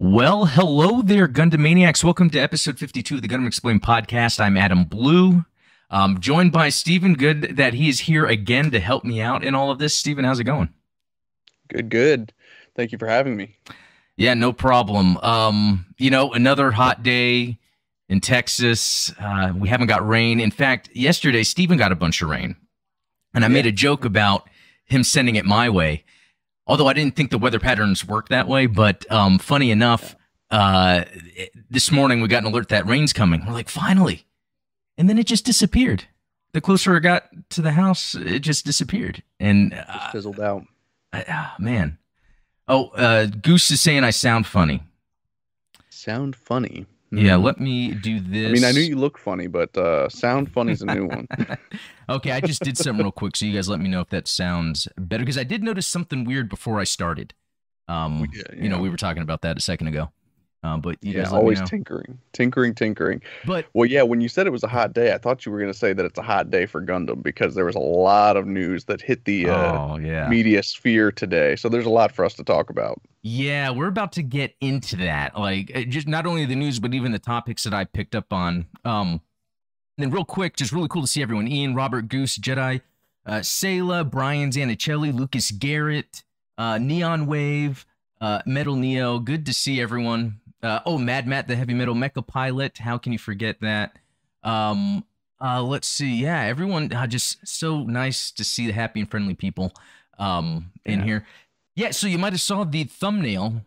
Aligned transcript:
Well, 0.00 0.44
hello 0.44 1.02
there, 1.02 1.26
Gundam 1.26 1.58
Maniacs. 1.58 2.04
Welcome 2.04 2.30
to 2.30 2.38
episode 2.38 2.78
52 2.78 3.16
of 3.16 3.22
the 3.22 3.26
Gundam 3.26 3.48
Explained 3.48 3.82
podcast. 3.82 4.38
I'm 4.38 4.56
Adam 4.56 4.84
Blue, 4.84 5.44
um, 5.90 6.20
joined 6.20 6.52
by 6.52 6.68
Stephen. 6.68 7.14
Good 7.14 7.56
that 7.56 7.74
he 7.74 7.88
is 7.88 7.98
here 7.98 8.24
again 8.24 8.70
to 8.70 8.78
help 8.78 9.04
me 9.04 9.20
out 9.20 9.42
in 9.42 9.56
all 9.56 9.72
of 9.72 9.80
this. 9.80 9.96
Stephen, 9.96 10.24
how's 10.24 10.38
it 10.38 10.44
going? 10.44 10.72
Good, 11.66 11.88
good. 11.88 12.32
Thank 12.76 12.92
you 12.92 12.98
for 12.98 13.08
having 13.08 13.36
me. 13.36 13.56
Yeah, 14.16 14.34
no 14.34 14.52
problem. 14.52 15.16
Um, 15.16 15.86
you 15.98 16.10
know, 16.10 16.32
another 16.32 16.70
hot 16.70 17.02
day 17.02 17.58
in 18.08 18.20
Texas. 18.20 19.12
Uh, 19.18 19.52
we 19.56 19.68
haven't 19.68 19.88
got 19.88 20.06
rain. 20.06 20.38
In 20.38 20.52
fact, 20.52 20.90
yesterday, 20.94 21.42
Stephen 21.42 21.76
got 21.76 21.90
a 21.90 21.96
bunch 21.96 22.22
of 22.22 22.28
rain. 22.28 22.54
And 23.34 23.44
I 23.44 23.48
yeah. 23.48 23.54
made 23.54 23.66
a 23.66 23.72
joke 23.72 24.04
about 24.04 24.48
him 24.84 25.02
sending 25.02 25.34
it 25.34 25.44
my 25.44 25.68
way. 25.68 26.04
Although 26.68 26.86
I 26.86 26.92
didn't 26.92 27.16
think 27.16 27.30
the 27.30 27.38
weather 27.38 27.58
patterns 27.58 28.06
work 28.06 28.28
that 28.28 28.46
way, 28.46 28.66
but 28.66 29.10
um, 29.10 29.38
funny 29.38 29.70
enough, 29.70 30.14
uh, 30.50 31.04
this 31.70 31.90
morning 31.90 32.20
we 32.20 32.28
got 32.28 32.44
an 32.44 32.52
alert 32.52 32.68
that 32.68 32.86
rain's 32.86 33.14
coming. 33.14 33.44
We're 33.46 33.54
like, 33.54 33.70
finally, 33.70 34.26
and 34.98 35.08
then 35.08 35.18
it 35.18 35.26
just 35.26 35.46
disappeared. 35.46 36.04
The 36.52 36.60
closer 36.60 36.94
I 36.94 36.98
got 36.98 37.24
to 37.50 37.62
the 37.62 37.72
house, 37.72 38.14
it 38.14 38.40
just 38.40 38.66
disappeared, 38.66 39.22
and 39.40 39.72
uh, 39.72 39.84
just 39.92 40.12
fizzled 40.12 40.40
out. 40.40 40.64
Uh, 41.12 41.48
man, 41.58 41.98
oh, 42.68 42.88
uh, 42.88 43.26
Goose 43.26 43.70
is 43.70 43.80
saying 43.80 44.04
I 44.04 44.10
sound 44.10 44.46
funny. 44.46 44.82
Sound 45.88 46.36
funny. 46.36 46.86
Yeah, 47.10 47.36
hmm. 47.36 47.44
let 47.44 47.58
me 47.58 47.92
do 47.94 48.20
this. 48.20 48.48
I 48.48 48.52
mean, 48.52 48.64
I 48.64 48.72
knew 48.72 48.80
you 48.80 48.96
look 48.96 49.18
funny, 49.18 49.46
but 49.46 49.76
uh, 49.76 50.08
sound 50.08 50.52
funny 50.52 50.72
is 50.72 50.82
a 50.82 50.86
new 50.86 51.06
one. 51.06 51.26
okay, 52.08 52.32
I 52.32 52.40
just 52.40 52.62
did 52.62 52.76
something 52.76 53.04
real 53.04 53.12
quick, 53.12 53.36
so 53.36 53.46
you 53.46 53.54
guys 53.54 53.68
let 53.68 53.80
me 53.80 53.88
know 53.88 54.00
if 54.00 54.10
that 54.10 54.28
sounds 54.28 54.88
better 54.96 55.22
because 55.22 55.38
I 55.38 55.44
did 55.44 55.62
notice 55.62 55.86
something 55.86 56.24
weird 56.24 56.48
before 56.48 56.78
I 56.78 56.84
started. 56.84 57.32
Um, 57.88 58.28
did, 58.30 58.46
yeah. 58.52 58.62
you 58.62 58.68
know, 58.68 58.78
we 58.78 58.90
were 58.90 58.98
talking 58.98 59.22
about 59.22 59.40
that 59.42 59.56
a 59.56 59.60
second 59.60 59.88
ago. 59.88 60.10
Um, 60.64 60.80
but 60.80 60.96
you 61.02 61.12
yeah, 61.12 61.30
always 61.30 61.60
tinkering, 61.62 62.18
tinkering, 62.32 62.74
tinkering. 62.74 63.22
But 63.46 63.66
well, 63.74 63.86
yeah, 63.86 64.02
when 64.02 64.20
you 64.20 64.28
said 64.28 64.48
it 64.48 64.50
was 64.50 64.64
a 64.64 64.68
hot 64.68 64.92
day, 64.92 65.12
I 65.14 65.18
thought 65.18 65.46
you 65.46 65.52
were 65.52 65.58
going 65.58 65.72
to 65.72 65.78
say 65.78 65.92
that 65.92 66.04
it's 66.04 66.18
a 66.18 66.22
hot 66.22 66.50
day 66.50 66.66
for 66.66 66.82
Gundam 66.82 67.22
because 67.22 67.54
there 67.54 67.64
was 67.64 67.76
a 67.76 67.80
lot 67.80 68.36
of 68.36 68.44
news 68.44 68.84
that 68.86 69.00
hit 69.00 69.24
the 69.24 69.48
uh, 69.50 69.78
oh, 69.78 69.98
yeah. 69.98 70.28
media 70.28 70.64
sphere 70.64 71.12
today. 71.12 71.54
So 71.54 71.68
there's 71.68 71.86
a 71.86 71.90
lot 71.90 72.10
for 72.10 72.24
us 72.24 72.34
to 72.34 72.44
talk 72.44 72.70
about. 72.70 73.00
Yeah, 73.22 73.70
we're 73.70 73.86
about 73.86 74.10
to 74.12 74.22
get 74.22 74.56
into 74.60 74.96
that. 74.96 75.38
Like 75.38 75.70
uh, 75.76 75.82
just 75.82 76.08
not 76.08 76.26
only 76.26 76.44
the 76.44 76.56
news, 76.56 76.80
but 76.80 76.92
even 76.92 77.12
the 77.12 77.20
topics 77.20 77.62
that 77.62 77.72
I 77.72 77.84
picked 77.84 78.16
up 78.16 78.32
on. 78.32 78.66
Um, 78.84 79.20
and 79.96 80.06
then 80.06 80.10
real 80.10 80.24
quick, 80.24 80.56
just 80.56 80.72
really 80.72 80.88
cool 80.88 81.02
to 81.02 81.08
see 81.08 81.22
everyone: 81.22 81.46
Ian, 81.46 81.76
Robert, 81.76 82.08
Goose, 82.08 82.36
Jedi, 82.36 82.80
uh, 83.24 83.40
Sayla, 83.40 84.10
Brian 84.10 84.50
Zanicelli, 84.50 85.14
Lucas 85.14 85.52
Garrett, 85.52 86.24
uh, 86.56 86.78
Neon 86.78 87.26
Wave, 87.26 87.86
uh, 88.20 88.42
Metal 88.44 88.74
Neo. 88.74 89.20
Good 89.20 89.46
to 89.46 89.54
see 89.54 89.80
everyone. 89.80 90.40
Uh, 90.62 90.80
oh, 90.86 90.98
Mad 90.98 91.26
Matt, 91.26 91.46
the 91.46 91.56
heavy 91.56 91.74
metal 91.74 91.94
mecha 91.94 92.26
pilot. 92.26 92.78
How 92.78 92.98
can 92.98 93.12
you 93.12 93.18
forget 93.18 93.60
that? 93.60 93.96
Um, 94.42 95.04
uh, 95.40 95.62
let's 95.62 95.86
see. 95.86 96.16
Yeah, 96.16 96.40
everyone 96.42 96.92
uh, 96.92 97.06
just 97.06 97.46
so 97.46 97.84
nice 97.84 98.30
to 98.32 98.44
see 98.44 98.66
the 98.66 98.72
happy 98.72 99.00
and 99.00 99.10
friendly 99.10 99.34
people 99.34 99.72
um, 100.18 100.72
in 100.84 101.00
yeah. 101.00 101.04
here. 101.04 101.26
Yeah, 101.76 101.90
so 101.92 102.08
you 102.08 102.18
might 102.18 102.32
have 102.32 102.40
saw 102.40 102.64
the 102.64 102.84
thumbnail, 102.84 103.62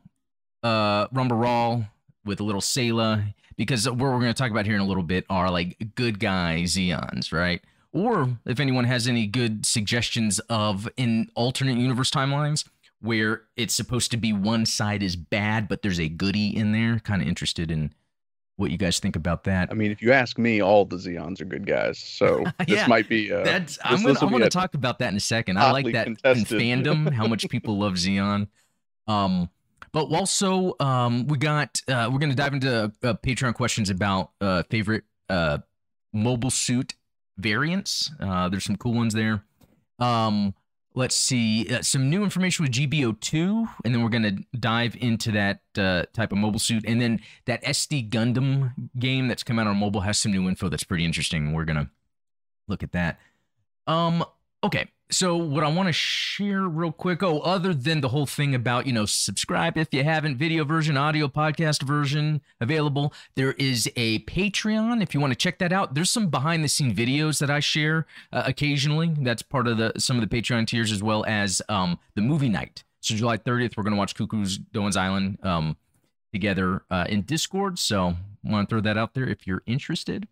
uh, 0.63 1.07
Ramba 1.07 1.41
Ral 1.41 1.85
with 2.25 2.41
a 2.41 2.43
little 2.43 2.61
Sayla, 2.61 3.33
because 3.55 3.89
what 3.89 3.97
we're 3.97 4.19
going 4.19 4.25
to 4.25 4.33
talk 4.33 4.51
about 4.51 4.65
here 4.65 4.75
in 4.75 4.81
a 4.81 4.85
little 4.85 5.03
bit 5.03 5.25
are 5.29 5.49
like 5.49 5.77
good 5.95 6.19
guy 6.19 6.63
Zeons, 6.63 7.31
right? 7.31 7.61
Or 7.93 8.37
if 8.45 8.59
anyone 8.59 8.83
has 8.85 9.07
any 9.07 9.27
good 9.27 9.65
suggestions 9.65 10.39
of 10.49 10.89
in 10.97 11.29
alternate 11.35 11.77
universe 11.77 12.11
timelines, 12.11 12.65
where 13.01 13.43
it's 13.55 13.73
supposed 13.73 14.11
to 14.11 14.17
be 14.17 14.31
one 14.31 14.65
side 14.65 15.03
is 15.03 15.15
bad, 15.15 15.67
but 15.67 15.81
there's 15.81 15.99
a 15.99 16.07
goodie 16.07 16.55
in 16.55 16.71
there. 16.71 16.99
Kind 16.99 17.21
of 17.21 17.27
interested 17.27 17.71
in 17.71 17.93
what 18.57 18.71
you 18.71 18.77
guys 18.77 18.99
think 18.99 19.15
about 19.15 19.43
that. 19.45 19.69
I 19.71 19.73
mean, 19.73 19.91
if 19.91 20.01
you 20.01 20.13
ask 20.13 20.37
me, 20.37 20.61
all 20.61 20.85
the 20.85 20.97
Zeons 20.97 21.41
are 21.41 21.45
good 21.45 21.65
guys. 21.65 21.97
So 21.97 22.43
this 22.59 22.69
yeah, 22.69 22.87
might 22.87 23.09
be. 23.09 23.31
Uh, 23.31 23.43
that's, 23.43 23.79
I'm 23.83 24.05
I'm 24.05 24.29
gonna 24.29 24.49
talk 24.49 24.75
about 24.75 24.99
that 24.99 25.09
in 25.09 25.17
a 25.17 25.21
second. 25.21 25.57
I 25.57 25.71
like 25.71 25.91
that 25.93 26.07
fandom, 26.07 27.11
how 27.11 27.27
much 27.27 27.49
people 27.49 27.79
love 27.79 27.93
Zeon. 27.93 28.47
Um, 29.07 29.49
but 29.91 30.05
also, 30.05 30.75
um, 30.79 31.27
we 31.27 31.37
got 31.37 31.81
uh, 31.87 32.09
we're 32.11 32.19
gonna 32.19 32.35
dive 32.35 32.53
into 32.53 32.91
uh, 33.03 33.13
Patreon 33.15 33.55
questions 33.55 33.89
about 33.89 34.31
uh, 34.39 34.63
favorite 34.69 35.03
uh, 35.27 35.57
mobile 36.13 36.51
suit 36.51 36.93
variants. 37.37 38.11
Uh, 38.19 38.47
there's 38.47 38.63
some 38.63 38.77
cool 38.77 38.93
ones 38.93 39.13
there. 39.13 39.43
Um, 39.99 40.53
let's 40.93 41.15
see 41.15 41.67
uh, 41.73 41.81
some 41.81 42.09
new 42.09 42.23
information 42.23 42.63
with 42.63 42.73
GBO2, 42.73 43.69
and 43.85 43.93
then 43.93 44.03
we're 44.03 44.09
going 44.09 44.23
to 44.23 44.57
dive 44.57 44.95
into 44.99 45.31
that 45.31 45.61
uh, 45.77 46.03
type 46.13 46.31
of 46.31 46.37
mobile 46.37 46.59
suit. 46.59 46.83
And 46.85 47.01
then 47.01 47.21
that 47.45 47.63
SD 47.63 48.09
Gundam 48.09 48.73
game 48.99 49.27
that's 49.27 49.43
come 49.43 49.59
out 49.59 49.67
on 49.67 49.77
mobile 49.77 50.01
has 50.01 50.17
some 50.17 50.31
new 50.31 50.47
info 50.47 50.69
that's 50.69 50.83
pretty 50.83 51.05
interesting. 51.05 51.53
We're 51.53 51.65
going 51.65 51.77
to 51.77 51.89
look 52.67 52.83
at 52.83 52.91
that. 52.91 53.19
Um, 53.87 54.23
okay. 54.63 54.89
So 55.13 55.35
what 55.35 55.65
I 55.65 55.67
want 55.67 55.87
to 55.87 55.93
share 55.93 56.61
real 56.61 56.93
quick, 56.93 57.21
oh, 57.21 57.39
other 57.39 57.73
than 57.73 57.99
the 57.99 58.07
whole 58.07 58.25
thing 58.25 58.55
about, 58.55 58.87
you 58.87 58.93
know, 58.93 59.05
subscribe 59.05 59.77
if 59.77 59.93
you 59.93 60.05
haven't, 60.05 60.37
video 60.37 60.63
version, 60.63 60.95
audio 60.95 61.27
podcast 61.27 61.83
version 61.83 62.41
available, 62.61 63.13
there 63.35 63.51
is 63.53 63.91
a 63.97 64.19
Patreon 64.19 65.03
if 65.03 65.13
you 65.13 65.19
want 65.19 65.33
to 65.33 65.37
check 65.37 65.59
that 65.59 65.73
out. 65.73 65.95
There's 65.95 66.09
some 66.09 66.29
behind 66.29 66.63
the 66.63 66.69
scene 66.69 66.95
videos 66.95 67.39
that 67.39 67.49
I 67.49 67.59
share 67.59 68.07
uh, 68.31 68.43
occasionally. 68.45 69.13
That's 69.19 69.41
part 69.41 69.67
of 69.67 69.77
the 69.77 69.91
some 69.97 70.17
of 70.17 70.27
the 70.27 70.41
Patreon 70.41 70.65
tiers 70.65 70.93
as 70.93 71.03
well 71.03 71.25
as 71.27 71.61
um, 71.67 71.99
the 72.15 72.21
movie 72.21 72.49
night. 72.49 72.85
So 73.01 73.13
July 73.13 73.37
30th, 73.37 73.75
we're 73.75 73.83
going 73.83 73.93
to 73.93 73.99
watch 73.99 74.15
Cucuruz 74.15 74.59
Doan's 74.71 74.95
Island 74.95 75.39
um, 75.43 75.75
together 76.31 76.83
uh, 76.89 77.05
in 77.09 77.23
Discord. 77.23 77.79
So 77.79 78.15
want 78.43 78.69
to 78.69 78.73
throw 78.73 78.81
that 78.81 78.97
out 78.97 79.13
there 79.13 79.27
if 79.27 79.45
you're 79.45 79.63
interested. 79.65 80.29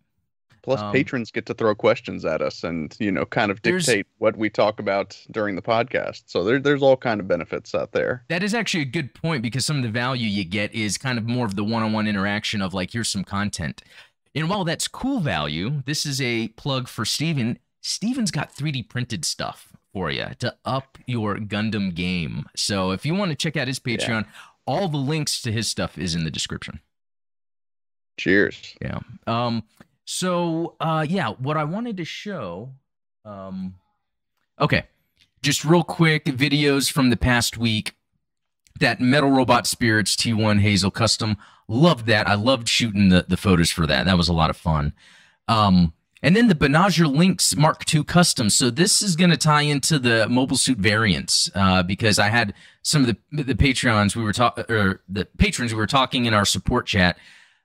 Plus, 0.62 0.80
um, 0.80 0.92
patrons 0.92 1.30
get 1.30 1.46
to 1.46 1.54
throw 1.54 1.74
questions 1.74 2.24
at 2.24 2.42
us 2.42 2.64
and 2.64 2.96
you 2.98 3.10
know 3.10 3.24
kind 3.24 3.50
of 3.50 3.62
dictate 3.62 4.06
what 4.18 4.36
we 4.36 4.50
talk 4.50 4.80
about 4.80 5.18
during 5.30 5.56
the 5.56 5.62
podcast. 5.62 6.24
So 6.26 6.44
there, 6.44 6.58
there's 6.58 6.82
all 6.82 6.96
kind 6.96 7.20
of 7.20 7.28
benefits 7.28 7.74
out 7.74 7.92
there. 7.92 8.24
That 8.28 8.42
is 8.42 8.54
actually 8.54 8.82
a 8.82 8.86
good 8.86 9.14
point 9.14 9.42
because 9.42 9.64
some 9.64 9.76
of 9.76 9.82
the 9.82 9.90
value 9.90 10.28
you 10.28 10.44
get 10.44 10.74
is 10.74 10.98
kind 10.98 11.18
of 11.18 11.26
more 11.26 11.46
of 11.46 11.56
the 11.56 11.64
one-on-one 11.64 12.06
interaction 12.06 12.62
of 12.62 12.74
like, 12.74 12.92
here's 12.92 13.08
some 13.08 13.24
content. 13.24 13.82
And 14.34 14.48
while 14.48 14.64
that's 14.64 14.86
cool 14.86 15.20
value, 15.20 15.82
this 15.86 16.06
is 16.06 16.20
a 16.20 16.48
plug 16.48 16.88
for 16.88 17.04
Steven. 17.04 17.58
Steven's 17.82 18.30
got 18.30 18.54
3D 18.54 18.88
printed 18.88 19.24
stuff 19.24 19.72
for 19.92 20.10
you 20.10 20.26
to 20.38 20.54
up 20.64 20.98
your 21.06 21.36
Gundam 21.36 21.94
game. 21.94 22.46
So 22.54 22.92
if 22.92 23.04
you 23.04 23.14
want 23.14 23.30
to 23.30 23.36
check 23.36 23.56
out 23.56 23.66
his 23.66 23.80
Patreon, 23.80 24.24
yeah. 24.24 24.30
all 24.66 24.88
the 24.88 24.98
links 24.98 25.42
to 25.42 25.52
his 25.52 25.68
stuff 25.68 25.98
is 25.98 26.14
in 26.14 26.24
the 26.24 26.30
description. 26.30 26.80
Cheers. 28.18 28.76
Yeah. 28.80 29.00
Um, 29.26 29.64
so, 30.12 30.74
uh, 30.80 31.06
yeah, 31.08 31.28
what 31.28 31.56
I 31.56 31.62
wanted 31.62 31.96
to 31.98 32.04
show, 32.04 32.72
um, 33.24 33.76
okay, 34.60 34.82
just 35.40 35.64
real 35.64 35.84
quick 35.84 36.24
videos 36.24 36.90
from 36.90 37.10
the 37.10 37.16
past 37.16 37.56
week. 37.56 37.94
That 38.80 39.00
Metal 39.00 39.30
Robot 39.30 39.68
Spirits 39.68 40.16
T1 40.16 40.62
Hazel 40.62 40.90
Custom, 40.90 41.36
loved 41.68 42.06
that. 42.06 42.26
I 42.26 42.34
loved 42.34 42.68
shooting 42.68 43.10
the, 43.10 43.24
the 43.28 43.36
photos 43.36 43.70
for 43.70 43.86
that. 43.86 44.06
That 44.06 44.16
was 44.16 44.28
a 44.28 44.32
lot 44.32 44.50
of 44.50 44.56
fun. 44.56 44.94
Um, 45.46 45.92
and 46.24 46.34
then 46.34 46.48
the 46.48 46.56
Banagher 46.56 47.06
Lynx 47.06 47.54
Mark 47.54 47.84
II 47.94 48.02
Custom. 48.02 48.50
So 48.50 48.68
this 48.68 49.02
is 49.02 49.14
going 49.14 49.30
to 49.30 49.36
tie 49.36 49.62
into 49.62 50.00
the 50.00 50.28
mobile 50.28 50.56
suit 50.56 50.78
variants 50.78 51.48
uh, 51.54 51.84
because 51.84 52.18
I 52.18 52.30
had 52.30 52.52
some 52.82 53.04
of 53.04 53.16
the 53.30 53.44
the 53.44 53.54
Patreons 53.54 54.16
we 54.16 54.24
were 54.24 54.32
talking 54.32 54.64
or 54.68 55.02
the 55.08 55.26
patrons 55.38 55.72
we 55.72 55.78
were 55.78 55.86
talking 55.86 56.24
in 56.24 56.34
our 56.34 56.44
support 56.44 56.86
chat 56.86 57.16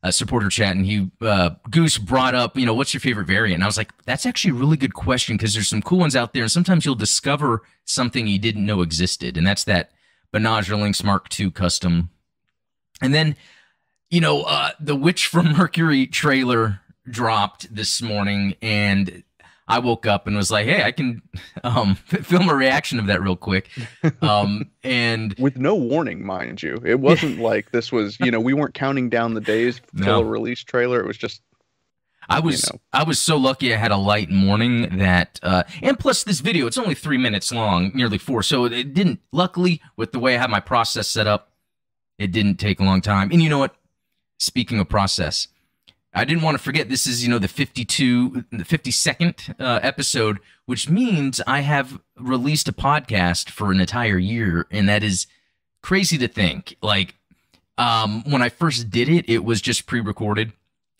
uh, 0.04 0.12
supporter 0.12 0.50
chat, 0.50 0.76
and 0.76 0.86
he 0.86 1.10
uh, 1.22 1.52
Goose 1.70 1.98
brought 1.98 2.36
up, 2.36 2.58
you 2.58 2.66
know, 2.66 2.74
what's 2.74 2.94
your 2.94 3.02
favorite 3.02 3.28
variant? 3.28 3.56
And 3.56 3.64
I 3.64 3.68
was 3.68 3.78
like, 3.78 3.92
that's 4.06 4.26
actually 4.26 4.52
a 4.52 4.60
really 4.60 4.78
good 4.78 4.94
question 4.94 5.36
because 5.36 5.54
there's 5.54 5.68
some 5.68 5.82
cool 5.82 6.00
ones 6.00 6.16
out 6.16 6.34
there, 6.34 6.44
and 6.44 6.52
sometimes 6.52 6.86
you'll 6.86 6.96
discover 6.96 7.64
something 7.86 8.28
you 8.28 8.40
didn't 8.40 8.66
know 8.66 8.82
existed, 8.82 9.38
and 9.38 9.46
that's 9.46 9.64
that 9.64 9.92
Banagher 10.34 10.80
Lynx 10.80 11.04
Mark 11.04 11.40
II 11.40 11.52
custom. 11.52 12.10
And 13.02 13.14
then, 13.14 13.36
you 14.10 14.22
know, 14.22 14.44
uh, 14.44 14.72
the 14.80 14.96
Witch 14.96 15.28
from 15.28 15.54
Mercury 15.54 16.08
trailer 16.08 16.82
dropped 17.10 17.74
this 17.74 18.02
morning, 18.02 18.56
and 18.62 19.24
I 19.68 19.80
woke 19.80 20.06
up 20.06 20.28
and 20.28 20.36
was 20.36 20.52
like, 20.52 20.66
"Hey, 20.66 20.84
I 20.84 20.92
can 20.92 21.22
um, 21.64 21.96
film 22.06 22.50
a 22.50 22.56
reaction 22.56 23.00
of 23.00 23.08
that 23.08 23.22
real 23.22 23.36
quick," 23.36 23.70
um, 24.22 24.70
and 24.84 25.34
with 25.40 25.58
no 25.58 25.76
warning, 25.76 26.26
mind 26.26 26.62
you. 26.62 26.82
It 26.86 27.00
wasn't 27.00 27.40
like 27.40 27.72
this 27.72 27.92
was, 27.92 28.20
you 28.20 28.32
know, 28.32 28.40
we 28.40 28.54
weren't 28.54 28.74
counting 28.74 29.10
down 29.10 29.34
the 29.34 29.42
days 29.42 29.82
till 29.98 30.06
no. 30.06 30.22
a 30.22 30.26
release 30.26 30.64
trailer. 30.64 31.00
It 31.00 31.08
was 31.08 31.18
just. 31.18 31.42
I 32.28 32.40
was 32.40 32.64
you 32.64 32.74
know. 32.74 32.82
I 32.92 33.04
was 33.04 33.20
so 33.20 33.38
lucky 33.38 33.72
I 33.72 33.78
had 33.78 33.92
a 33.92 33.98
light 33.98 34.32
morning 34.32 34.98
that 34.98 35.40
uh, 35.44 35.62
and 35.84 36.00
plus 36.00 36.24
this 36.24 36.40
video 36.40 36.66
it's 36.66 36.78
only 36.78 36.96
three 36.96 37.20
minutes 37.20 37.52
long 37.52 37.92
nearly 37.94 38.18
four 38.18 38.42
so 38.42 38.66
it 38.66 38.96
didn't 38.96 39.20
luckily 39.32 39.80
with 39.96 40.12
the 40.12 40.18
way 40.18 40.36
I 40.36 40.40
had 40.40 40.50
my 40.50 40.60
process 40.60 41.08
set 41.08 41.28
up 41.28 41.52
it 42.18 42.32
didn't 42.32 42.56
take 42.56 42.80
a 42.80 42.84
long 42.84 43.02
time 43.02 43.30
and 43.32 43.44
you 43.44 43.50
know 43.50 43.60
what 43.60 43.76
speaking 44.40 44.80
of 44.80 44.90
process 44.90 45.50
I 46.16 46.24
didn't 46.24 46.44
want 46.44 46.58
to 46.58 46.64
forget 46.64 46.88
this 46.88 47.06
is, 47.06 47.24
you 47.24 47.30
know, 47.30 47.40
the 47.40 47.50
52, 47.50 48.46
the 48.50 48.64
52nd 48.64 49.60
uh, 49.60 49.82
episode, 49.84 50.40
which 50.66 50.90
means 50.90 51.42
I 51.46 51.60
have 51.60 52.00
released 52.18 52.70
a 52.70 52.74
podcast 52.74 53.50
for 53.50 53.70
an 53.70 53.82
entire 53.82 54.18
year. 54.18 54.66
And 54.72 54.88
that 54.88 55.04
is 55.04 55.28
crazy 55.82 56.18
to 56.20 56.30
think. 56.30 56.78
Like, 56.82 57.16
um, 57.78 58.24
when 58.30 58.42
I 58.42 58.48
first 58.48 58.90
did 58.90 59.10
it, 59.10 59.30
it 59.30 59.44
was 59.44 59.62
just 59.62 59.86
pre-recorded, 59.86 60.54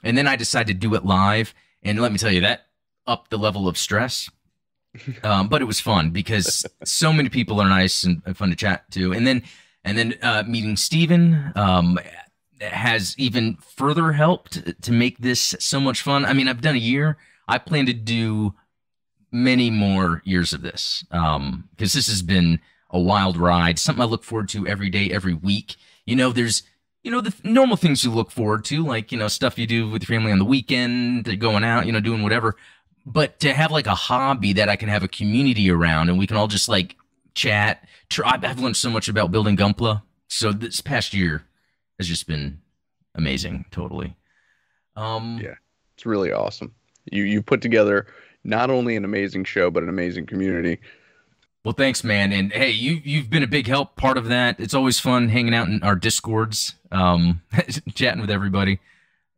and 0.04 0.18
then 0.18 0.28
I 0.28 0.36
decided 0.36 0.82
to 0.82 0.88
do 0.88 0.94
it 0.96 1.06
live. 1.06 1.54
And 1.82 2.00
let 2.00 2.12
me 2.12 2.18
tell 2.18 2.32
you, 2.32 2.42
that 2.42 2.68
upped 3.08 3.32
the 3.32 3.38
level 3.38 3.68
of 3.68 3.78
stress. 3.78 4.30
Um, 5.24 5.50
but 5.50 5.62
it 5.62 5.66
was 5.66 5.82
fun 5.82 6.12
because 6.12 6.66
so 6.86 7.12
many 7.12 7.28
people 7.28 7.60
are 7.60 7.68
nice 7.68 8.06
and 8.06 8.24
fun 8.38 8.50
to 8.52 8.56
chat 8.56 8.90
to. 8.92 9.12
And 9.12 9.28
then, 9.28 9.44
and 9.84 9.98
then 9.98 10.14
uh, 10.22 10.44
meeting 10.48 10.78
Steven 10.78 11.52
um, 11.54 12.00
has 12.72 13.16
even 13.18 13.56
further 13.58 14.14
helped 14.14 14.82
to 14.82 14.92
make 14.92 15.18
this 15.20 15.56
so 15.60 15.80
much 15.80 16.02
fun. 16.02 16.26
I 16.26 16.34
mean, 16.34 16.48
I've 16.48 16.62
done 16.62 16.76
a 16.76 16.80
year. 16.80 17.18
I 17.48 17.58
plan 17.58 17.86
to 17.86 17.94
do 17.94 18.54
many 19.32 19.70
more 19.70 20.22
years 20.26 20.54
of 20.54 20.62
this 20.62 21.04
because 21.10 21.36
um, 21.36 21.70
this 21.78 21.94
has 21.94 22.22
been 22.22 22.60
a 22.90 23.00
wild 23.00 23.38
ride, 23.38 23.78
something 23.78 24.02
I 24.02 24.06
look 24.06 24.24
forward 24.24 24.50
to 24.50 24.68
every 24.68 24.90
day, 24.90 25.12
every 25.12 25.34
week. 25.34 25.76
You 26.06 26.16
know, 26.16 26.32
there's 26.32 26.64
you 27.04 27.12
know 27.12 27.22
the 27.22 27.36
normal 27.44 27.78
things 27.78 28.04
you 28.04 28.12
look 28.12 28.32
forward 28.32 28.66
to, 28.66 28.84
like 28.84 29.12
you 29.12 29.18
know 29.18 29.28
stuff 29.28 29.60
you 29.60 29.68
do 29.68 29.90
with 29.90 30.08
your 30.08 30.18
family 30.18 30.32
on 30.32 30.40
the 30.40 30.46
weekend, 30.46 31.40
going 31.40 31.64
out, 31.64 31.86
you 31.86 31.92
know, 31.92 32.00
doing 32.00 32.24
whatever. 32.24 32.56
But 33.06 33.40
to 33.42 33.54
have 33.54 33.72
like 33.72 33.86
a 33.86 33.96
hobby 33.96 34.54
that 34.54 34.70
I 34.70 34.76
can 34.76 34.90
have 34.90 35.04
a 35.04 35.08
community 35.08 35.70
around, 35.70 36.10
and 36.10 36.18
we 36.18 36.26
can 36.26 36.38
all 36.38 36.48
just 36.48 36.70
like 36.70 36.96
chat. 37.36 37.88
Try, 38.10 38.40
I've 38.42 38.60
learned 38.60 38.78
so 38.78 38.90
much 38.90 39.08
about 39.10 39.32
building 39.32 39.58
Gunpla. 39.58 40.02
So 40.28 40.52
this 40.52 40.82
past 40.82 41.14
year 41.14 41.44
has 41.98 42.08
just 42.08 42.28
been 42.28 42.62
amazing. 43.16 43.66
Totally. 43.72 44.16
Um, 44.96 45.40
yeah, 45.42 45.56
it's 45.96 46.06
really 46.06 46.32
awesome. 46.32 46.74
You 47.12 47.24
you 47.24 47.42
put 47.42 47.62
together 47.62 48.08
not 48.44 48.70
only 48.70 48.96
an 48.96 49.06
amazing 49.06 49.44
show 49.44 49.70
but 49.70 49.84
an 49.84 49.90
amazing 49.90 50.26
community. 50.26 50.80
Well, 51.64 51.74
thanks, 51.74 52.04
man. 52.04 52.32
And 52.32 52.54
hey, 52.54 52.70
you 52.70 53.02
you've 53.04 53.30
been 53.30 53.44
a 53.44 53.48
big 53.48 53.68
help, 53.68 53.96
part 53.96 54.18
of 54.18 54.28
that. 54.28 54.60
It's 54.60 54.74
always 54.76 55.00
fun 55.00 55.30
hanging 55.30 55.56
out 55.56 55.68
in 55.68 55.82
our 55.84 55.96
discords, 55.96 56.76
um, 56.92 57.42
chatting 57.96 58.22
with 58.22 58.30
everybody. 58.30 58.80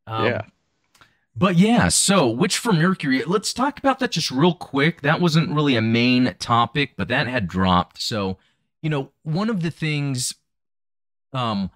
Um, 0.05 0.25
yeah. 0.25 0.41
But 1.35 1.55
yeah, 1.55 1.89
so 1.89 2.27
Witch 2.27 2.57
for 2.57 2.73
Mercury, 2.73 3.23
let's 3.23 3.53
talk 3.53 3.77
about 3.77 3.99
that 3.99 4.11
just 4.11 4.31
real 4.31 4.55
quick. 4.55 5.01
That 5.01 5.21
wasn't 5.21 5.51
really 5.51 5.75
a 5.75 5.83
main 5.83 6.35
topic, 6.39 6.93
but 6.97 7.09
that 7.09 7.27
had 7.27 7.47
dropped. 7.47 8.01
So, 8.01 8.37
you 8.81 8.89
know, 8.89 9.11
one 9.21 9.49
of 9.49 9.61
the 9.61 9.71
things 9.71 10.33
um 11.31 11.69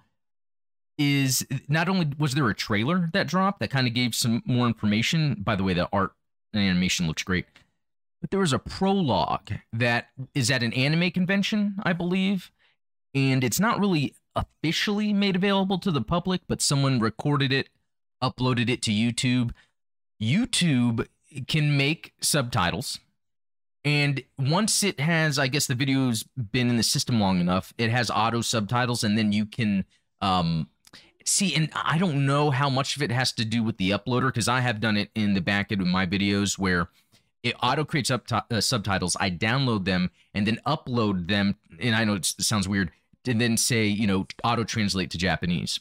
is 0.98 1.46
not 1.68 1.88
only 1.88 2.12
was 2.18 2.34
there 2.34 2.48
a 2.48 2.54
trailer 2.54 3.10
that 3.12 3.26
dropped 3.26 3.60
that 3.60 3.70
kind 3.70 3.86
of 3.86 3.94
gave 3.94 4.14
some 4.14 4.42
more 4.44 4.66
information. 4.66 5.36
By 5.38 5.56
the 5.56 5.64
way, 5.64 5.74
the 5.74 5.88
art 5.92 6.12
and 6.52 6.62
animation 6.62 7.06
looks 7.06 7.22
great. 7.22 7.46
But 8.20 8.30
there 8.30 8.40
was 8.40 8.52
a 8.52 8.58
prologue 8.58 9.52
that 9.72 10.08
is 10.34 10.50
at 10.50 10.62
an 10.62 10.72
anime 10.74 11.10
convention, 11.10 11.76
I 11.82 11.92
believe, 11.92 12.52
and 13.14 13.42
it's 13.42 13.58
not 13.58 13.80
really 13.80 14.14
officially 14.36 15.12
made 15.12 15.36
available 15.36 15.78
to 15.80 15.90
the 15.90 16.00
public, 16.00 16.42
but 16.46 16.62
someone 16.62 17.00
recorded 17.00 17.52
it, 17.52 17.68
uploaded 18.22 18.70
it 18.70 18.80
to 18.82 18.90
YouTube. 18.92 19.50
YouTube 20.22 21.08
can 21.48 21.76
make 21.76 22.12
subtitles. 22.20 23.00
And 23.84 24.22
once 24.38 24.84
it 24.84 25.00
has, 25.00 25.38
I 25.38 25.48
guess 25.48 25.66
the 25.66 25.74
video's 25.74 26.22
been 26.22 26.70
in 26.70 26.76
the 26.76 26.84
system 26.84 27.20
long 27.20 27.40
enough, 27.40 27.74
it 27.76 27.90
has 27.90 28.10
auto 28.10 28.40
subtitles, 28.40 29.02
and 29.02 29.18
then 29.18 29.32
you 29.32 29.44
can 29.44 29.84
um, 30.20 30.68
see. 31.26 31.54
And 31.54 31.70
I 31.74 31.98
don't 31.98 32.26
know 32.26 32.50
how 32.50 32.68
much 32.68 32.96
of 32.96 33.02
it 33.02 33.10
has 33.10 33.32
to 33.32 33.44
do 33.44 33.62
with 33.62 33.76
the 33.76 33.90
uploader 33.90 34.26
because 34.26 34.48
I 34.48 34.60
have 34.60 34.80
done 34.80 34.96
it 34.96 35.10
in 35.14 35.34
the 35.34 35.40
back 35.40 35.72
end 35.72 35.80
of 35.80 35.86
my 35.86 36.06
videos 36.06 36.58
where 36.58 36.88
it 37.42 37.54
auto 37.62 37.84
creates 37.84 38.10
up 38.10 38.26
uh, 38.32 38.60
subtitles. 38.60 39.16
I 39.18 39.30
download 39.30 39.84
them 39.84 40.10
and 40.34 40.46
then 40.46 40.60
upload 40.66 41.28
them. 41.28 41.56
And 41.80 41.94
I 41.94 42.04
know 42.04 42.14
it 42.14 42.24
sounds 42.24 42.68
weird. 42.68 42.90
And 43.26 43.40
then 43.40 43.56
say, 43.56 43.86
you 43.86 44.06
know, 44.06 44.26
auto 44.42 44.64
translate 44.64 45.10
to 45.10 45.18
Japanese 45.18 45.78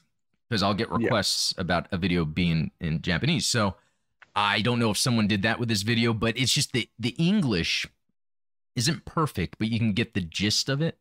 because 0.49 0.61
I'll 0.61 0.73
get 0.73 0.91
requests 0.91 1.53
yeah. 1.55 1.61
about 1.61 1.87
a 1.91 1.97
video 1.97 2.25
being 2.25 2.71
in 2.79 3.01
Japanese. 3.01 3.47
So 3.47 3.75
I 4.35 4.61
don't 4.61 4.79
know 4.79 4.91
if 4.91 4.97
someone 4.97 5.27
did 5.27 5.41
that 5.43 5.59
with 5.59 5.69
this 5.69 5.81
video, 5.81 6.13
but 6.13 6.37
it's 6.37 6.53
just 6.53 6.71
the 6.73 6.87
the 6.99 7.15
English 7.17 7.87
isn't 8.75 9.05
perfect, 9.05 9.57
but 9.59 9.69
you 9.69 9.79
can 9.79 9.93
get 9.93 10.13
the 10.13 10.21
gist 10.21 10.69
of 10.69 10.81
it. 10.81 10.97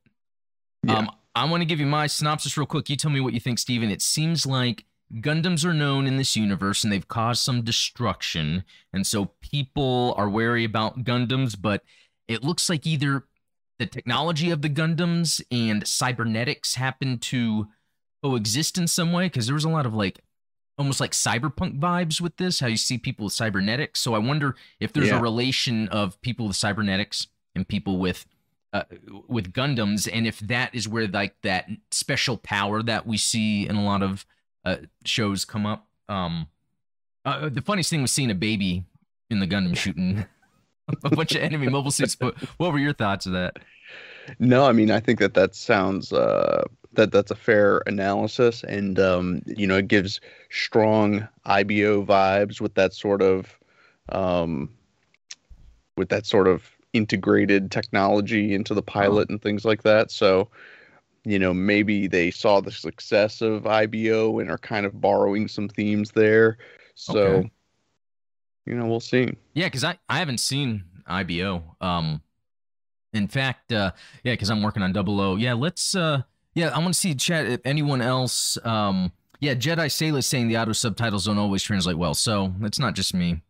Yeah. 0.83 0.99
Um, 0.99 1.11
I 1.41 1.45
want 1.45 1.63
to 1.63 1.65
give 1.65 1.81
you 1.81 1.87
my 1.87 2.07
synopsis 2.07 2.59
real 2.59 2.67
quick. 2.67 2.91
You 2.91 2.97
tell 2.97 3.11
me 3.11 3.19
what 3.19 3.33
you 3.33 3.41
think, 3.41 3.59
Steven. 3.59 3.91
It 3.91 4.03
seems 4.03 4.45
like 4.45 4.85
Gundams 5.11 5.65
are 5.65 5.73
known 5.73 6.07
in 6.07 6.19
this 6.19 6.37
universe 6.37 6.85
and 6.85 6.93
they've 6.93 7.09
caused 7.09 7.43
some 7.43 7.63
destruction. 7.63 8.63
And 8.93 9.07
so 9.07 9.31
people 9.41 10.13
are 10.19 10.29
wary 10.29 10.65
about 10.65 11.03
Gundams, 11.03 11.57
but 11.59 11.83
it 12.29 12.45
looks 12.45 12.69
like 12.69 12.87
either 12.87 13.25
the 13.79 13.87
technology 13.87 14.51
of 14.51 14.61
the 14.61 14.69
Gundams 14.69 15.41
and 15.51 15.87
cybernetics 15.89 16.75
happen 16.75 17.17
to 17.19 17.69
coexist 18.23 18.77
in 18.77 18.87
some 18.87 19.11
way 19.11 19.25
because 19.25 19.47
there 19.47 19.55
was 19.55 19.65
a 19.65 19.71
lot 19.71 19.87
of 19.87 19.95
like 19.95 20.21
almost 20.77 21.01
like 21.01 21.13
cyberpunk 21.13 21.81
vibes 21.81 22.21
with 22.21 22.37
this, 22.37 22.61
how 22.61 22.67
you 22.67 22.77
see 22.77 22.99
people 22.99 23.25
with 23.25 23.33
cybernetics. 23.33 24.01
So 24.01 24.13
I 24.13 24.19
wonder 24.19 24.57
if 24.79 24.93
there's 24.93 25.09
yeah. 25.09 25.19
a 25.19 25.23
relation 25.23 25.89
of 25.89 26.21
people 26.21 26.49
with 26.49 26.57
cybernetics 26.57 27.29
and 27.55 27.67
people 27.67 27.97
with 27.97 28.27
uh, 28.72 28.84
with 29.28 29.52
Gundams, 29.52 30.08
and 30.12 30.26
if 30.26 30.38
that 30.40 30.75
is 30.75 30.88
where 30.88 31.08
like 31.08 31.34
that 31.43 31.69
special 31.90 32.37
power 32.37 32.82
that 32.82 33.06
we 33.06 33.17
see 33.17 33.67
in 33.67 33.76
a 33.76 33.84
lot 33.84 34.02
of 34.02 34.25
uh, 34.64 34.76
shows 35.05 35.44
come 35.44 35.67
up. 35.67 35.87
Um, 36.08 36.49
uh, 37.25 37.49
the 37.49 37.62
funniest 37.62 37.90
thing 37.90 38.02
was 38.02 38.12
seeing 38.12 38.31
a 38.31 38.34
baby 38.34 38.84
in 39.28 39.40
the 39.40 39.46
Gundam 39.46 39.76
shooting 39.76 40.26
a 41.05 41.11
bunch 41.11 41.34
of 41.34 41.43
enemy 41.43 41.69
mobile 41.69 41.90
suits. 41.90 42.17
But 42.17 42.37
what 42.58 42.72
were 42.72 42.78
your 42.78 42.93
thoughts 42.93 43.26
of 43.26 43.32
that? 43.32 43.58
No, 44.38 44.67
I 44.67 44.72
mean 44.72 44.90
I 44.90 45.00
think 45.00 45.19
that 45.19 45.34
that 45.34 45.55
sounds 45.55 46.12
uh, 46.12 46.62
that 46.93 47.12
that's 47.12 47.31
a 47.31 47.37
fair 47.37 47.82
analysis, 47.87 48.62
and 48.64 48.99
um, 48.99 49.43
you 49.46 49.67
know 49.67 49.78
it 49.78 49.88
gives 49.88 50.20
strong 50.50 51.26
IBO 51.44 52.05
vibes 52.05 52.61
with 52.61 52.75
that 52.75 52.93
sort 52.93 53.22
of 53.22 53.58
um, 54.11 54.70
with 55.96 56.08
that 56.11 56.26
sort 56.26 56.49
of 56.49 56.70
integrated 56.93 57.71
technology 57.71 58.55
into 58.55 58.75
the 58.75 58.83
pilot 58.83 59.29
oh. 59.31 59.33
and 59.33 59.43
things 59.43 59.65
like 59.65 59.83
that. 59.83 60.11
So 60.11 60.49
you 61.25 61.39
know, 61.39 61.53
maybe 61.53 62.07
they 62.07 62.31
saw 62.31 62.61
the 62.61 62.73
success 62.73 63.41
of 63.41 63.67
IBO 63.67 64.39
and 64.39 64.51
are 64.51 64.59
kind 64.59 64.87
of 64.87 65.01
borrowing 65.01 65.49
some 65.49 65.69
themes 65.69 66.11
there. 66.13 66.59
So, 66.95 67.19
okay. 67.19 67.51
you 68.67 68.75
know, 68.75 68.87
we'll 68.87 69.01
see. 69.01 69.35
Yeah, 69.55 69.67
because 69.67 69.85
I, 69.85 69.99
I 70.09 70.19
haven't 70.19 70.39
seen 70.39 70.85
IBO. 71.07 71.77
Um, 71.81 72.23
in 73.13 73.29
fact, 73.29 73.73
uh, 73.73 73.93
yeah, 74.25 74.33
because 74.33 74.51
I'm 74.51 74.63
working 74.63 74.83
on 74.83 74.93
Double 74.93 75.21
O. 75.21 75.37
Yeah, 75.37 75.55
let's. 75.55 75.95
Uh, 75.95 76.23
yeah, 76.55 76.69
I 76.69 76.79
want 76.79 76.95
to 76.95 77.01
see 77.01 77.15
chat. 77.15 77.47
If 77.47 77.61
anyone 77.65 78.01
else, 78.01 78.59
um, 78.65 79.13
yeah, 79.41 79.55
Jedi 79.55 79.91
Sailor 79.91 80.23
saying 80.23 80.49
the 80.49 80.59
auto 80.59 80.73
subtitles 80.73 81.27
don't 81.27 81.39
always 81.39 81.63
translate 81.63 81.99
well, 81.99 82.15
so 82.15 82.53
it's 82.63 82.79
not 82.79 82.94
just 82.94 83.15
me. 83.15 83.43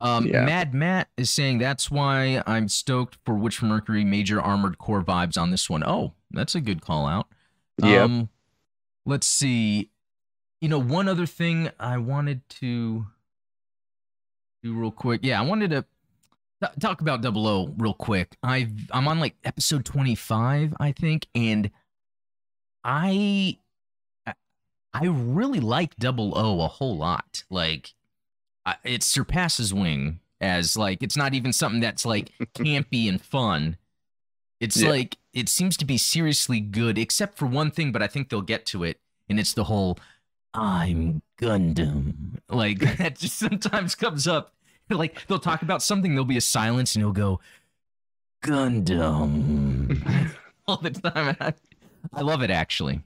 Um, 0.00 0.26
yeah. 0.26 0.44
Mad 0.44 0.72
Matt 0.72 1.08
is 1.16 1.30
saying 1.30 1.58
that's 1.58 1.90
why 1.90 2.42
I'm 2.46 2.68
stoked 2.68 3.18
for 3.24 3.34
Witch 3.34 3.62
Mercury 3.62 4.04
major 4.04 4.40
armored 4.40 4.78
core 4.78 5.02
vibes 5.02 5.36
on 5.40 5.50
this 5.50 5.68
one. 5.68 5.84
Oh, 5.84 6.14
that's 6.30 6.54
a 6.54 6.60
good 6.60 6.80
call 6.80 7.06
out. 7.06 7.26
Yeah. 7.82 8.04
Um, 8.04 8.28
let's 9.04 9.26
see. 9.26 9.90
You 10.60 10.68
know, 10.68 10.78
one 10.78 11.08
other 11.08 11.26
thing 11.26 11.70
I 11.78 11.98
wanted 11.98 12.48
to 12.60 13.06
do 14.62 14.74
real 14.74 14.90
quick. 14.90 15.20
Yeah, 15.22 15.40
I 15.40 15.44
wanted 15.44 15.70
to 15.70 15.84
talk 16.78 17.00
about 17.00 17.22
Double 17.22 17.46
O 17.46 17.74
real 17.78 17.94
quick. 17.94 18.36
I 18.42 18.68
I'm 18.90 19.08
on 19.08 19.20
like 19.20 19.34
episode 19.44 19.84
25, 19.84 20.74
I 20.78 20.92
think, 20.92 21.26
and 21.34 21.70
I 22.84 23.58
I 24.92 25.04
really 25.04 25.60
like 25.60 25.96
Double 25.96 26.36
O 26.36 26.62
a 26.62 26.68
whole 26.68 26.96
lot. 26.96 27.44
Like 27.50 27.94
it 28.84 29.02
surpasses 29.02 29.72
Wing 29.74 30.20
as 30.40 30.76
like 30.76 31.02
it's 31.02 31.16
not 31.16 31.34
even 31.34 31.52
something 31.52 31.80
that's 31.80 32.06
like 32.06 32.30
campy 32.54 33.08
and 33.08 33.20
fun. 33.20 33.76
It's 34.60 34.80
yeah. 34.80 34.90
like 34.90 35.16
it 35.32 35.48
seems 35.48 35.76
to 35.78 35.84
be 35.84 35.96
seriously 35.96 36.60
good, 36.60 36.98
except 36.98 37.38
for 37.38 37.46
one 37.46 37.70
thing, 37.70 37.92
but 37.92 38.02
I 38.02 38.06
think 38.06 38.28
they'll 38.28 38.42
get 38.42 38.66
to 38.66 38.84
it, 38.84 38.98
and 39.28 39.38
it's 39.38 39.54
the 39.54 39.64
whole 39.64 39.98
"I'm 40.54 41.22
Gundam." 41.38 42.38
Like 42.48 42.78
that 42.98 43.18
just 43.18 43.38
sometimes 43.38 43.94
comes 43.94 44.26
up. 44.26 44.54
Like 44.88 45.26
they'll 45.26 45.38
talk 45.38 45.62
about 45.62 45.82
something, 45.82 46.12
there'll 46.12 46.24
be 46.24 46.36
a 46.36 46.42
silence, 46.42 46.94
and 46.94 47.02
he'll 47.02 47.12
go 47.12 47.40
Gundam 48.42 50.00
all 50.66 50.78
the 50.78 50.90
time. 50.90 51.36
I, 51.40 51.54
I, 52.12 52.20
love 52.22 52.42
it 52.42 52.50
actually. 52.50 53.00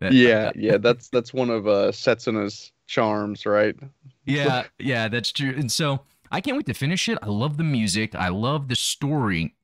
yeah, 0.00 0.50
yeah, 0.56 0.78
that's 0.78 1.08
that's 1.08 1.32
one 1.32 1.50
of 1.50 1.66
uh 1.68 1.92
Setsuna's 1.92 2.72
charms, 2.88 3.46
right? 3.46 3.76
Yeah, 4.24 4.64
yeah, 4.80 5.06
that's 5.06 5.30
true. 5.30 5.54
And 5.56 5.70
so 5.70 6.00
I 6.32 6.40
can't 6.40 6.56
wait 6.56 6.66
to 6.66 6.74
finish 6.74 7.08
it. 7.08 7.18
I 7.22 7.28
love 7.28 7.56
the 7.56 7.64
music. 7.64 8.14
I 8.16 8.28
love 8.28 8.66
the 8.66 8.74
story 8.76 9.54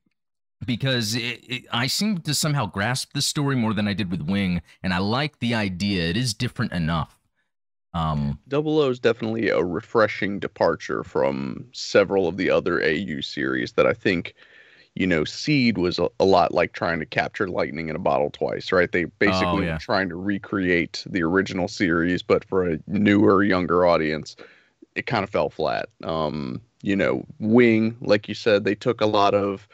because 0.65 1.15
it, 1.15 1.43
it, 1.43 1.65
I 1.71 1.87
seem 1.87 2.19
to 2.19 2.33
somehow 2.33 2.65
grasp 2.65 3.11
the 3.13 3.21
story 3.21 3.55
more 3.55 3.73
than 3.73 3.87
I 3.87 3.93
did 3.93 4.09
with 4.09 4.21
Wing, 4.21 4.61
and 4.81 4.93
I 4.93 4.99
like 4.99 5.39
the 5.39 5.53
idea. 5.53 6.09
It 6.09 6.17
is 6.17 6.33
different 6.33 6.71
enough. 6.71 7.19
Um, 7.93 8.39
Double 8.47 8.79
O 8.79 8.89
is 8.89 8.99
definitely 8.99 9.49
a 9.49 9.63
refreshing 9.63 10.39
departure 10.39 11.03
from 11.03 11.67
several 11.71 12.27
of 12.27 12.35
the 12.37 12.49
other 12.49 12.83
AU 12.83 13.21
series 13.21 13.73
that 13.73 13.85
I 13.85 13.93
think, 13.93 14.35
you 14.95 15.05
know, 15.05 15.25
Seed 15.25 15.77
was 15.77 15.99
a, 15.99 16.09
a, 16.19 16.25
lot 16.25 16.53
like 16.53 16.71
trying 16.71 16.99
to 16.99 17.05
capture 17.05 17.49
lightning 17.49 17.89
in 17.89 17.97
a 17.97 17.99
bottle 17.99 18.29
twice, 18.29 18.71
right? 18.71 18.91
They 18.91 19.03
basically 19.05 19.47
oh, 19.47 19.61
yeah. 19.61 19.73
were 19.73 19.79
trying 19.79 20.07
to 20.09 20.15
recreate 20.15 21.03
the 21.05 21.21
original 21.21 21.67
series, 21.67 22.23
but 22.23 22.45
for 22.45 22.67
a 22.67 22.79
newer, 22.87 23.43
younger 23.43 23.85
audience, 23.85 24.37
it 24.95 25.05
kind 25.05 25.25
of 25.25 25.29
fell 25.29 25.49
flat. 25.49 25.89
Um, 26.03 26.61
you 26.81 26.95
know, 26.95 27.25
Wing, 27.39 27.97
like 27.99 28.29
you 28.29 28.35
said, 28.35 28.63
they 28.63 28.75
took 28.75 29.01
a 29.01 29.05
lot 29.05 29.33
of 29.33 29.67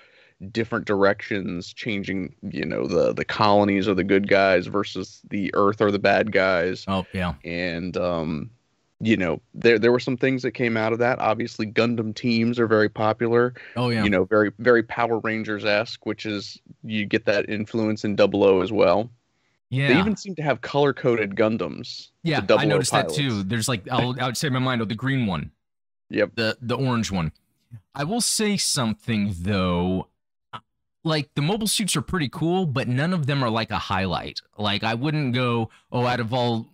different 0.52 0.86
directions, 0.86 1.72
changing, 1.72 2.34
you 2.42 2.66
know, 2.66 2.88
the 2.88 3.14
the 3.14 3.26
colonies 3.26 3.88
are 3.88 3.94
the 3.94 4.04
good 4.04 4.28
guys 4.28 4.66
versus 4.66 5.22
the 5.30 5.54
Earth 5.54 5.82
are 5.82 5.92
the 5.92 6.00
bad 6.00 6.32
guys. 6.32 6.84
Oh 6.88 7.06
yeah, 7.14 7.36
and 7.46 7.96
um, 7.96 8.50
you 9.02 9.18
know, 9.18 9.42
there 9.54 9.80
there 9.80 9.92
were 9.92 10.00
some 10.00 10.18
things 10.18 10.44
that 10.44 10.52
came 10.52 10.78
out 10.78 10.94
of 10.94 11.00
that. 11.00 11.20
Obviously, 11.20 11.66
Gundam 11.66 12.14
teams 12.14 12.60
are 12.60 12.68
very 12.68 12.90
popular. 12.90 13.54
Oh 13.76 13.90
yeah, 13.90 14.04
you 14.04 14.10
know, 14.10 14.26
very 14.26 14.52
very 14.60 14.84
Power 14.84 15.20
Rangers 15.20 15.66
esque, 15.66 16.06
which 16.06 16.26
is 16.26 16.60
you 16.84 17.06
get 17.06 17.26
that 17.26 17.50
influence 17.50 18.06
in 18.06 18.16
Double 18.16 18.44
O 18.44 18.62
as 18.62 18.72
well. 18.72 19.10
Yeah, 19.70 19.88
they 19.88 20.00
even 20.00 20.16
seem 20.16 20.36
to 20.36 20.44
have 20.44 20.62
color 20.62 20.94
coded 20.94 21.36
Gundams. 21.36 22.10
Yeah, 22.24 22.42
I 22.50 22.66
noticed 22.66 22.92
that 22.92 23.10
too. 23.10 23.44
There's 23.44 23.68
like 23.68 23.90
I'll, 23.90 24.16
I 24.20 24.26
would 24.28 24.38
say 24.38 24.48
in 24.48 24.54
my 24.54 24.60
mind, 24.60 24.82
oh, 24.82 24.86
the 24.86 24.96
green 24.96 25.26
one. 25.26 25.52
Yep. 26.10 26.32
The 26.36 26.58
the 26.62 26.76
orange 26.76 27.12
one. 27.12 27.32
I 27.96 28.04
will 28.04 28.22
say 28.22 28.58
something 28.58 29.34
though. 29.40 30.08
Like 31.04 31.34
the 31.34 31.42
mobile 31.42 31.68
suits 31.68 31.96
are 31.96 32.02
pretty 32.02 32.30
cool, 32.30 32.68
but 32.68 32.88
none 32.88 33.14
of 33.14 33.26
them 33.26 33.44
are 33.44 33.50
like 33.50 33.72
a 33.72 33.80
highlight. 33.80 34.42
Like 34.58 34.84
I 34.84 34.94
wouldn't 34.94 35.34
go, 35.34 35.72
oh, 35.92 36.06
out 36.06 36.20
of 36.20 36.34
all 36.34 36.68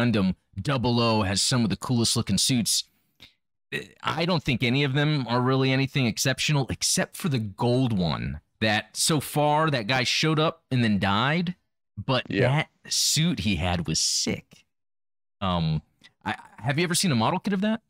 Gundam, 0.00 0.34
Double 0.60 1.00
O 1.00 1.22
has 1.22 1.42
some 1.42 1.64
of 1.64 1.70
the 1.70 1.76
coolest 1.76 2.16
looking 2.16 2.38
suits. 2.38 2.84
I 4.02 4.24
don't 4.24 4.42
think 4.42 4.62
any 4.62 4.82
of 4.82 4.94
them 4.94 5.26
are 5.28 5.40
really 5.40 5.70
anything 5.70 6.06
exceptional, 6.06 6.66
except 6.70 7.16
for 7.16 7.28
the 7.28 7.38
gold 7.38 7.96
one. 7.96 8.40
That 8.60 8.94
so 8.94 9.20
far 9.20 9.70
that 9.70 9.86
guy 9.86 10.04
showed 10.04 10.38
up 10.38 10.64
and 10.70 10.84
then 10.84 10.98
died, 10.98 11.54
but 11.96 12.30
yeah. 12.30 12.48
that 12.84 12.92
suit 12.92 13.40
he 13.40 13.56
had 13.56 13.86
was 13.86 13.98
sick. 13.98 14.64
Um, 15.40 15.80
I, 16.26 16.34
have 16.58 16.78
you 16.78 16.84
ever 16.84 16.94
seen 16.94 17.10
a 17.10 17.14
model 17.14 17.38
kit 17.38 17.54
of 17.54 17.62
that? 17.62 17.80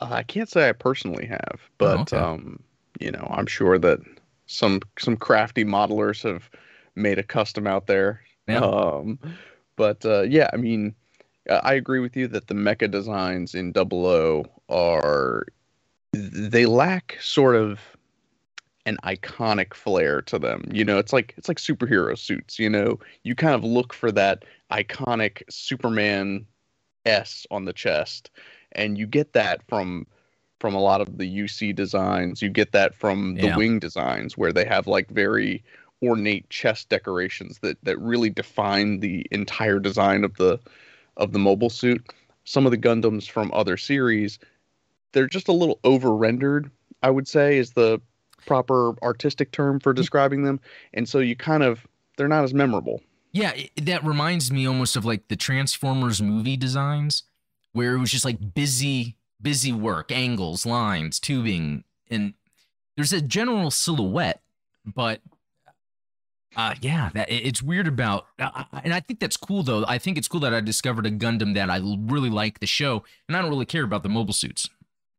Uh, 0.00 0.08
I 0.10 0.22
can't 0.22 0.48
say 0.48 0.70
I 0.70 0.72
personally 0.72 1.26
have, 1.26 1.60
but 1.76 1.98
oh, 1.98 2.16
okay. 2.16 2.16
um, 2.16 2.62
you 2.98 3.10
know, 3.10 3.28
I'm 3.30 3.46
sure 3.46 3.78
that 3.78 4.00
some 4.46 4.80
some 4.98 5.18
crafty 5.18 5.64
modelers 5.64 6.22
have 6.22 6.48
made 6.94 7.18
a 7.18 7.22
custom 7.22 7.66
out 7.66 7.86
there. 7.86 8.22
Yeah. 8.48 8.60
Um, 8.60 9.18
but 9.76 10.04
uh, 10.04 10.22
yeah, 10.22 10.50
I 10.52 10.56
mean, 10.56 10.94
I 11.50 11.74
agree 11.74 12.00
with 12.00 12.16
you 12.16 12.26
that 12.28 12.48
the 12.48 12.54
mecha 12.54 12.90
designs 12.90 13.54
in 13.54 13.72
Double 13.72 14.06
O 14.06 14.44
are 14.68 15.46
they 16.12 16.66
lack 16.66 17.18
sort 17.20 17.56
of 17.56 17.80
an 18.86 18.98
iconic 19.04 19.74
flair 19.74 20.22
to 20.22 20.38
them. 20.38 20.64
You 20.70 20.84
know, 20.84 20.98
it's 20.98 21.12
like 21.12 21.34
it's 21.36 21.48
like 21.48 21.58
superhero 21.58 22.16
suits. 22.18 22.58
You 22.58 22.70
know, 22.70 22.98
you 23.22 23.34
kind 23.34 23.54
of 23.54 23.64
look 23.64 23.92
for 23.92 24.12
that 24.12 24.44
iconic 24.70 25.42
Superman 25.50 26.46
S 27.04 27.46
on 27.50 27.64
the 27.64 27.72
chest, 27.72 28.30
and 28.72 28.96
you 28.98 29.06
get 29.06 29.32
that 29.32 29.62
from 29.68 30.06
from 30.60 30.74
a 30.74 30.80
lot 30.80 31.00
of 31.00 31.18
the 31.18 31.38
UC 31.40 31.74
designs. 31.74 32.40
You 32.40 32.48
get 32.48 32.72
that 32.72 32.94
from 32.94 33.34
the 33.34 33.48
yeah. 33.48 33.56
wing 33.56 33.78
designs 33.78 34.38
where 34.38 34.52
they 34.52 34.64
have 34.64 34.86
like 34.86 35.10
very 35.10 35.62
ornate 36.06 36.48
chest 36.50 36.88
decorations 36.88 37.58
that 37.60 37.76
that 37.82 37.98
really 37.98 38.30
define 38.30 39.00
the 39.00 39.26
entire 39.30 39.78
design 39.78 40.24
of 40.24 40.34
the 40.36 40.58
of 41.16 41.32
the 41.32 41.38
mobile 41.38 41.70
suit. 41.70 42.12
Some 42.44 42.66
of 42.66 42.72
the 42.72 42.78
Gundams 42.78 43.28
from 43.28 43.50
other 43.54 43.76
series, 43.76 44.38
they're 45.12 45.26
just 45.26 45.48
a 45.48 45.52
little 45.52 45.80
over 45.84 46.14
rendered, 46.14 46.70
I 47.02 47.10
would 47.10 47.26
say 47.26 47.56
is 47.56 47.72
the 47.72 48.00
proper 48.46 48.94
artistic 49.02 49.50
term 49.52 49.80
for 49.80 49.92
describing 49.94 50.44
them. 50.44 50.60
And 50.92 51.08
so 51.08 51.20
you 51.20 51.36
kind 51.36 51.62
of 51.62 51.86
they're 52.16 52.28
not 52.28 52.44
as 52.44 52.54
memorable. 52.54 53.00
Yeah, 53.32 53.52
that 53.82 54.04
reminds 54.04 54.52
me 54.52 54.66
almost 54.66 54.94
of 54.94 55.04
like 55.04 55.28
the 55.28 55.36
Transformers 55.36 56.22
movie 56.22 56.56
designs 56.56 57.24
where 57.72 57.94
it 57.94 57.98
was 57.98 58.12
just 58.12 58.24
like 58.24 58.54
busy 58.54 59.16
busy 59.42 59.72
work, 59.72 60.10
angles, 60.10 60.64
lines, 60.64 61.20
tubing 61.20 61.84
and 62.10 62.34
there's 62.96 63.12
a 63.12 63.20
general 63.20 63.70
silhouette, 63.70 64.40
but 64.84 65.20
uh, 66.56 66.74
yeah, 66.80 67.10
that 67.14 67.30
it's 67.30 67.62
weird 67.62 67.86
about, 67.86 68.26
uh, 68.38 68.64
and 68.82 68.92
I 68.92 69.00
think 69.00 69.20
that's 69.20 69.36
cool 69.36 69.62
though. 69.62 69.84
I 69.86 69.98
think 69.98 70.18
it's 70.18 70.28
cool 70.28 70.40
that 70.40 70.54
I 70.54 70.60
discovered 70.60 71.06
a 71.06 71.10
Gundam 71.10 71.54
that 71.54 71.70
I 71.70 71.78
really 71.78 72.30
like 72.30 72.60
the 72.60 72.66
show, 72.66 73.04
and 73.28 73.36
I 73.36 73.42
don't 73.42 73.50
really 73.50 73.66
care 73.66 73.84
about 73.84 74.02
the 74.02 74.08
mobile 74.08 74.34
suits. 74.34 74.68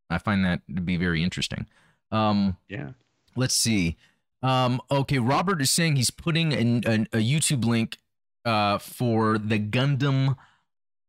I 0.09 0.17
find 0.17 0.45
that 0.45 0.61
to 0.73 0.81
be 0.81 0.97
very 0.97 1.23
interesting. 1.23 1.65
Um, 2.11 2.57
yeah. 2.69 2.91
Let's 3.35 3.55
see. 3.55 3.97
Um, 4.41 4.81
okay, 4.91 5.19
Robert 5.19 5.61
is 5.61 5.71
saying 5.71 5.95
he's 5.95 6.11
putting 6.11 6.53
an, 6.53 6.83
an, 6.85 7.07
a 7.11 7.17
YouTube 7.17 7.65
link 7.65 7.97
uh, 8.45 8.77
for 8.77 9.37
the 9.37 9.59
Gundam 9.59 10.37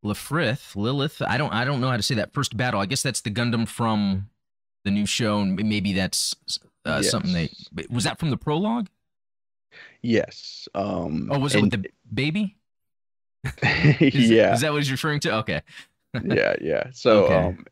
Lafrith, 0.05 0.75
Lilith. 0.75 1.21
I 1.21 1.37
don't, 1.37 1.53
I 1.53 1.65
don't 1.65 1.81
know 1.81 1.91
how 1.91 1.97
to 1.97 2.03
say 2.03 2.15
that 2.15 2.33
first 2.33 2.57
battle. 2.57 2.81
I 2.81 2.87
guess 2.87 3.03
that's 3.03 3.21
the 3.21 3.31
Gundam 3.31 3.69
from 3.69 4.31
the 4.85 4.91
new 4.91 5.07
show, 5.07 5.41
and 5.41 5.57
maybe 5.57 5.93
that's 5.93 6.35
uh, 6.87 7.01
yes. 7.03 7.11
something 7.11 7.33
they 7.33 7.51
was 7.91 8.05
that 8.05 8.19
from 8.19 8.31
the 8.31 8.37
prologue. 8.37 8.89
Yes. 10.07 10.69
Um, 10.75 11.29
oh, 11.33 11.39
was 11.39 11.55
it 11.55 11.63
with 11.63 11.71
the 11.73 11.85
baby? 12.13 12.57
is, 14.01 14.31
yeah. 14.31 14.55
Is 14.55 14.61
that 14.61 14.73
what 14.73 14.79
he's 14.79 14.91
referring 14.91 15.21
to? 15.21 15.35
Okay. 15.39 15.63
yeah, 16.25 16.55
yeah. 16.61 16.91
So, 16.93 17.25
okay. 17.25 17.35
um, 17.35 17.67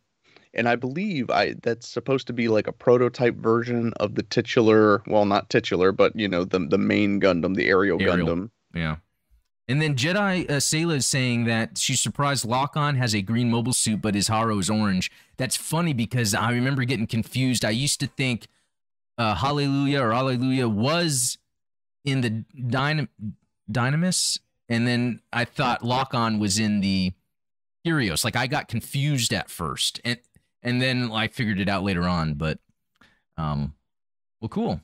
and 0.53 0.69
I 0.69 0.76
believe 0.76 1.31
I 1.31 1.55
that's 1.62 1.88
supposed 1.88 2.26
to 2.26 2.33
be 2.33 2.49
like 2.49 2.67
a 2.67 2.73
prototype 2.73 3.37
version 3.37 3.93
of 3.99 4.17
the 4.17 4.23
titular. 4.23 5.03
Well, 5.07 5.25
not 5.25 5.49
titular, 5.49 5.93
but 5.93 6.14
you 6.17 6.29
know 6.29 6.45
the 6.45 6.59
the 6.59 6.79
main 6.79 7.21
Gundam, 7.21 7.55
the 7.55 7.69
aerial, 7.69 8.00
aerial. 8.03 8.26
Gundam. 8.26 8.50
Yeah. 8.75 8.97
And 9.67 9.81
then 9.81 9.95
Jedi 9.95 10.50
uh, 10.50 10.55
Sayla 10.55 10.97
is 10.97 11.07
saying 11.07 11.45
that 11.45 11.79
she's 11.79 12.00
surprised 12.00 12.45
Lock-On 12.45 12.97
has 12.97 13.14
a 13.14 13.23
green 13.23 13.50
mobile 13.50 13.73
suit, 13.73 14.03
but 14.03 14.14
his 14.14 14.29
Haro 14.29 14.59
is 14.59 14.69
orange. 14.69 15.11
That's 15.38 15.57
funny 15.57 15.95
because 15.95 16.35
I 16.35 16.50
remember 16.50 16.85
getting 16.85 17.07
confused. 17.07 17.64
I 17.64 17.71
used 17.71 17.99
to 18.00 18.07
think 18.07 18.47
uh, 19.17 19.35
Hallelujah 19.37 20.03
or 20.03 20.12
Hallelujah 20.12 20.69
was 20.69 21.38
in 22.04 22.20
the 22.20 22.44
Dynam- 22.56 23.08
Dynames, 23.70 24.38
and 24.68 24.87
then 24.87 25.20
I 25.32 25.44
thought 25.44 25.84
Lock-On 25.84 26.38
was 26.38 26.58
in 26.58 26.80
the 26.80 27.12
Kyrios. 27.87 28.25
Like 28.25 28.37
I 28.37 28.46
got 28.46 28.68
confused 28.68 29.32
at 29.32 29.50
first, 29.50 30.00
and 30.04 30.18
and 30.62 30.80
then 30.80 31.11
I 31.12 31.28
figured 31.28 31.61
it 31.61 31.68
out 31.68 31.82
later 31.82 32.04
on. 32.04 32.34
But, 32.34 32.58
um, 33.37 33.75
well, 34.40 34.49
cool. 34.49 34.80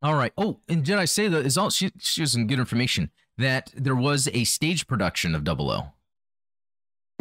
All 0.00 0.14
right. 0.14 0.32
Oh, 0.38 0.60
and 0.68 0.84
did 0.84 0.96
I 0.96 1.06
say 1.06 1.26
that 1.26 1.44
is 1.44 1.58
all? 1.58 1.70
She 1.70 1.90
she 1.98 2.22
has 2.22 2.32
some 2.32 2.46
good 2.46 2.60
information 2.60 3.10
that 3.36 3.72
there 3.76 3.96
was 3.96 4.28
a 4.32 4.44
stage 4.44 4.86
production 4.86 5.34
of 5.34 5.42
Double 5.42 5.70
O, 5.70 5.92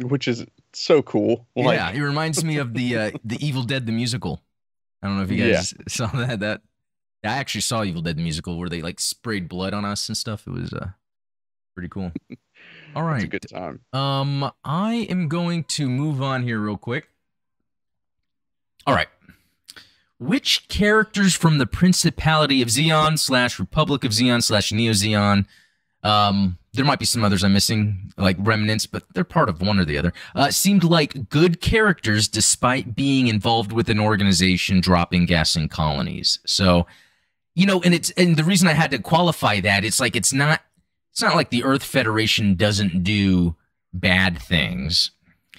which 0.04 0.27
is 0.27 0.46
so 0.74 1.01
cool. 1.01 1.48
Like... 1.56 1.77
Yeah, 1.77 1.92
it 1.92 2.01
reminds 2.01 2.44
me 2.44 2.58
of 2.58 2.75
the 2.75 2.98
uh, 2.98 3.12
the 3.24 3.44
Evil 3.44 3.63
Dead 3.63 3.88
the 3.88 3.92
musical. 3.92 4.44
I 5.01 5.08
don't 5.08 5.18
know 5.18 5.24
if 5.24 5.32
you 5.32 5.38
guys 5.38 5.74
yeah. 5.75 5.84
saw 5.88 6.08
that. 6.08 6.39
That 6.42 6.62
I 7.24 7.30
actually 7.30 7.62
saw 7.62 7.84
Evil 7.84 8.02
Dead 8.02 8.18
the 8.18 8.22
musical 8.22 8.58
where 8.58 8.70
they 8.70 8.82
like 8.82 9.00
sprayed 9.00 9.50
blood 9.50 9.74
on 9.74 9.86
us 9.86 10.08
and 10.08 10.18
stuff. 10.18 10.48
It 10.48 10.52
was 10.52 10.74
uh 10.74 10.90
pretty 11.76 11.90
cool. 11.90 12.12
All 12.96 13.04
right. 13.04 13.24
a 13.24 13.28
good 13.28 13.46
time. 13.50 13.82
Um 13.94 14.52
I 14.64 15.08
am 15.10 15.28
going 15.28 15.64
to 15.66 15.90
move 15.90 16.22
on 16.22 16.44
here 16.44 16.60
real 16.60 16.78
quick. 16.78 17.10
All 18.86 18.96
right. 18.96 19.08
Which 20.20 20.68
characters 20.68 21.36
from 21.36 21.58
the 21.60 21.68
Principality 21.68 22.62
of 22.62 22.70
Zeon 22.70 23.20
slash 23.20 23.60
Republic 23.60 24.04
of 24.04 24.12
Zeon 24.12 24.42
slash 24.42 24.72
Neo 24.72 24.94
Zeon 24.94 25.46
um, 26.04 26.58
there 26.74 26.86
might 26.86 27.00
be 27.00 27.06
some 27.06 27.24
others 27.24 27.44
I'm 27.44 27.54
missing, 27.54 28.14
like 28.18 28.38
remnants, 28.40 28.86
but 28.86 29.04
they're 29.14 29.24
part 29.24 29.50
of 29.50 29.62
one 29.62 29.80
or 29.80 29.86
the 29.86 29.98
other. 29.98 30.14
Uh, 30.36 30.52
seemed 30.52 30.84
like 30.84 31.30
good 31.30 31.60
characters 31.60 32.28
despite 32.28 32.96
being 32.96 33.28
involved 33.28 33.72
with 33.72 33.90
an 33.90 34.00
organization 34.00 34.80
dropping 34.80 35.26
gas 35.26 35.56
in 35.56 35.68
colonies. 35.68 36.40
So 36.46 36.86
you 37.58 37.66
know, 37.66 37.82
and 37.82 37.92
it's 37.92 38.12
and 38.12 38.38
the 38.38 38.44
reason 38.44 38.68
I 38.68 38.74
had 38.74 38.92
to 38.92 39.00
qualify 39.00 39.60
that 39.62 39.84
it's 39.84 40.00
like 40.00 40.16
it's 40.16 40.32
not 40.32 40.62
it's 41.12 41.24
not 41.24 41.36
like 41.36 41.50
the 41.50 41.64
Earth 41.64 41.84
Federation 41.84 42.54
doesn't 42.54 43.04
do 43.04 43.56
bad 43.92 44.40
things, 44.40 45.10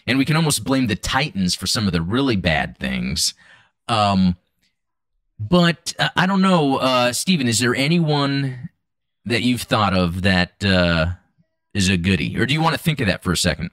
and 0.07 0.17
we 0.17 0.25
can 0.25 0.37
almost 0.37 0.62
blame 0.62 0.87
the 0.87 0.95
Titans 0.95 1.57
for 1.57 1.67
some 1.67 1.88
of 1.88 1.93
the 1.93 2.00
really 2.00 2.37
bad 2.37 2.78
things. 2.78 3.35
Um, 3.88 4.37
but 5.40 5.93
uh, 5.99 6.11
I 6.14 6.26
don't 6.26 6.40
know, 6.40 6.76
uh, 6.76 7.12
Stephen. 7.12 7.49
Is 7.49 7.59
there 7.59 7.75
anyone 7.75 8.71
that 9.25 9.43
you've 9.43 9.62
thought 9.62 9.93
of 9.93 10.23
that 10.23 10.64
uh, 10.64 11.07
is 11.75 11.88
a 11.88 11.97
goodie, 11.97 12.38
or 12.38 12.47
do 12.47 12.55
you 12.55 12.61
want 12.61 12.76
to 12.76 12.81
think 12.81 13.00
of 13.00 13.09
that 13.09 13.25
for 13.25 13.33
a 13.33 13.37
second? 13.37 13.71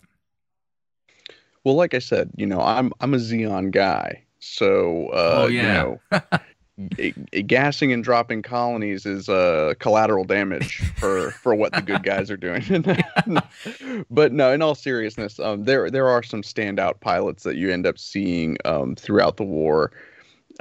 Well, 1.64 1.76
like 1.76 1.94
I 1.94 2.00
said, 2.00 2.32
you 2.36 2.48
know, 2.48 2.60
I'm 2.60 2.92
I'm 3.00 3.14
a 3.14 3.18
Zeon 3.18 3.70
guy, 3.70 4.24
so 4.40 5.10
uh, 5.10 5.44
oh, 5.44 5.46
yeah. 5.46 5.62
you 5.62 5.98
know, 6.12 6.22
gassing 7.48 7.94
and 7.94 8.04
dropping 8.04 8.42
colonies 8.42 9.06
is 9.06 9.30
uh, 9.30 9.74
collateral 9.80 10.26
damage 10.26 10.78
for 10.98 11.32
for 11.32 11.56
what 11.56 11.72
the 11.74 11.82
good 11.82 12.04
guys 12.04 12.30
are 12.30 12.38
doing. 12.38 12.64
but 14.10 14.34
no, 14.34 14.52
in 14.52 14.62
all 14.62 14.76
seriousness, 14.76 15.40
um, 15.40 15.64
there 15.64 15.90
there 15.90 16.08
are 16.10 16.22
some 16.22 16.42
standout 16.42 17.00
pilots 17.00 17.44
that 17.44 17.56
you 17.56 17.72
end 17.72 17.88
up 17.88 17.98
seeing 17.98 18.58
um, 18.66 18.96
throughout 18.96 19.38
the 19.38 19.44
war. 19.44 19.92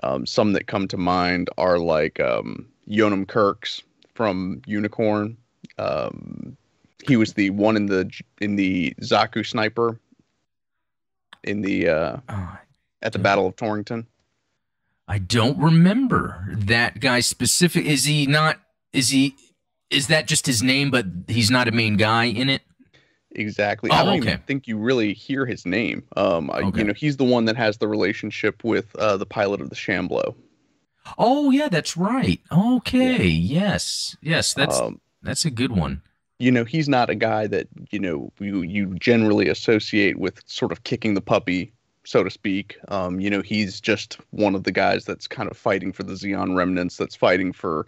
Um, 0.02 0.26
some 0.26 0.52
that 0.52 0.66
come 0.66 0.86
to 0.88 0.96
mind 0.96 1.50
are 1.58 1.78
like 1.78 2.20
um, 2.20 2.66
Yonem 2.88 3.26
Kirks 3.26 3.82
from 4.14 4.62
Unicorn. 4.66 5.36
Um, 5.78 6.56
he 7.06 7.16
was 7.16 7.34
the 7.34 7.50
one 7.50 7.76
in 7.76 7.86
the 7.86 8.08
in 8.40 8.54
the 8.54 8.94
Zaku 9.00 9.44
sniper 9.44 9.98
in 11.42 11.62
the 11.62 11.88
uh, 11.88 12.16
oh, 12.28 12.58
at 13.02 13.12
the 13.12 13.18
Battle 13.18 13.46
of 13.46 13.56
Torrington. 13.56 14.06
I 15.06 15.18
don't 15.18 15.58
remember 15.58 16.46
that 16.50 17.00
guy 17.00 17.20
specific. 17.20 17.84
Is 17.84 18.04
he 18.04 18.26
not? 18.26 18.58
Is 18.92 19.10
he? 19.10 19.36
Is 19.90 20.06
that 20.08 20.26
just 20.26 20.46
his 20.46 20.62
name, 20.62 20.90
but 20.90 21.06
he's 21.28 21.50
not 21.50 21.68
a 21.68 21.72
main 21.72 21.96
guy 21.96 22.24
in 22.24 22.48
it? 22.48 22.62
Exactly. 23.32 23.90
Oh, 23.90 23.94
I 23.94 24.04
don't 24.04 24.20
okay. 24.20 24.30
even 24.30 24.40
think 24.42 24.66
you 24.66 24.78
really 24.78 25.12
hear 25.12 25.44
his 25.44 25.66
name. 25.66 26.04
Um, 26.16 26.50
okay. 26.50 26.78
you 26.78 26.84
know, 26.84 26.92
he's 26.92 27.16
the 27.16 27.24
one 27.24 27.44
that 27.46 27.56
has 27.56 27.78
the 27.78 27.88
relationship 27.88 28.62
with 28.64 28.94
uh, 28.96 29.16
the 29.16 29.26
pilot 29.26 29.60
of 29.60 29.70
the 29.70 29.76
Shamblo. 29.76 30.34
Oh 31.18 31.50
yeah, 31.50 31.68
that's 31.68 31.96
right. 31.96 32.40
Okay, 32.50 33.26
yeah. 33.26 33.60
yes, 33.60 34.16
yes, 34.22 34.54
that's 34.54 34.80
um, 34.80 35.00
that's 35.22 35.44
a 35.44 35.50
good 35.50 35.72
one. 35.72 36.00
You 36.38 36.50
know, 36.50 36.64
he's 36.64 36.88
not 36.88 37.10
a 37.10 37.14
guy 37.14 37.46
that 37.48 37.68
you 37.90 37.98
know 37.98 38.32
you 38.38 38.62
you 38.62 38.94
generally 38.94 39.48
associate 39.48 40.18
with 40.18 40.40
sort 40.46 40.72
of 40.72 40.84
kicking 40.84 41.12
the 41.12 41.20
puppy, 41.20 41.73
so 42.04 42.22
to 42.22 42.30
speak. 42.30 42.76
Um, 42.88 43.20
you 43.20 43.30
know, 43.30 43.42
he's 43.42 43.80
just 43.80 44.18
one 44.30 44.54
of 44.54 44.64
the 44.64 44.72
guys 44.72 45.04
that's 45.04 45.26
kind 45.26 45.50
of 45.50 45.56
fighting 45.56 45.92
for 45.92 46.02
the 46.02 46.14
Zeon 46.14 46.56
remnants, 46.56 46.96
that's 46.96 47.16
fighting 47.16 47.52
for 47.52 47.86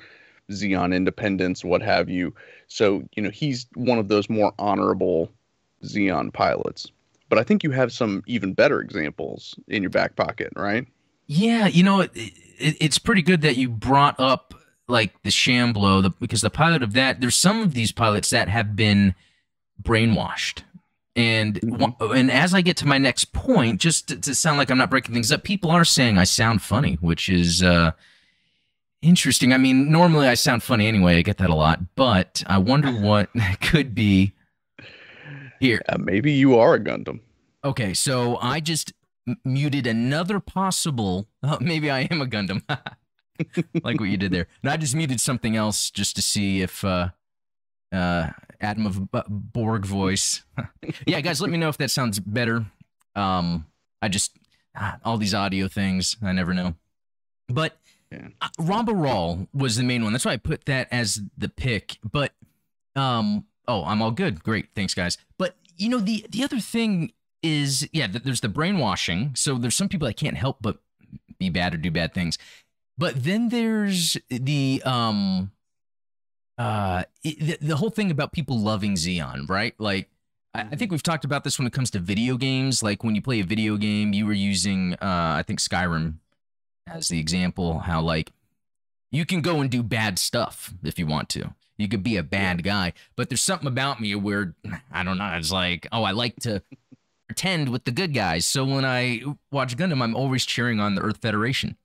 Zeon 0.51 0.95
independence, 0.95 1.65
what 1.65 1.83
have 1.83 2.09
you. 2.09 2.35
So 2.69 3.05
you 3.15 3.23
know, 3.23 3.31
he's 3.31 3.67
one 3.75 3.99
of 3.99 4.09
those 4.09 4.29
more 4.29 4.53
honorable 4.59 5.31
Zeon 5.85 6.33
pilots. 6.33 6.91
But 7.29 7.39
I 7.39 7.43
think 7.43 7.65
you 7.65 7.73
have 7.73 7.93
some 7.93 8.23
even 8.27 8.55
better 8.55 8.81
examples 8.81 9.59
in 9.69 9.83
your 9.83 9.91
back 9.91 10.15
pocket, 10.17 10.53
right? 10.55 10.87
Yeah, 11.27 11.67
you 11.67 11.83
know, 11.83 12.01
it, 12.01 12.11
it, 12.15 12.77
it's 12.81 12.99
pretty 12.99 13.23
good 13.23 13.43
that 13.43 13.57
you 13.57 13.69
brought 13.69 14.19
up 14.21 14.55
like 14.89 15.21
the 15.23 15.31
Shamblo, 15.31 16.03
the, 16.03 16.11
because 16.11 16.41
the 16.41 16.51
pilot 16.51 16.83
of 16.83 16.93
that, 16.93 17.21
there's 17.21 17.35
some 17.35 17.61
of 17.61 17.75
these 17.75 17.91
pilots 17.91 18.31
that 18.31 18.49
have 18.49 18.77
been 18.77 19.15
brainwashed. 19.83 20.63
And 21.17 21.55
mm-hmm. 21.55 22.13
and 22.13 22.31
as 22.31 22.53
I 22.53 22.61
get 22.61 22.77
to 22.79 22.87
my 22.87 22.99
next 22.99 23.33
point, 23.33 23.81
just 23.81 24.09
to, 24.09 24.17
to, 24.17 24.35
sound 24.35 24.59
like 24.59 24.71
I'm 24.71 24.77
not 24.77 24.91
breaking 24.91 25.15
things 25.15 25.33
up, 25.33 25.45
people 25.45 25.71
are 25.71 25.85
saying 25.85 26.19
I 26.19 26.25
sound 26.25 26.61
funny, 26.61 26.99
which 27.01 27.31
is 27.31 27.63
uh, 27.63 27.93
interesting. 29.01 29.55
I 29.55 29.57
mean, 29.57 29.91
normally 29.91 30.29
I 30.29 30.35
sound 30.35 30.63
funny 30.63 30.87
anyway. 30.87 31.17
I 31.17 31.23
get 31.23 31.39
that 31.39 31.49
a 31.49 31.55
lot, 31.55 31.81
but 31.95 32.45
I 32.47 32.59
wonder 32.59 32.93
what 33.01 33.31
could 33.63 33.95
be 33.95 34.35
here. 35.59 35.81
Uh, 35.89 35.97
maybe 35.99 36.33
you 36.33 36.59
are 36.59 36.75
a 36.75 36.81
Gundam. 36.81 37.21
Okay, 37.65 37.95
so 37.95 38.37
I 38.43 38.61
just 38.61 38.93
muted 39.43 39.87
another 39.87 40.39
possible. 40.39 41.29
Oh, 41.49 41.59
maybe 41.61 41.91
I 41.91 42.01
am 42.11 42.21
a 42.21 42.27
Gundam. 42.27 42.63
like 43.85 44.01
what 44.01 44.09
you 44.09 44.17
did 44.17 44.33
there. 44.33 44.49
And 44.63 44.71
I 44.71 44.77
just 44.77 44.97
muted 44.97 45.21
something 45.21 45.55
else 45.55 45.91
just 45.91 46.17
to 46.17 46.23
see 46.23 46.61
if 46.61 46.85
uh, 46.85 47.11
uh, 47.93 48.31
Adam 48.61 48.87
of 48.87 49.09
Borg 49.29 49.85
voice. 49.85 50.43
yeah, 51.07 51.21
guys, 51.21 51.41
let 51.41 51.51
me 51.51 51.59
know 51.59 51.69
if 51.69 51.79
that 51.79 51.91
sounds 51.91 52.19
better. 52.19 52.67
Um, 53.15 53.67
I 54.03 54.09
just 54.09 54.37
ah, 54.77 54.99
all 55.05 55.19
these 55.19 55.35
audio 55.35 55.69
things. 55.69 56.17
I 56.23 56.33
never 56.33 56.55
know. 56.55 56.75
But 57.49 57.79
yeah. 58.11 58.29
uh, 58.41 58.49
Ramba 58.61 58.93
Ral 58.95 59.49
was 59.53 59.77
the 59.77 59.85
main 59.85 60.05
one. 60.05 60.13
That's 60.13 60.25
why 60.25 60.33
I 60.33 60.37
put 60.37 60.65
that 60.67 60.89
as 60.91 61.21
the 61.37 61.49
pick. 61.49 61.99
But 62.05 62.33
um, 62.95 63.47
oh, 63.69 63.85
I'm 63.85 64.03
all 64.03 64.11
good. 64.11 64.43
Great, 64.43 64.69
thanks, 64.75 64.95
guys. 64.95 65.19
But 65.39 65.57
you 65.77 65.89
know 65.89 65.99
the 65.99 66.27
the 66.29 66.45
other 66.45 66.61
thing 66.61 67.13
is 67.43 67.89
yeah, 67.93 68.07
there's 68.07 68.41
the 68.41 68.49
brainwashing. 68.49 69.33
So 69.35 69.57
there's 69.57 69.77
some 69.77 69.89
people 69.89 70.07
that 70.07 70.17
can't 70.17 70.37
help 70.37 70.59
but 70.61 70.79
be 71.39 71.51
bad 71.51 71.75
or 71.75 71.79
do 71.79 71.91
bad 71.91 72.15
things. 72.15 72.39
But 72.99 73.25
then 73.25 73.51
there's 73.51 74.17
the 74.29 74.83
um 74.85 75.53
uh 76.59 77.05
the, 77.23 77.59
the 77.61 77.77
whole 77.77 77.91
thing 77.91 78.11
about 78.11 78.33
people 78.33 78.59
loving 78.59 78.95
Zeon, 78.95 79.49
right? 79.49 79.75
Like 79.79 80.09
I, 80.55 80.63
I 80.63 80.77
think 80.77 80.91
we've 80.91 81.03
talked 81.03 81.25
about 81.25 81.45
this 81.45 81.59
when 81.59 81.67
it 81.67 81.73
comes 81.73 81.91
to 81.93 81.99
video 81.99 82.37
games. 82.37 82.83
Like 82.83 83.05
when 83.05 83.15
you 83.15 83.23
play 83.23 83.41
a 83.41 83.45
video 83.45 83.77
game, 83.77 84.13
you 84.13 84.27
were 84.27 84.33
using 84.33 84.95
uh 84.95 85.37
I 85.39 85.45
think 85.47 85.61
Skyrim 85.61 86.15
as 86.87 87.09
the 87.09 87.19
example, 87.19 87.81
how 87.81 88.01
like 88.01 88.33
you 89.11 89.25
can 89.27 89.41
go 89.41 89.61
and 89.61 89.71
do 89.71 89.83
bad 89.83 90.19
stuff 90.19 90.75
if 90.83 90.99
you 90.99 91.07
want 91.07 91.29
to. 91.31 91.55
You 91.79 91.89
could 91.89 92.03
be 92.03 92.17
a 92.17 92.23
bad 92.23 92.63
guy, 92.63 92.95
but 93.17 93.29
there's 93.29 93.43
something 93.43 93.69
about 93.69 94.01
me 94.01 94.15
where 94.15 94.55
I 94.91 95.03
don't 95.05 95.19
know. 95.19 95.33
It's 95.35 95.53
like, 95.53 95.87
oh, 95.93 96.05
I 96.05 96.13
like 96.13 96.37
to 96.41 96.63
pretend 97.27 97.69
with 97.69 97.85
the 97.85 97.91
good 97.91 98.15
guys. 98.15 98.47
So 98.47 98.65
when 98.65 98.85
I 98.85 99.23
watch 99.51 99.77
Gundam, 99.77 100.03
I'm 100.03 100.17
always 100.17 100.47
cheering 100.47 100.81
on 100.81 100.95
the 100.95 101.03
Earth 101.03 101.19
Federation. 101.19 101.77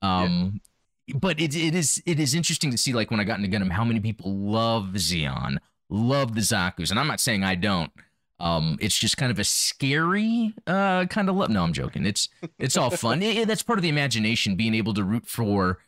Um, 0.00 0.32
yeah. 0.54 0.71
But 1.14 1.40
it 1.40 1.54
it 1.54 1.74
is 1.74 2.02
it 2.06 2.20
is 2.20 2.34
interesting 2.34 2.70
to 2.70 2.78
see 2.78 2.92
like 2.92 3.10
when 3.10 3.20
I 3.20 3.24
got 3.24 3.38
into 3.38 3.50
Gundam 3.50 3.70
how 3.70 3.84
many 3.84 4.00
people 4.00 4.32
love 4.34 4.90
Zeon, 4.94 5.56
love 5.88 6.34
the 6.34 6.40
Zaku's, 6.40 6.90
and 6.90 6.98
I'm 6.98 7.06
not 7.06 7.20
saying 7.20 7.44
I 7.44 7.54
don't. 7.54 7.92
Um, 8.38 8.76
it's 8.80 8.98
just 8.98 9.16
kind 9.16 9.30
of 9.30 9.38
a 9.38 9.44
scary 9.44 10.52
uh, 10.66 11.06
kind 11.06 11.28
of 11.28 11.36
love. 11.36 11.50
No, 11.50 11.62
I'm 11.62 11.72
joking. 11.72 12.04
It's 12.04 12.28
it's 12.58 12.76
all 12.76 12.90
fun. 12.90 13.22
it, 13.22 13.46
that's 13.46 13.62
part 13.62 13.78
of 13.78 13.82
the 13.82 13.88
imagination, 13.88 14.56
being 14.56 14.74
able 14.74 14.94
to 14.94 15.04
root 15.04 15.26
for 15.26 15.78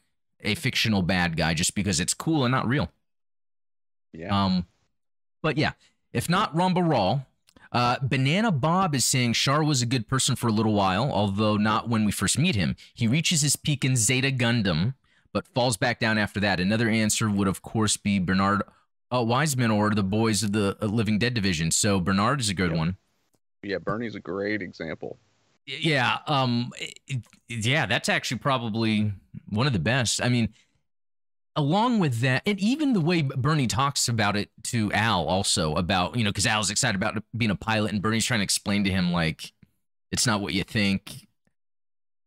a 0.41 0.55
fictional 0.55 1.03
bad 1.03 1.37
guy 1.37 1.55
just 1.55 1.75
because 1.75 1.99
it's 2.01 2.15
cool 2.15 2.45
and 2.45 2.53
not 2.53 2.69
real. 2.69 2.91
Yeah. 4.13 4.45
Um, 4.45 4.67
but 5.43 5.59
yeah, 5.59 5.73
if 6.13 6.29
not 6.29 6.55
Ramba 6.55 6.89
Ral, 6.89 7.27
uh, 7.73 7.97
Banana 8.01 8.53
Bob 8.53 8.95
is 8.95 9.05
saying 9.05 9.33
Char 9.33 9.65
was 9.65 9.83
a 9.83 9.87
good 9.87 10.07
person 10.07 10.37
for 10.37 10.47
a 10.47 10.53
little 10.53 10.75
while, 10.75 11.11
although 11.11 11.57
not 11.57 11.89
when 11.89 12.05
we 12.05 12.13
first 12.13 12.39
meet 12.39 12.55
him. 12.55 12.77
He 12.95 13.09
reaches 13.09 13.43
his 13.43 13.57
peak 13.57 13.85
in 13.85 13.97
Zeta 13.97 14.31
Gundam, 14.31 14.95
but 15.35 15.47
falls 15.49 15.77
back 15.77 15.99
down 15.99 16.17
after 16.17 16.41
that. 16.41 16.61
Another 16.61 16.89
answer 16.89 17.29
would, 17.29 17.49
of 17.49 17.61
course, 17.61 17.99
be 17.99 18.19
Bernard 18.19 18.63
uh, 19.13 19.23
Wiseman 19.23 19.71
or 19.71 19.91
the 19.91 20.03
boys 20.03 20.43
of 20.43 20.53
the 20.53 20.79
Living 20.81 21.19
Dead 21.19 21.35
division. 21.35 21.71
So 21.71 22.01
Bernard 22.01 22.41
is 22.41 22.49
a 22.49 22.55
good 22.55 22.71
yeah. 22.71 22.79
one. 22.79 22.97
Yeah, 23.63 23.79
Bernie's 23.79 24.15
a 24.15 24.21
great 24.21 24.63
example. 24.63 25.19
Yeah, 25.67 26.19
um, 26.27 26.71
yeah, 27.49 27.87
that's 27.87 28.09
actually 28.09 28.39
probably 28.39 29.13
one 29.49 29.67
of 29.67 29.73
the 29.73 29.79
best. 29.79 30.23
I 30.23 30.29
mean, 30.29 30.51
along 31.57 32.01
with 32.01 32.21
that, 32.21 32.43
and 32.45 32.61
even 32.61 32.93
the 32.93 33.01
way 33.01 33.23
Bernie 33.23 33.67
talks 33.67 34.07
about 34.07 34.37
it 34.37 34.51
to 34.65 34.93
Al, 34.93 35.27
also 35.27 35.75
about 35.75 36.17
you 36.17 36.25
know, 36.25 36.31
because 36.31 36.47
Al's 36.47 36.71
excited 36.71 36.97
about 36.97 37.23
being 37.37 37.51
a 37.51 37.57
pilot, 37.57 37.93
and 37.93 38.03
Bernie's 38.03 38.27
trying 38.27 38.41
to 38.41 38.45
explain 38.45 38.85
to 38.85 38.91
him 38.91 39.11
like 39.11 39.53
it's 40.13 40.27
not 40.27 40.43
what 40.43 40.53
you 40.53 40.65
think. 40.65 41.27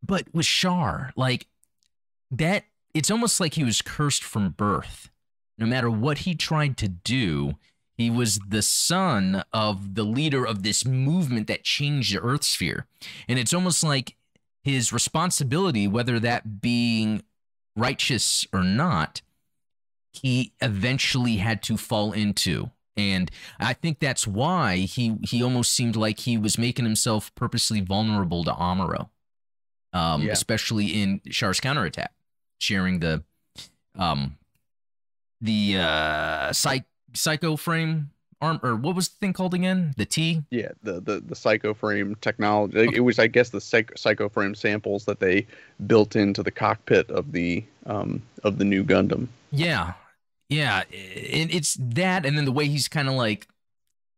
But 0.02 0.26
with 0.34 0.48
Char, 0.48 1.12
like 1.16 1.46
that, 2.32 2.64
it's 2.98 3.12
almost 3.12 3.40
like 3.40 3.54
he 3.54 3.64
was 3.64 3.82
cursed 3.82 4.24
from 4.24 4.50
birth. 4.50 5.10
No 5.58 5.66
matter 5.66 5.90
what 5.90 6.20
he 6.20 6.36
tried 6.36 6.78
to 6.78 6.88
do, 6.88 7.56
he 7.96 8.10
was 8.10 8.40
the 8.48 8.62
son 8.62 9.44
of 9.52 9.96
the 9.96 10.04
leader 10.04 10.46
of 10.46 10.64
this 10.64 10.86
movement 10.86 11.48
that 11.48 11.64
changed 11.64 12.14
the 12.14 12.22
Earth 12.22 12.44
sphere, 12.44 12.86
and 13.28 13.40
it's 13.40 13.54
almost 13.54 13.84
like 13.84 14.16
his 14.64 14.92
responsibility, 14.92 15.88
whether 15.88 16.20
that 16.20 16.62
being 16.62 17.24
righteous 17.76 18.46
or 18.52 18.64
not, 18.64 19.22
he 20.12 20.54
eventually 20.62 21.38
had 21.38 21.64
to 21.64 21.78
fall 21.78 22.12
into. 22.12 22.72
And 22.98 23.30
I 23.60 23.74
think 23.74 24.00
that's 24.00 24.28
why 24.28 24.78
he 24.78 25.18
he 25.24 25.44
almost 25.44 25.72
seemed 25.74 25.96
like 25.96 26.22
he 26.22 26.38
was 26.38 26.58
making 26.58 26.86
himself 26.86 27.34
purposely 27.36 27.80
vulnerable 27.80 28.44
to 28.44 28.52
Amuro, 28.52 29.10
um, 29.94 30.24
yeah. 30.24 30.32
especially 30.32 30.88
in 30.88 31.22
Char's 31.30 31.60
counterattack, 31.60 32.12
sharing 32.60 33.00
the 33.00 33.24
um, 33.96 34.38
the 35.42 35.78
uh, 35.78 36.54
psych, 36.54 36.86
psycho 37.14 37.56
frame 37.56 38.12
arm 38.42 38.60
or 38.62 38.76
what 38.76 38.96
was 38.96 39.10
the 39.10 39.16
thing 39.20 39.34
called 39.34 39.54
again? 39.54 39.94
The 39.98 40.06
T? 40.06 40.44
Yeah, 40.52 40.72
the 40.84 41.00
the 41.00 41.20
the 41.20 41.36
psycho 41.36 41.74
frame 41.74 42.16
technology. 42.22 42.80
Okay. 42.80 42.98
It 42.98 43.00
was, 43.02 43.20
I 43.20 43.28
guess, 43.28 43.50
the 43.50 43.62
psych, 43.62 43.98
psycho 43.98 44.30
frame 44.30 44.56
samples 44.56 45.06
that 45.06 45.20
they 45.20 45.48
built 45.86 46.16
into 46.16 46.44
the 46.44 46.52
cockpit 46.52 47.10
of 47.10 47.32
the 47.32 47.64
um 47.86 48.22
of 48.44 48.58
the 48.58 48.66
Nu 48.66 48.84
Gundam. 48.84 49.28
Yeah, 49.52 49.94
yeah, 50.50 50.84
it, 50.92 51.54
it's 51.54 51.78
that, 51.80 52.26
and 52.26 52.38
then 52.38 52.46
the 52.46 52.52
way 52.52 52.68
he's 52.68 52.88
kind 52.88 53.08
of 53.08 53.16
like 53.16 53.48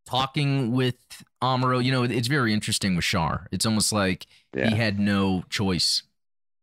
talking 0.05 0.71
with 0.71 0.97
Amuro. 1.41 1.83
You 1.83 1.91
know, 1.91 2.03
it's 2.03 2.27
very 2.27 2.53
interesting 2.53 2.95
with 2.95 3.05
Char. 3.05 3.47
It's 3.51 3.65
almost 3.65 3.93
like 3.93 4.27
yeah. 4.53 4.69
he 4.69 4.75
had 4.75 4.99
no 4.99 5.43
choice. 5.49 6.03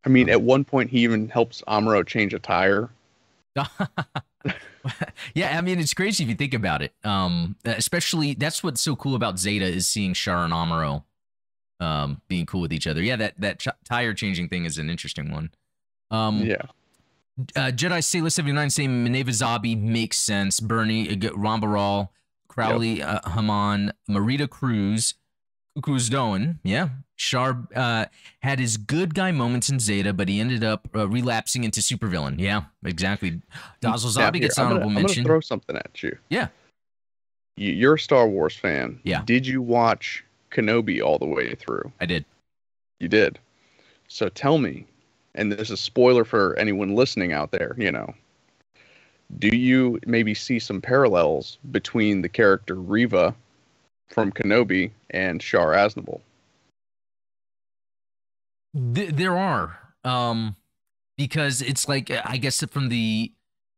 I 0.07 0.09
mean, 0.09 0.29
at 0.29 0.41
one 0.41 0.63
point, 0.63 0.89
he 0.89 0.99
even 0.99 1.27
helps 1.27 1.61
Amuro 1.67 2.07
change 2.07 2.33
a 2.33 2.39
tire. 2.39 2.89
yeah, 5.33 5.57
I 5.57 5.61
mean 5.61 5.79
it's 5.79 5.93
crazy 5.93 6.23
if 6.23 6.29
you 6.29 6.35
think 6.35 6.53
about 6.53 6.81
it. 6.81 6.93
Um, 7.03 7.57
especially 7.65 8.35
that's 8.35 8.63
what's 8.63 8.79
so 8.79 8.95
cool 8.95 9.15
about 9.15 9.37
Zeta 9.37 9.65
is 9.65 9.85
seeing 9.85 10.13
Char 10.13 10.45
and 10.45 10.53
Amuro 10.53 11.03
um, 11.81 12.21
being 12.29 12.45
cool 12.45 12.61
with 12.61 12.71
each 12.71 12.87
other. 12.87 13.01
Yeah, 13.01 13.17
that 13.17 13.33
that 13.39 13.59
ch- 13.59 13.67
tire 13.83 14.13
changing 14.13 14.47
thing 14.47 14.63
is 14.63 14.77
an 14.77 14.89
interesting 14.89 15.29
one. 15.29 15.51
Um, 16.09 16.43
yeah. 16.43 16.61
Uh, 17.55 17.71
Jedi 17.71 18.01
Sailor 18.01 18.29
79 18.29 18.69
saying 18.69 18.89
Mineva 18.89 19.25
Zabi 19.25 19.79
makes 19.79 20.17
sense. 20.17 20.61
Bernie, 20.61 21.09
uh, 21.09 21.31
Ramba 21.31 22.07
Crowley, 22.47 22.99
yep. 22.99 23.25
uh, 23.25 23.29
Haman, 23.31 23.91
Marida 24.09 24.49
Cruz, 24.49 25.15
doing? 25.81 26.59
Yeah, 26.63 26.89
Char 27.17 27.67
uh, 27.75 28.05
had 28.41 28.59
his 28.59 28.77
good 28.77 29.15
guy 29.15 29.31
moments 29.31 29.69
in 29.69 29.79
Zeta, 29.79 30.13
but 30.13 30.29
he 30.29 30.39
ended 30.39 30.63
up 30.63 30.87
uh, 30.95 31.07
relapsing 31.07 31.63
into 31.63 31.81
supervillain. 31.81 32.39
Yeah, 32.39 32.63
exactly. 32.85 33.41
Dozle 33.81 34.15
Zabi 34.15 34.39
gets 34.39 34.57
honorable 34.57 34.87
gonna, 34.87 35.01
mention. 35.01 35.21
I'm 35.21 35.23
gonna 35.25 35.33
throw 35.33 35.39
something 35.41 35.75
at 35.75 36.03
you. 36.03 36.17
Yeah. 36.29 36.47
You're 37.55 37.95
a 37.95 37.99
Star 37.99 38.27
Wars 38.27 38.55
fan. 38.55 38.99
Yeah. 39.03 39.23
Did 39.25 39.47
you 39.47 39.63
watch 39.63 40.23
Kenobi 40.51 41.01
all 41.01 41.17
the 41.17 41.25
way 41.25 41.55
through? 41.55 41.91
I 41.99 42.05
did. 42.05 42.23
You 42.99 43.07
did. 43.07 43.39
So 44.07 44.29
tell 44.29 44.59
me, 44.59 44.85
and 45.33 45.51
this 45.51 45.61
is 45.61 45.71
a 45.71 45.77
spoiler 45.77 46.23
for 46.23 46.55
anyone 46.57 46.95
listening 46.95 47.33
out 47.33 47.51
there, 47.51 47.75
you 47.77 47.91
know, 47.91 48.13
do 49.39 49.55
you 49.55 49.99
maybe 50.05 50.33
see 50.33 50.59
some 50.59 50.81
parallels 50.81 51.57
between 51.71 52.21
the 52.21 52.29
character 52.29 52.75
Reva 52.75 53.35
from 54.07 54.31
Kenobi 54.31 54.91
and 55.09 55.41
Char 55.41 55.73
Aznable? 55.73 56.21
there 58.73 59.37
are, 59.37 59.77
um, 60.03 60.55
because 61.17 61.61
it's 61.61 61.87
like 61.87 62.11
I 62.11 62.37
guess 62.37 62.63
from 62.69 62.89
the 62.89 63.31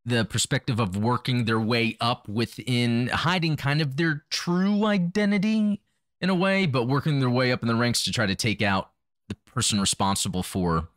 the 0.06 0.26
perspective 0.26 0.80
of 0.80 0.98
working 0.98 1.46
their 1.46 1.60
way 1.60 1.96
up 2.02 2.28
within 2.28 3.08
hiding 3.08 3.56
kind 3.56 3.82
of 3.82 3.98
their 3.98 4.24
true 4.30 4.86
identity 4.86 5.82
in 6.22 6.30
a 6.30 6.36
way, 6.36 6.66
but 6.66 6.86
working 6.86 7.20
their 7.20 7.30
way 7.30 7.52
up 7.52 7.62
in 7.62 7.68
the 7.68 7.76
ranks 7.76 8.04
to 8.04 8.12
try 8.12 8.26
to 8.26 8.36
take 8.36 8.62
out 8.62 8.92
the 9.28 9.36
person 9.36 9.80
responsible 9.80 10.44
for 10.44 10.88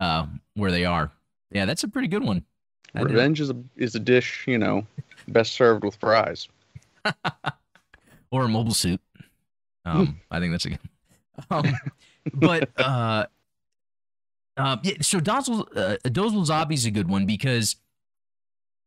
uh, 0.00 0.26
where 0.54 0.70
they 0.70 0.84
are. 0.84 1.12
Yeah, 1.50 1.64
that's 1.64 1.84
a 1.84 1.88
pretty 1.88 2.08
good 2.08 2.24
one. 2.24 2.44
Revenge 2.94 3.40
is 3.40 3.50
a 3.50 3.56
is 3.76 3.94
a 3.94 4.00
dish, 4.00 4.44
you 4.46 4.58
know, 4.58 4.86
best 5.28 5.54
served 5.54 5.84
with 5.84 5.96
fries. 5.96 6.48
or 8.34 8.44
a 8.44 8.48
mobile 8.48 8.74
suit. 8.74 9.00
Um, 9.84 10.20
I 10.30 10.40
think 10.40 10.52
that's 10.52 10.64
a 10.64 10.70
good. 10.70 10.78
Um, 11.50 11.64
but 12.32 12.70
uh, 12.76 13.26
uh, 14.56 14.76
yeah, 14.84 14.94
so 15.00 15.18
Dozle 15.18 15.66
uh, 15.76 15.96
Zabi 16.04 16.74
is 16.74 16.86
a 16.86 16.92
good 16.92 17.08
one 17.08 17.26
because 17.26 17.74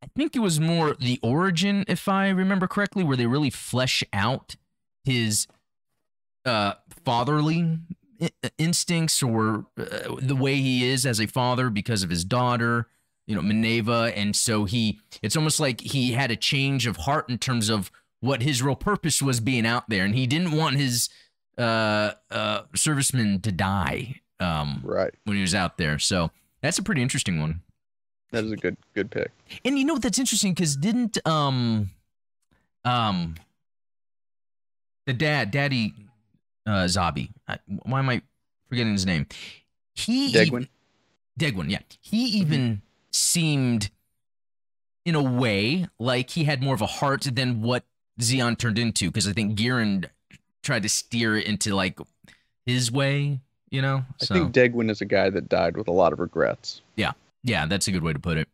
I 0.01 0.07
think 0.15 0.33
it 0.33 0.39
was 0.39 0.57
more 0.57 0.95
the 0.97 1.19
origin, 1.21 1.83
if 1.89 2.07
I 2.07 2.29
remember 2.29 2.65
correctly, 2.65 3.03
where 3.03 3.17
they 3.17 3.25
really 3.25 3.49
flesh 3.49 4.01
out 4.13 4.55
his 5.03 5.45
uh, 6.45 6.75
fatherly 7.03 7.79
instincts 8.57 9.21
or 9.21 9.65
uh, 9.77 10.15
the 10.21 10.37
way 10.37 10.55
he 10.55 10.85
is 10.85 11.05
as 11.05 11.19
a 11.19 11.27
father 11.27 11.69
because 11.69 12.01
of 12.01 12.09
his 12.09 12.23
daughter, 12.23 12.87
you 13.25 13.35
know, 13.35 13.41
Mineva, 13.41 14.13
and 14.15 14.37
so 14.37 14.63
he 14.63 15.01
it's 15.21 15.35
almost 15.35 15.59
like 15.59 15.81
he 15.81 16.13
had 16.13 16.31
a 16.31 16.37
change 16.37 16.87
of 16.87 16.95
heart 16.95 17.29
in 17.29 17.37
terms 17.37 17.67
of 17.67 17.91
what 18.19 18.41
his 18.41 18.61
real 18.61 18.75
purpose 18.75 19.21
was 19.21 19.39
being 19.39 19.65
out 19.65 19.89
there, 19.89 20.03
and 20.03 20.15
he 20.15 20.27
didn't 20.27 20.51
want 20.51 20.77
his 20.77 21.09
uh, 21.57 22.11
uh, 22.31 22.61
servicemen 22.75 23.41
to 23.41 23.51
die 23.51 24.21
um, 24.39 24.81
right 24.83 25.13
when 25.23 25.35
he 25.35 25.41
was 25.41 25.55
out 25.55 25.77
there. 25.77 25.99
So 25.99 26.31
that's 26.61 26.77
a 26.77 26.83
pretty 26.83 27.01
interesting 27.01 27.39
one. 27.39 27.61
That 28.31 28.43
is 28.43 28.51
a 28.51 28.57
good 28.57 28.77
good 28.93 29.09
pick. 29.09 29.31
And 29.63 29.79
you 29.79 29.85
know 29.85 29.93
what? 29.93 30.01
That's 30.01 30.19
interesting 30.19 30.53
because 30.53 30.75
didn't 30.75 31.17
um 31.25 31.91
um 32.83 33.35
the 35.05 35.13
dad 35.13 35.51
daddy 35.51 35.93
uh 36.65 36.85
Zabi 36.85 37.29
I, 37.47 37.59
why 37.85 37.99
am 37.99 38.09
I 38.09 38.21
forgetting 38.67 38.91
his 38.91 39.05
name? 39.05 39.27
He 39.93 40.33
Degwin. 40.33 40.67
Degwin, 41.39 41.71
yeah. 41.71 41.79
He 42.01 42.27
mm-hmm. 42.27 42.37
even 42.37 42.61
mm-hmm. 42.61 42.79
seemed 43.11 43.91
in 45.05 45.15
a 45.15 45.23
way 45.23 45.87
like 45.97 46.31
he 46.31 46.43
had 46.43 46.61
more 46.61 46.75
of 46.75 46.81
a 46.81 46.87
heart 46.87 47.29
than 47.31 47.61
what 47.61 47.85
Zeon 48.19 48.57
turned 48.57 48.79
into 48.79 49.07
because 49.07 49.27
I 49.27 49.33
think 49.33 49.55
Gihren 49.55 50.05
tried 50.63 50.83
to 50.83 50.89
steer 50.89 51.37
it 51.37 51.45
into 51.45 51.75
like 51.75 51.99
his 52.65 52.91
way, 52.91 53.39
you 53.69 53.81
know. 53.81 54.05
So. 54.17 54.35
I 54.35 54.37
think 54.39 54.53
Degwin 54.53 54.89
is 54.89 55.01
a 55.01 55.05
guy 55.05 55.29
that 55.29 55.49
died 55.49 55.77
with 55.77 55.87
a 55.87 55.91
lot 55.91 56.13
of 56.13 56.19
regrets. 56.19 56.81
Yeah, 56.95 57.11
yeah, 57.43 57.65
that's 57.65 57.87
a 57.87 57.91
good 57.91 58.03
way 58.03 58.13
to 58.13 58.19
put 58.19 58.37
it. 58.37 58.47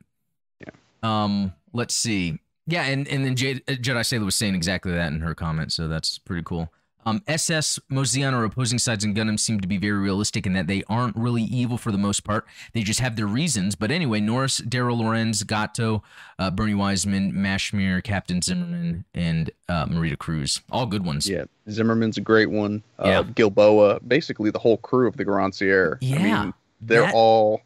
Yeah. 0.59 0.73
Um, 1.01 1.53
let's 1.73 1.95
see. 1.95 2.39
Yeah, 2.67 2.83
and 2.83 3.07
and 3.07 3.25
then 3.25 3.35
Jedi, 3.35 3.61
Jedi 3.65 4.05
Sailor 4.05 4.25
was 4.25 4.35
saying 4.35 4.55
exactly 4.55 4.91
that 4.93 5.11
in 5.11 5.19
her 5.19 5.35
comment, 5.35 5.71
so 5.71 5.87
that's 5.87 6.17
pretty 6.17 6.43
cool. 6.43 6.71
Um, 7.05 7.21
SS, 7.27 7.79
most 7.89 8.15
Zeon 8.15 8.33
or 8.33 8.43
opposing 8.43 8.79
sides 8.79 9.03
in 9.03 9.13
Gundam 9.13 9.39
seem 9.39 9.59
to 9.59 9.67
be 9.67 9.77
very 9.77 9.97
realistic 9.97 10.45
in 10.45 10.53
that 10.53 10.67
they 10.67 10.83
aren't 10.89 11.15
really 11.15 11.43
evil 11.43 11.77
for 11.77 11.91
the 11.91 11.97
most 11.97 12.23
part. 12.23 12.45
They 12.73 12.83
just 12.83 12.99
have 12.99 13.15
their 13.15 13.27
reasons. 13.27 13.75
But 13.75 13.91
anyway, 13.91 14.19
Norris, 14.19 14.61
Daryl 14.61 14.97
Lorenz, 14.97 15.43
Gato, 15.43 16.03
uh, 16.39 16.51
Bernie 16.51 16.73
Wiseman, 16.73 17.33
Mashmir, 17.33 18.03
Captain 18.03 18.41
Zimmerman, 18.41 19.05
and 19.13 19.51
uh, 19.69 19.85
Marida 19.85 20.17
Cruz. 20.17 20.61
All 20.71 20.85
good 20.85 21.05
ones. 21.05 21.29
Yeah, 21.29 21.45
Zimmerman's 21.69 22.17
a 22.17 22.21
great 22.21 22.49
one. 22.49 22.83
Uh, 22.99 23.07
yeah. 23.07 23.23
Gilboa, 23.23 23.99
basically 24.01 24.51
the 24.51 24.59
whole 24.59 24.77
crew 24.77 25.07
of 25.07 25.17
the 25.17 25.25
Garencieres. 25.25 25.97
Yeah. 26.01 26.17
I 26.17 26.43
mean, 26.43 26.53
they're 26.81 27.01
that, 27.01 27.13
all. 27.13 27.61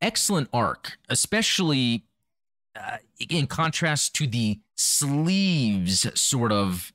Excellent 0.00 0.48
arc, 0.52 0.96
especially 1.08 2.04
uh, 2.76 2.98
in 3.28 3.46
contrast 3.46 4.14
to 4.14 4.26
the 4.26 4.60
sleeves 4.76 6.06
sort 6.14 6.52
of 6.52 6.92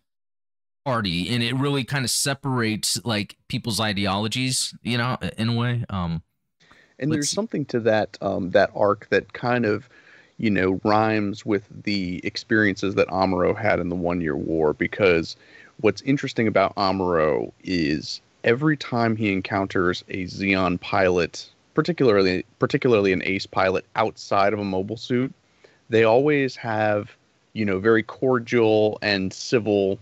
party 0.85 1.33
and 1.33 1.41
it 1.41 1.53
really 1.55 1.83
kind 1.83 2.03
of 2.03 2.11
separates 2.11 3.03
like 3.05 3.37
people's 3.47 3.79
ideologies 3.79 4.73
you 4.83 4.97
know 4.97 5.17
in 5.37 5.49
a 5.49 5.53
way 5.53 5.83
um 5.89 6.21
and 6.99 7.11
there's 7.11 7.29
something 7.29 7.65
to 7.65 7.79
that 7.79 8.17
um 8.21 8.51
that 8.51 8.69
arc 8.75 9.07
that 9.09 9.31
kind 9.33 9.65
of 9.65 9.87
you 10.37 10.49
know 10.49 10.79
rhymes 10.83 11.45
with 11.45 11.67
the 11.83 12.19
experiences 12.25 12.95
that 12.95 13.07
amuro 13.07 13.55
had 13.57 13.79
in 13.79 13.89
the 13.89 13.95
one 13.95 14.19
year 14.19 14.35
war 14.35 14.73
because 14.73 15.37
what's 15.79 16.01
interesting 16.01 16.47
about 16.47 16.75
amuro 16.75 17.51
is 17.63 18.19
every 18.43 18.75
time 18.75 19.15
he 19.15 19.31
encounters 19.31 20.03
a 20.09 20.25
Zeon 20.25 20.79
pilot 20.81 21.49
particularly 21.73 22.45
particularly 22.59 23.13
an 23.13 23.21
ace 23.23 23.45
pilot 23.45 23.85
outside 23.95 24.51
of 24.51 24.59
a 24.59 24.65
mobile 24.65 24.97
suit 24.97 25.33
they 25.89 26.03
always 26.03 26.57
have 26.57 27.15
you 27.53 27.63
know 27.63 27.79
very 27.79 28.03
cordial 28.03 28.99
and 29.01 29.31
civil 29.31 29.97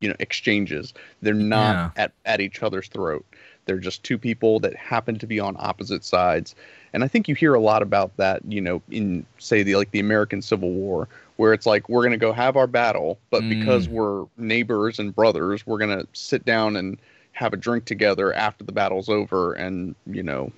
you 0.00 0.08
know 0.08 0.16
exchanges. 0.18 0.94
They're 1.22 1.34
not 1.34 1.92
yeah. 1.96 2.04
at, 2.04 2.12
at 2.24 2.40
each 2.40 2.62
other's 2.62 2.88
throat. 2.88 3.24
They're 3.64 3.78
just 3.78 4.04
two 4.04 4.16
people 4.18 4.60
that 4.60 4.76
happen 4.76 5.18
to 5.18 5.26
be 5.26 5.40
on 5.40 5.56
opposite 5.58 6.04
sides. 6.04 6.54
And 6.92 7.04
i 7.04 7.08
think 7.08 7.28
you 7.28 7.34
hear 7.34 7.52
a 7.52 7.60
lot 7.60 7.82
about 7.82 8.16
that 8.16 8.40
you 8.48 8.58
know 8.58 8.80
in 8.90 9.26
say 9.36 9.62
the 9.62 9.76
like 9.76 9.90
the 9.90 10.00
american 10.00 10.40
civil 10.40 10.70
war 10.70 11.08
where 11.36 11.52
it's 11.52 11.66
like 11.66 11.90
we're 11.90 12.00
going 12.00 12.12
to 12.12 12.16
go 12.16 12.32
have 12.32 12.56
our 12.56 12.66
battle 12.66 13.18
but 13.28 13.42
mm. 13.42 13.50
because 13.50 13.86
we're 13.86 14.24
neighbors 14.38 14.98
and 14.98 15.14
brothers 15.14 15.66
we're 15.66 15.76
going 15.76 15.94
to 15.94 16.06
sit 16.14 16.46
down 16.46 16.74
and 16.74 16.98
have 17.36 17.52
a 17.52 17.56
drink 17.56 17.84
together 17.84 18.32
after 18.32 18.64
the 18.64 18.72
battle's 18.72 19.08
over 19.08 19.52
and 19.52 19.94
you 20.06 20.22
know. 20.22 20.50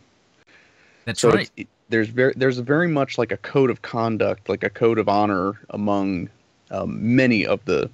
That's 1.05 1.21
so 1.21 1.31
right. 1.31 1.51
it, 1.57 1.67
there's 1.89 2.09
very 2.09 2.33
there's 2.37 2.59
very 2.59 2.89
much 2.89 3.19
like 3.19 3.33
a 3.33 3.37
code 3.39 3.71
of 3.71 3.83
conduct 3.83 4.49
like 4.49 4.63
a 4.63 4.71
code 4.71 4.99
of 4.99 5.09
honor 5.09 5.61
among 5.71 6.31
um, 6.71 7.17
many 7.17 7.47
of 7.47 7.65
the 7.65 7.91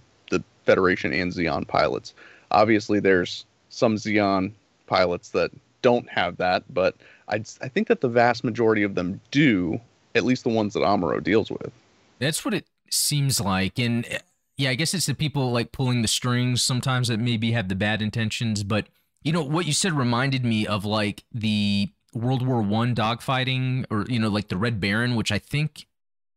Federation 0.65 1.13
and 1.13 1.33
Zeon 1.33 1.67
pilots. 1.67 2.15
Obviously, 2.51 3.01
there's 3.01 3.45
some 3.69 3.97
Zeon 3.97 4.53
pilots 4.87 5.31
that 5.31 5.51
don't 5.83 6.09
have 6.09 6.37
that, 6.39 6.63
but 6.73 6.97
I 7.29 7.37
I 7.61 7.69
think 7.69 7.89
that 7.89 8.01
the 8.01 8.09
vast 8.09 8.45
majority 8.45 8.83
of 8.83 8.95
them 8.95 9.21
do. 9.31 9.81
At 10.17 10.25
least 10.25 10.45
the 10.45 10.51
ones 10.51 10.75
that 10.75 10.85
Amuro 10.85 11.21
deals 11.21 11.51
with. 11.51 11.73
That's 12.21 12.45
what 12.45 12.55
it 12.55 12.67
seems 12.89 13.41
like, 13.41 13.81
and 13.81 14.07
eh, 14.09 14.19
yeah, 14.57 14.71
I 14.71 14.75
guess 14.77 14.95
it's 14.95 15.07
the 15.07 15.15
people 15.15 15.51
like 15.51 15.73
pulling 15.73 16.03
the 16.03 16.09
strings 16.09 16.63
sometimes 16.63 17.09
that 17.09 17.19
maybe 17.19 17.51
have 17.51 17.69
the 17.69 17.75
bad 17.75 18.01
intentions. 18.01 18.63
But 18.63 18.87
you 19.25 19.33
know 19.33 19.43
what 19.43 19.67
you 19.67 19.73
said 19.73 19.93
reminded 19.93 20.45
me 20.45 20.67
of 20.67 20.85
like 20.85 21.25
the 21.33 21.91
World 22.15 22.47
War 22.47 22.63
One 22.63 22.95
dogfighting, 22.95 23.87
or 23.91 24.07
you 24.09 24.19
know, 24.19 24.29
like 24.29 24.49
the 24.49 24.57
Red 24.57 24.81
Baron, 24.81 25.17
which 25.17 25.33
I 25.33 25.39
think 25.39 25.87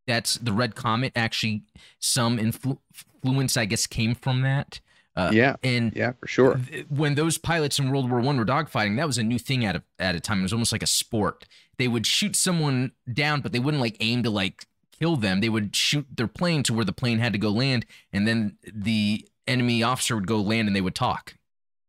that's 0.08 0.36
the 0.36 0.54
Red 0.54 0.76
Comet. 0.76 1.14
Actually, 1.16 1.64
some 2.00 2.38
influ- 2.38 2.80
influence, 3.24 3.58
I 3.58 3.66
guess, 3.66 3.88
came 3.88 4.16
from 4.16 4.42
that. 4.42 4.80
Uh, 5.16 5.32
yeah, 5.34 5.56
and 5.64 5.94
yeah, 5.96 6.12
for 6.20 6.28
sure. 6.28 6.60
when 6.90 7.16
those 7.16 7.40
pilots 7.40 7.80
in 7.80 7.90
World 7.90 8.10
War 8.10 8.20
One 8.20 8.38
were 8.38 8.46
dogfighting, 8.46 8.98
that 8.98 9.08
was 9.08 9.18
a 9.18 9.24
new 9.24 9.40
thing 9.40 9.66
at 9.66 9.76
a, 9.76 9.84
at 9.98 10.14
a 10.14 10.20
time. 10.20 10.40
It 10.40 10.44
was 10.44 10.54
almost 10.54 10.72
like 10.72 10.84
a 10.84 10.88
sport. 10.88 11.48
They 11.80 11.88
would 11.88 12.06
shoot 12.06 12.36
someone 12.36 12.92
down, 13.12 13.42
but 13.42 13.52
they 13.52 13.60
wouldn't 13.60 13.82
like 13.82 13.98
aim 14.00 14.22
to 14.24 14.30
like 14.30 14.68
kill 15.00 15.16
them. 15.16 15.42
They 15.42 15.50
would 15.50 15.76
shoot 15.76 16.06
their 16.16 16.28
plane 16.28 16.62
to 16.64 16.74
where 16.74 16.86
the 16.86 16.94
plane 16.94 17.18
had 17.18 17.34
to 17.34 17.40
go 17.40 17.50
land, 17.50 17.88
and 18.14 18.28
then 18.28 18.58
the 18.72 19.28
enemy 19.48 19.82
officer 19.82 20.14
would 20.14 20.28
go 20.28 20.40
land, 20.40 20.68
and 20.68 20.76
they 20.76 20.82
would 20.82 20.96
talk, 20.96 21.34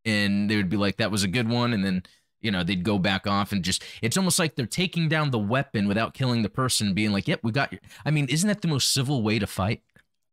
and 0.06 0.50
they 0.50 0.56
would 0.56 0.70
be 0.70 0.78
like, 0.78 0.96
"That 0.96 1.10
was 1.10 1.22
a 1.22 1.28
good 1.28 1.50
one," 1.50 1.74
and 1.74 1.84
then 1.84 2.04
you 2.40 2.50
know 2.50 2.62
they'd 2.62 2.84
go 2.84 2.98
back 2.98 3.26
off 3.26 3.52
and 3.52 3.62
just 3.62 3.84
it's 4.00 4.16
almost 4.16 4.38
like 4.38 4.54
they're 4.56 4.64
taking 4.66 5.08
down 5.08 5.30
the 5.30 5.38
weapon 5.38 5.88
without 5.88 6.14
killing 6.14 6.42
the 6.42 6.48
person 6.48 6.94
being 6.94 7.12
like 7.12 7.26
yep 7.26 7.40
we 7.42 7.50
got 7.50 7.72
you 7.72 7.78
i 8.04 8.10
mean 8.10 8.26
isn't 8.28 8.48
that 8.48 8.62
the 8.62 8.68
most 8.68 8.92
civil 8.92 9.22
way 9.22 9.38
to 9.38 9.46
fight 9.46 9.82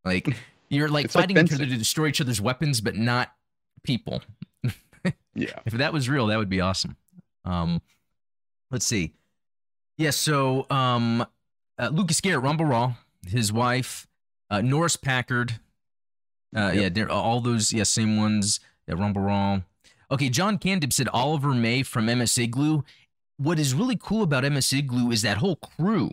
like 0.03 0.35
You're 0.69 0.89
like 0.89 1.05
it's 1.05 1.13
fighting 1.13 1.35
like 1.35 1.45
each 1.45 1.53
other 1.53 1.65
to 1.65 1.77
destroy 1.77 2.07
each 2.07 2.21
other's 2.21 2.41
weapons, 2.41 2.81
but 2.81 2.95
not 2.95 3.31
people. 3.83 4.21
yeah. 5.35 5.59
If 5.65 5.73
that 5.73 5.93
was 5.93 6.09
real, 6.09 6.27
that 6.27 6.37
would 6.37 6.49
be 6.49 6.61
awesome. 6.61 6.95
Um, 7.43 7.81
let's 8.71 8.85
see. 8.85 9.13
Yeah. 9.97 10.09
So, 10.09 10.65
um, 10.69 11.25
uh, 11.77 11.89
Lucas 11.89 12.21
Garrett, 12.21 12.43
Ramba 12.43 12.67
Ral, 12.67 12.97
his 13.27 13.51
wife, 13.51 14.07
uh, 14.49 14.61
Norris 14.61 14.95
Packard. 14.95 15.59
Uh, 16.55 16.71
yep. 16.73 16.97
Yeah, 16.97 17.05
all 17.07 17.41
those, 17.41 17.73
yeah, 17.73 17.83
same 17.83 18.17
ones. 18.17 18.59
Yeah, 18.87 18.95
Ramba 18.95 19.25
Ral. 19.25 19.63
Okay, 20.09 20.29
John 20.29 20.57
Candib 20.57 20.93
said 20.93 21.09
Oliver 21.09 21.53
May 21.53 21.83
from 21.83 22.05
MS 22.05 22.37
Igloo. 22.37 22.83
What 23.37 23.59
is 23.59 23.73
really 23.73 23.97
cool 23.97 24.23
about 24.23 24.49
MS 24.49 24.71
Igloo 24.71 25.11
is 25.11 25.21
that 25.23 25.37
whole 25.37 25.57
crew. 25.57 26.11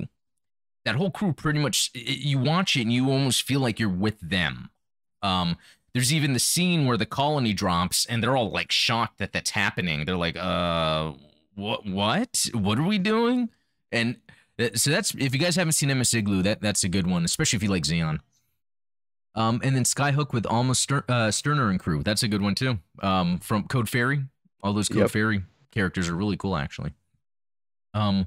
That 0.84 0.96
whole 0.96 1.10
crew 1.10 1.32
pretty 1.32 1.60
much 1.60 1.90
you 1.94 2.38
watch 2.38 2.76
it 2.76 2.82
and 2.82 2.92
you 2.92 3.10
almost 3.10 3.42
feel 3.42 3.60
like 3.60 3.78
you're 3.78 3.88
with 3.88 4.18
them. 4.20 4.70
Um, 5.22 5.56
there's 5.94 6.12
even 6.12 6.32
the 6.32 6.40
scene 6.40 6.86
where 6.86 6.96
the 6.96 7.06
colony 7.06 7.52
drops 7.52 8.06
and 8.06 8.22
they're 8.22 8.36
all 8.36 8.50
like 8.50 8.72
shocked 8.72 9.18
that 9.18 9.32
that's 9.32 9.50
happening. 9.50 10.04
They're 10.04 10.16
like, 10.16 10.36
"Uh, 10.36 11.12
what? 11.54 11.86
What? 11.86 12.46
What 12.54 12.78
are 12.78 12.84
we 12.84 12.98
doing?" 12.98 13.50
And 13.92 14.16
uh, 14.58 14.70
so 14.74 14.90
that's 14.90 15.14
if 15.14 15.34
you 15.34 15.40
guys 15.40 15.56
haven't 15.56 15.72
seen 15.72 15.96
MS 15.96 16.14
Igloo, 16.14 16.42
that 16.42 16.60
that's 16.60 16.82
a 16.82 16.88
good 16.88 17.06
one, 17.06 17.24
especially 17.24 17.58
if 17.58 17.62
you 17.62 17.68
like 17.68 17.84
Zeon. 17.84 18.18
Um, 19.34 19.60
and 19.64 19.74
then 19.74 19.84
Skyhook 19.84 20.32
with 20.32 20.46
Alma 20.46 20.74
Ster- 20.74 21.04
uh, 21.08 21.30
Sterner 21.30 21.70
and 21.70 21.80
crew. 21.80 22.02
That's 22.02 22.22
a 22.22 22.28
good 22.28 22.42
one 22.42 22.54
too. 22.54 22.78
Um, 23.02 23.38
from 23.38 23.66
Code 23.68 23.88
Fairy. 23.88 24.24
All 24.62 24.72
those 24.72 24.88
Code 24.88 24.98
yep. 24.98 25.10
Fairy 25.10 25.42
characters 25.70 26.08
are 26.08 26.14
really 26.14 26.36
cool, 26.36 26.56
actually. 26.56 26.92
Um, 27.94 28.26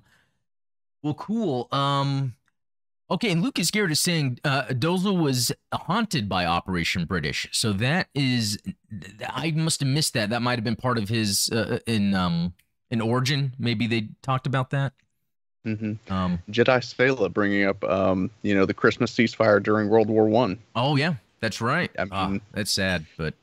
well, 1.02 1.14
cool. 1.14 1.68
Um, 1.72 2.34
okay, 3.10 3.32
and 3.32 3.42
Lucas 3.42 3.72
Garrett 3.72 3.92
is 3.92 4.02
saying 4.02 4.40
uh, 4.44 4.64
Dozle 4.70 5.22
was 5.22 5.52
haunted 5.74 6.28
by 6.28 6.46
Operation 6.46 7.06
British. 7.06 7.48
So 7.52 7.74
that 7.74 8.08
is, 8.14 8.58
I 9.28 9.52
must 9.52 9.80
have 9.82 9.90
missed 9.90 10.14
that. 10.14 10.30
That 10.30 10.42
might 10.42 10.58
have 10.58 10.64
been 10.64 10.76
part 10.76 10.98
of 10.98 11.10
his 11.10 11.50
uh, 11.52 11.80
in 11.88 12.14
um 12.14 12.54
in 12.92 13.02
Origin. 13.02 13.54
Maybe 13.58 13.88
they 13.88 14.10
talked 14.22 14.48
about 14.48 14.70
that. 14.72 14.94
Mm-hmm. 15.66 16.14
Um, 16.14 16.40
Jedi 16.52 16.80
Svela 16.80 17.34
bringing 17.34 17.66
up, 17.66 17.84
um, 17.84 18.30
you 18.44 18.54
know, 18.54 18.66
the 18.66 18.74
Christmas 18.74 19.12
ceasefire 19.12 19.62
during 19.62 19.90
World 19.90 20.10
War 20.10 20.28
One. 20.28 20.60
Oh 20.76 20.96
yeah, 20.96 21.16
that's 21.40 21.60
right. 21.62 21.92
I 21.98 22.06
ah, 22.12 22.30
mean, 22.30 22.42
that's 22.54 22.72
sad, 22.72 23.06
but. 23.18 23.34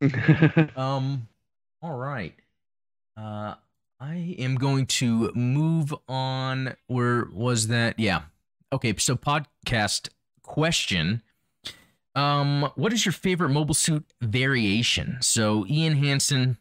um. 0.76 1.26
All 1.82 1.96
right. 1.96 2.34
Uh, 3.16 3.54
I 4.00 4.34
am 4.38 4.56
going 4.56 4.86
to 4.86 5.30
move 5.34 5.94
on. 6.08 6.74
Where 6.86 7.28
was 7.32 7.68
that? 7.68 7.98
Yeah. 7.98 8.22
Okay. 8.72 8.94
So 8.96 9.14
podcast 9.14 10.08
question. 10.42 11.22
Um, 12.14 12.70
what 12.74 12.92
is 12.92 13.04
your 13.04 13.12
favorite 13.12 13.50
mobile 13.50 13.74
suit 13.74 14.04
variation? 14.20 15.18
So 15.20 15.66
Ian 15.68 15.96
Hansen 15.96 16.56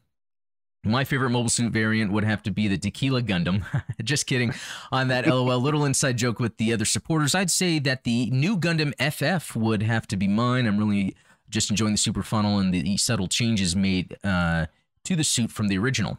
my 0.83 1.03
favorite 1.03 1.31
mobile 1.31 1.49
suit 1.49 1.73
variant 1.73 2.11
would 2.11 2.23
have 2.23 2.41
to 2.43 2.51
be 2.51 2.67
the 2.67 2.77
Tequila 2.77 3.21
Gundam. 3.21 3.65
Just 4.03 4.27
kidding 4.27 4.53
on 4.91 5.09
that 5.09 5.27
LOL. 5.27 5.59
Little 5.59 5.85
inside 5.85 6.17
joke 6.17 6.39
with 6.39 6.57
the 6.57 6.71
other 6.73 6.85
supporters. 6.85 7.35
I'd 7.35 7.51
say 7.51 7.79
that 7.79 8.03
the 8.03 8.29
Nu 8.31 8.57
Gundam 8.57 8.93
FF 8.97 9.55
would 9.55 9.83
have 9.83 10.07
to 10.07 10.17
be 10.17 10.27
mine. 10.27 10.65
I'm 10.65 10.77
really 10.77 11.15
just 11.49 11.69
enjoying 11.69 11.93
the 11.93 11.97
super 11.97 12.23
funnel 12.23 12.59
and 12.59 12.73
the 12.73 12.95
subtle 12.97 13.27
changes 13.27 13.75
made 13.75 14.17
uh, 14.23 14.67
to 15.03 15.15
the 15.15 15.23
suit 15.23 15.51
from 15.51 15.67
the 15.67 15.77
original. 15.77 16.17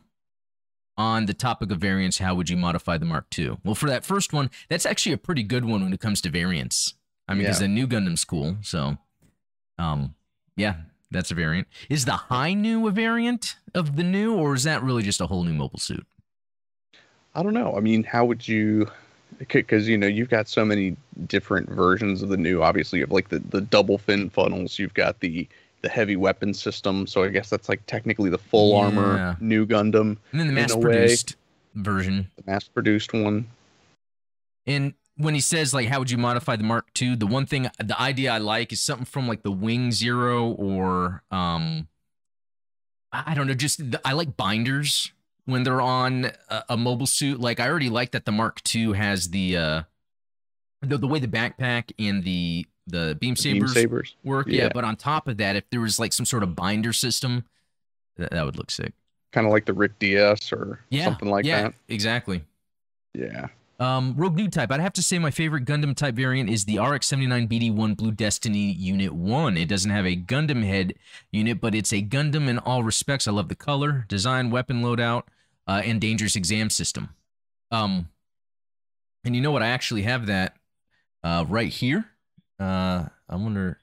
On 0.97 1.27
the 1.27 1.35
topic 1.35 1.71
of 1.71 1.79
variants, 1.79 2.19
how 2.19 2.35
would 2.35 2.51
you 2.51 2.57
modify 2.57 2.99
the 2.99 3.07
Mark 3.07 3.27
II? 3.39 3.59
Well, 3.65 3.75
for 3.75 3.89
that 3.89 4.05
first 4.05 4.33
one, 4.33 4.51
that's 4.69 4.85
actually 4.85 5.13
a 5.13 5.19
pretty 5.19 5.43
good 5.43 5.65
one 5.65 5.83
when 5.83 5.93
it 5.93 6.01
comes 6.01 6.21
to 6.23 6.31
variants. 6.31 6.95
I 7.27 7.35
mean, 7.35 7.45
because 7.45 7.61
yeah. 7.61 7.69
the 7.69 7.73
Nu 7.73 7.87
Gundam's 7.87 8.25
cool. 8.25 8.57
So, 8.61 8.99
um, 9.79 10.15
yeah, 10.57 10.75
that's 11.11 11.31
a 11.31 11.35
variant. 11.35 11.69
Is 11.89 12.05
the 12.05 12.13
Hi-Nu 12.13 12.87
a 12.87 12.91
variant 12.91 13.57
of 13.75 13.97
the 13.97 14.03
Nu, 14.03 14.35
or 14.35 14.55
is 14.55 14.65
that 14.65 14.83
really 14.83 15.03
just 15.03 15.21
a 15.21 15.27
whole 15.27 15.45
new 15.45 15.53
mobile 15.53 15.79
suit? 15.79 16.07
I 17.35 17.43
don't 17.43 17.55
know. 17.55 17.75
I 17.77 17.81
mean, 17.81 18.03
how 18.03 18.25
would 18.25 18.47
you? 18.47 18.89
Because 19.49 19.89
you 19.89 19.97
know 19.97 20.09
you've 20.09 20.29
got 20.29 20.49
so 20.49 20.65
many 20.65 20.97
different 21.27 21.71
versions 21.71 22.21
of 22.23 22.29
the 22.29 22.37
Nu. 22.37 22.63
Obviously, 22.63 22.99
you 22.99 23.05
have 23.05 23.13
like 23.13 23.29
the 23.29 23.39
the 23.39 23.61
double 23.61 23.99
fin 23.99 24.29
funnels. 24.29 24.79
You've 24.79 24.95
got 24.95 25.21
the 25.21 25.49
the 25.83 25.89
heavy 25.89 26.17
weapon 26.17 26.53
system. 26.55 27.07
So 27.07 27.23
I 27.23 27.29
guess 27.29 27.51
that's 27.51 27.69
like 27.69 27.85
technically 27.87 28.31
the 28.31 28.39
full 28.39 28.71
yeah. 28.71 28.85
armor 28.85 29.37
Nu 29.41 29.67
Gundam. 29.67 30.17
And 30.33 30.41
then 30.41 30.47
the 30.47 30.53
mass 30.53 30.75
produced 30.75 31.37
version. 31.75 32.31
The 32.37 32.51
mass 32.51 32.69
produced 32.69 33.13
one. 33.13 33.47
And 34.67 34.95
when 35.17 35.35
he 35.35 35.41
says 35.41 35.75
like 35.75 35.89
how 35.89 35.99
would 35.99 36.11
you 36.11 36.19
modify 36.19 36.57
the 36.57 36.65
Mark 36.65 36.89
II, 37.01 37.17
the 37.17 37.27
one 37.27 37.47
thing 37.47 37.71
the 37.79 38.01
idea 38.01 38.33
I 38.33 38.39
like 38.39 38.73
is 38.73 38.81
something 38.81 39.07
from 39.07 39.29
like 39.29 39.43
the 39.43 39.53
Wing 39.53 39.93
Zero 39.93 40.49
or 40.51 41.23
um 41.31 41.89
I 43.13 43.35
don't 43.35 43.47
know, 43.47 43.55
just 43.55 43.81
I 44.05 44.13
like 44.13 44.37
binders 44.37 45.13
when 45.45 45.65
they're 45.65 45.81
on 45.81 46.31
a, 46.49 46.65
a, 46.69 46.77
mobile 46.77 47.07
suit. 47.07 47.41
Like 47.41 47.59
I 47.59 47.69
already 47.69 47.89
like 47.89 48.13
that 48.13 48.25
the 48.25 48.31
Mark 48.31 48.61
II 48.73 48.93
has 48.93 49.31
the 49.31 49.57
uh 49.57 49.83
the, 50.83 50.97
the 50.97 51.09
way 51.09 51.19
the 51.19 51.29
backpack 51.29 51.93
and 51.99 52.25
the 52.25 52.67
the 52.91 53.17
beam 53.21 53.37
sabers, 53.37 53.75
beam 53.75 53.83
sabers. 53.83 54.17
work. 54.25 54.47
Yeah. 54.49 54.65
yeah. 54.65 54.71
but 54.73 54.85
on 54.85 54.97
top 54.97 55.29
of 55.29 55.37
that, 55.39 55.57
if 55.57 55.69
there 55.71 55.81
was 55.81 55.99
like 55.99 56.13
some 56.13 56.27
sort 56.27 56.43
of 56.43 56.55
binder 56.55 56.93
system, 56.93 57.45
that, 58.17 58.31
that 58.31 58.45
would 58.45 58.57
look 58.57 58.71
sick. 58.71 58.93
Kind 59.33 59.47
of 59.47 59.53
like 59.53 59.65
the 59.65 59.73
Rick 59.73 59.99
Dias 59.99 60.53
or 60.53 60.81
yeah, 60.91 61.05
something 61.05 61.29
like 61.29 61.45
yeah, 61.45 61.63
that. 61.63 61.75
Exactly. 61.89 62.43
Yeah. 63.15 63.49
Um, 63.81 64.15
Rogue 64.15 64.37
New 64.37 64.49
type. 64.49 64.71
I'd 64.71 64.81
have 64.81 64.93
to 64.95 65.03
say 65.03 65.19
my 65.19 65.31
favorite 65.31 65.65
Gundam 65.65 65.97
type 65.97 66.15
variant 66.15 66.51
is 66.51 66.67
the 66.67 66.79
RX-79 66.79 67.49
BD-1 67.49 67.97
Blue 67.97 68.13
Destiny 68.13 68.73
Unit 68.73 69.15
1. 69.15 69.57
It 69.57 69.69
doesn't 69.69 69.91
have 69.91 70.05
a 70.05 70.17
Gundam 70.17 70.63
head 70.65 70.95
unit, 71.33 71.63
but 71.63 71.75
it's 71.75 71.91
a 71.91 72.03
Gundam 72.03 72.47
in 72.47 72.59
all 72.59 72.83
respects. 72.83 73.27
I 73.27 73.31
love 73.31 73.49
the 73.49 73.55
color, 73.55 74.05
design, 74.07 74.51
weapon 74.51 74.83
loadout, 74.83 75.23
uh, 75.67 75.81
and 75.83 75.99
dangerous 75.99 76.37
exam 76.37 76.69
system. 76.69 77.09
Um, 77.71 78.11
and 79.25 79.35
you 79.35 79.41
know 79.41 79.51
what? 79.51 79.63
I 79.63 79.69
actually 79.69 80.03
have 80.03 80.27
that 80.27 80.57
uh, 81.25 81.47
right 81.49 81.73
here. 81.73 82.05
Uh, 82.61 83.09
I 83.29 83.37
wonder 83.37 83.79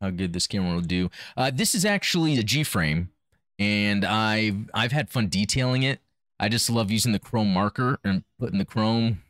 how 0.00 0.10
good 0.10 0.32
this 0.32 0.46
camera 0.46 0.74
will 0.74 0.80
do. 0.80 1.10
Uh, 1.36 1.50
this 1.52 1.74
is 1.74 1.84
actually 1.84 2.38
a 2.38 2.42
G-frame, 2.42 3.10
and 3.58 4.04
I've 4.04 4.70
I've 4.74 4.92
had 4.92 5.10
fun 5.10 5.28
detailing 5.28 5.82
it. 5.82 6.00
I 6.40 6.48
just 6.48 6.68
love 6.70 6.90
using 6.90 7.12
the 7.12 7.18
chrome 7.18 7.52
marker 7.52 8.00
and 8.02 8.24
putting 8.38 8.58
the 8.58 8.64
chrome 8.64 9.22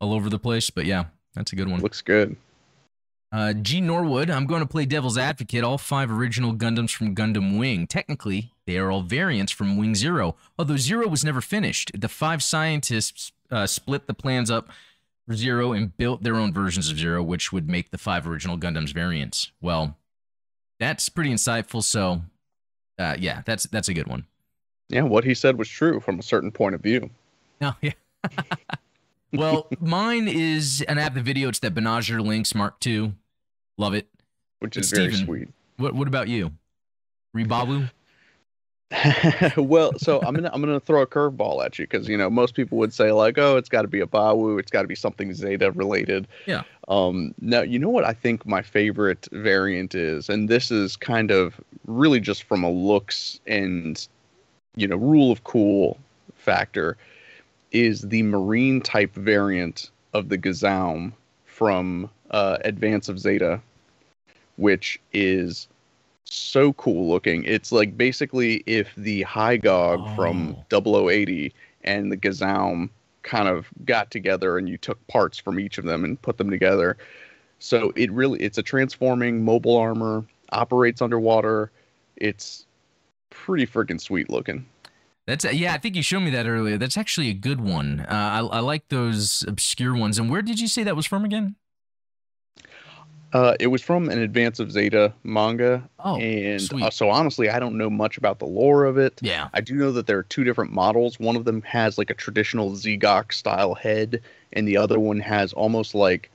all 0.00 0.12
over 0.12 0.28
the 0.28 0.38
place. 0.38 0.68
But 0.68 0.84
yeah, 0.84 1.04
that's 1.34 1.52
a 1.52 1.56
good 1.56 1.68
one. 1.68 1.80
Looks 1.80 2.02
good. 2.02 2.36
Uh, 3.30 3.52
G. 3.52 3.80
Norwood, 3.82 4.30
I'm 4.30 4.46
going 4.46 4.62
to 4.62 4.66
play 4.66 4.86
Devil's 4.86 5.18
Advocate. 5.18 5.62
All 5.62 5.76
five 5.78 6.10
original 6.10 6.54
Gundams 6.54 6.94
from 6.94 7.14
Gundam 7.14 7.58
Wing. 7.58 7.86
Technically, 7.86 8.52
they 8.66 8.78
are 8.78 8.90
all 8.90 9.02
variants 9.02 9.52
from 9.52 9.76
Wing 9.76 9.94
Zero, 9.94 10.34
although 10.58 10.78
Zero 10.78 11.06
was 11.08 11.24
never 11.24 11.42
finished. 11.42 11.92
The 11.94 12.08
five 12.08 12.42
scientists 12.42 13.32
uh, 13.50 13.66
split 13.66 14.06
the 14.06 14.14
plans 14.14 14.50
up 14.50 14.70
Zero 15.34 15.72
and 15.72 15.96
built 15.96 16.22
their 16.22 16.36
own 16.36 16.52
versions 16.52 16.90
of 16.90 16.98
Zero, 16.98 17.22
which 17.22 17.52
would 17.52 17.68
make 17.68 17.90
the 17.90 17.98
five 17.98 18.26
original 18.26 18.58
Gundams 18.58 18.92
variants. 18.92 19.52
Well, 19.60 19.96
that's 20.80 21.08
pretty 21.08 21.30
insightful. 21.30 21.82
So, 21.82 22.22
uh, 22.98 23.16
yeah, 23.18 23.42
that's 23.44 23.64
that's 23.64 23.88
a 23.88 23.94
good 23.94 24.06
one. 24.06 24.26
Yeah, 24.88 25.02
what 25.02 25.24
he 25.24 25.34
said 25.34 25.58
was 25.58 25.68
true 25.68 26.00
from 26.00 26.18
a 26.18 26.22
certain 26.22 26.50
point 26.50 26.74
of 26.74 26.80
view. 26.80 27.10
Oh, 27.60 27.74
yeah. 27.82 27.90
well, 29.32 29.66
mine 29.80 30.28
is 30.28 30.80
an 30.82 30.96
app, 30.96 31.14
the 31.14 31.20
video. 31.20 31.48
It's 31.48 31.58
that 31.58 31.74
Banagher 31.74 32.24
Lynx 32.24 32.54
Mark 32.54 32.76
II. 32.86 33.14
Love 33.76 33.94
it. 33.94 34.06
Which 34.60 34.76
is 34.76 34.92
very 34.92 35.12
sweet. 35.12 35.48
What 35.76 35.92
What 35.96 36.06
about 36.06 36.28
you? 36.28 36.52
Rebawoo? 37.36 37.90
well, 39.56 39.92
so 39.98 40.20
I'm 40.22 40.34
gonna 40.34 40.50
I'm 40.52 40.62
gonna 40.62 40.80
throw 40.80 41.02
a 41.02 41.06
curveball 41.06 41.64
at 41.64 41.78
you 41.78 41.86
because 41.86 42.08
you 42.08 42.16
know 42.16 42.30
most 42.30 42.54
people 42.54 42.78
would 42.78 42.94
say 42.94 43.12
like, 43.12 43.36
oh, 43.36 43.56
it's 43.56 43.68
got 43.68 43.82
to 43.82 43.88
be 43.88 44.00
a 44.00 44.06
Bawu, 44.06 44.58
it's 44.58 44.70
got 44.70 44.82
to 44.82 44.88
be 44.88 44.94
something 44.94 45.34
Zeta 45.34 45.72
related. 45.72 46.26
Yeah. 46.46 46.62
Um. 46.88 47.34
Now 47.40 47.60
you 47.60 47.78
know 47.78 47.90
what 47.90 48.04
I 48.04 48.14
think 48.14 48.46
my 48.46 48.62
favorite 48.62 49.28
variant 49.30 49.94
is, 49.94 50.30
and 50.30 50.48
this 50.48 50.70
is 50.70 50.96
kind 50.96 51.30
of 51.30 51.60
really 51.86 52.18
just 52.18 52.44
from 52.44 52.64
a 52.64 52.70
looks 52.70 53.40
and 53.46 54.06
you 54.74 54.88
know 54.88 54.96
rule 54.96 55.30
of 55.30 55.44
cool 55.44 55.98
factor 56.34 56.96
is 57.72 58.00
the 58.02 58.22
marine 58.22 58.80
type 58.80 59.14
variant 59.14 59.90
of 60.14 60.30
the 60.30 60.38
Gazaum 60.38 61.12
from 61.44 62.08
uh, 62.30 62.56
Advance 62.64 63.10
of 63.10 63.18
Zeta, 63.18 63.60
which 64.56 64.98
is 65.12 65.68
so 66.30 66.72
cool 66.74 67.08
looking. 67.08 67.44
It's 67.44 67.72
like 67.72 67.96
basically 67.96 68.62
if 68.66 68.94
the 68.96 69.24
Hygog 69.24 70.06
oh. 70.06 70.16
from 70.16 70.56
0080 70.70 71.54
and 71.84 72.12
the 72.12 72.16
Gazaum 72.16 72.90
kind 73.22 73.48
of 73.48 73.66
got 73.84 74.10
together 74.10 74.58
and 74.58 74.68
you 74.68 74.78
took 74.78 75.04
parts 75.08 75.38
from 75.38 75.60
each 75.60 75.78
of 75.78 75.84
them 75.84 76.04
and 76.04 76.20
put 76.20 76.38
them 76.38 76.50
together. 76.50 76.96
So 77.58 77.92
it 77.96 78.10
really 78.12 78.40
it's 78.40 78.58
a 78.58 78.62
transforming 78.62 79.44
mobile 79.44 79.76
armor, 79.76 80.24
operates 80.52 81.02
underwater. 81.02 81.70
It's 82.16 82.66
pretty 83.30 83.66
freaking 83.66 84.00
sweet 84.00 84.30
looking. 84.30 84.66
That's 85.26 85.44
yeah, 85.44 85.74
I 85.74 85.78
think 85.78 85.94
you 85.94 86.02
showed 86.02 86.20
me 86.20 86.30
that 86.30 86.46
earlier. 86.46 86.78
That's 86.78 86.96
actually 86.96 87.28
a 87.28 87.34
good 87.34 87.60
one. 87.60 88.00
Uh, 88.00 88.14
I, 88.14 88.38
I 88.38 88.60
like 88.60 88.88
those 88.88 89.44
obscure 89.46 89.94
ones. 89.94 90.18
And 90.18 90.30
where 90.30 90.40
did 90.40 90.58
you 90.58 90.68
say 90.68 90.84
that 90.84 90.96
was 90.96 91.04
from 91.04 91.24
again? 91.24 91.56
Uh, 93.32 93.54
it 93.60 93.66
was 93.66 93.82
from 93.82 94.08
an 94.08 94.18
Advance 94.18 94.58
of 94.58 94.72
Zeta 94.72 95.12
manga. 95.22 95.86
Oh, 95.98 96.16
and 96.16 96.82
uh, 96.82 96.90
so 96.90 97.10
honestly, 97.10 97.50
I 97.50 97.58
don't 97.58 97.76
know 97.76 97.90
much 97.90 98.16
about 98.16 98.38
the 98.38 98.46
lore 98.46 98.84
of 98.84 98.96
it. 98.96 99.18
Yeah, 99.20 99.48
I 99.52 99.60
do 99.60 99.74
know 99.74 99.92
that 99.92 100.06
there 100.06 100.18
are 100.18 100.22
two 100.22 100.44
different 100.44 100.72
models. 100.72 101.20
One 101.20 101.36
of 101.36 101.44
them 101.44 101.62
has 101.62 101.98
like 101.98 102.10
a 102.10 102.14
traditional 102.14 102.70
Zegok 102.70 103.32
style 103.32 103.74
head, 103.74 104.22
and 104.52 104.66
the 104.66 104.78
other 104.78 104.98
one 104.98 105.20
has 105.20 105.52
almost 105.52 105.94
like 105.94 106.30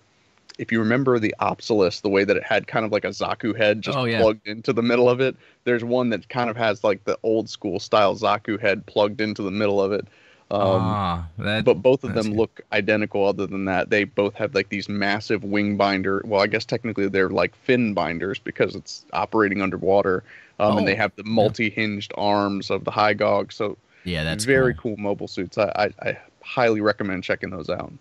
if 0.60 0.72
you 0.72 0.80
remember 0.80 1.20
the 1.20 1.34
Opsilis, 1.40 2.02
the 2.02 2.10
way 2.10 2.24
that 2.24 2.38
it 2.38 2.44
had 2.44 2.68
kind 2.68 2.86
of 2.86 2.92
like 2.92 3.06
a 3.06 3.10
Zaku 3.10 3.58
head 3.58 3.82
just 3.82 3.98
oh, 3.98 4.06
yeah. 4.06 4.22
plugged 4.22 4.48
into 4.48 4.74
the 4.74 4.84
middle 4.84 5.10
of 5.10 5.20
it, 5.20 5.36
there's 5.64 5.84
one 5.84 6.10
that 6.10 6.30
kind 6.30 6.50
of 6.50 6.58
has 6.58 6.84
like 6.84 7.04
the 7.06 7.18
old 7.24 7.50
school 7.50 7.80
style 7.80 8.16
Zaku 8.16 8.60
head 8.60 8.86
plugged 8.86 9.22
into 9.22 9.42
the 9.42 9.52
middle 9.52 9.82
of 9.82 9.92
it. 9.92 10.08
Um, 10.52 10.62
ah, 10.62 11.28
that, 11.40 11.66
but 11.66 11.76
both 11.76 12.04
of 12.04 12.14
them 12.14 12.28
good. 12.28 12.38
look 12.38 12.62
identical. 12.72 13.26
Other 13.26 13.48
than 13.48 13.66
that, 13.66 13.90
they 13.90 14.04
both 14.04 14.36
have 14.36 14.54
like 14.54 14.70
these 14.70 14.88
massive 14.88 15.44
wing 15.44 15.78
binder. 15.78 16.22
Well, 16.26 16.42
I 16.42 16.48
guess 16.48 16.66
technically 16.66 17.08
they're 17.08 17.30
like 17.30 17.56
fin 17.56 17.94
binders 17.94 18.40
because 18.40 18.76
it's 18.76 19.06
operating 19.14 19.62
underwater, 19.62 20.24
um, 20.60 20.74
oh, 20.74 20.78
and 20.78 20.88
they 20.88 20.94
oh, 20.94 20.98
have 20.98 21.12
the 21.16 21.24
multi-hinged 21.24 22.14
yeah. 22.16 22.24
arms 22.24 22.70
of 22.70 22.84
the 22.84 22.92
Hygog. 22.92 23.52
So 23.52 23.78
yeah, 24.04 24.24
that's 24.24 24.44
very 24.44 24.74
cool, 24.74 24.96
cool 24.96 24.98
mobile 24.98 25.28
suits. 25.28 25.58
I, 25.58 25.72
I, 25.76 26.10
I 26.10 26.18
highly 26.42 26.82
recommend 26.82 27.24
checking 27.24 27.50
those 27.50 27.70
out. 27.70 27.92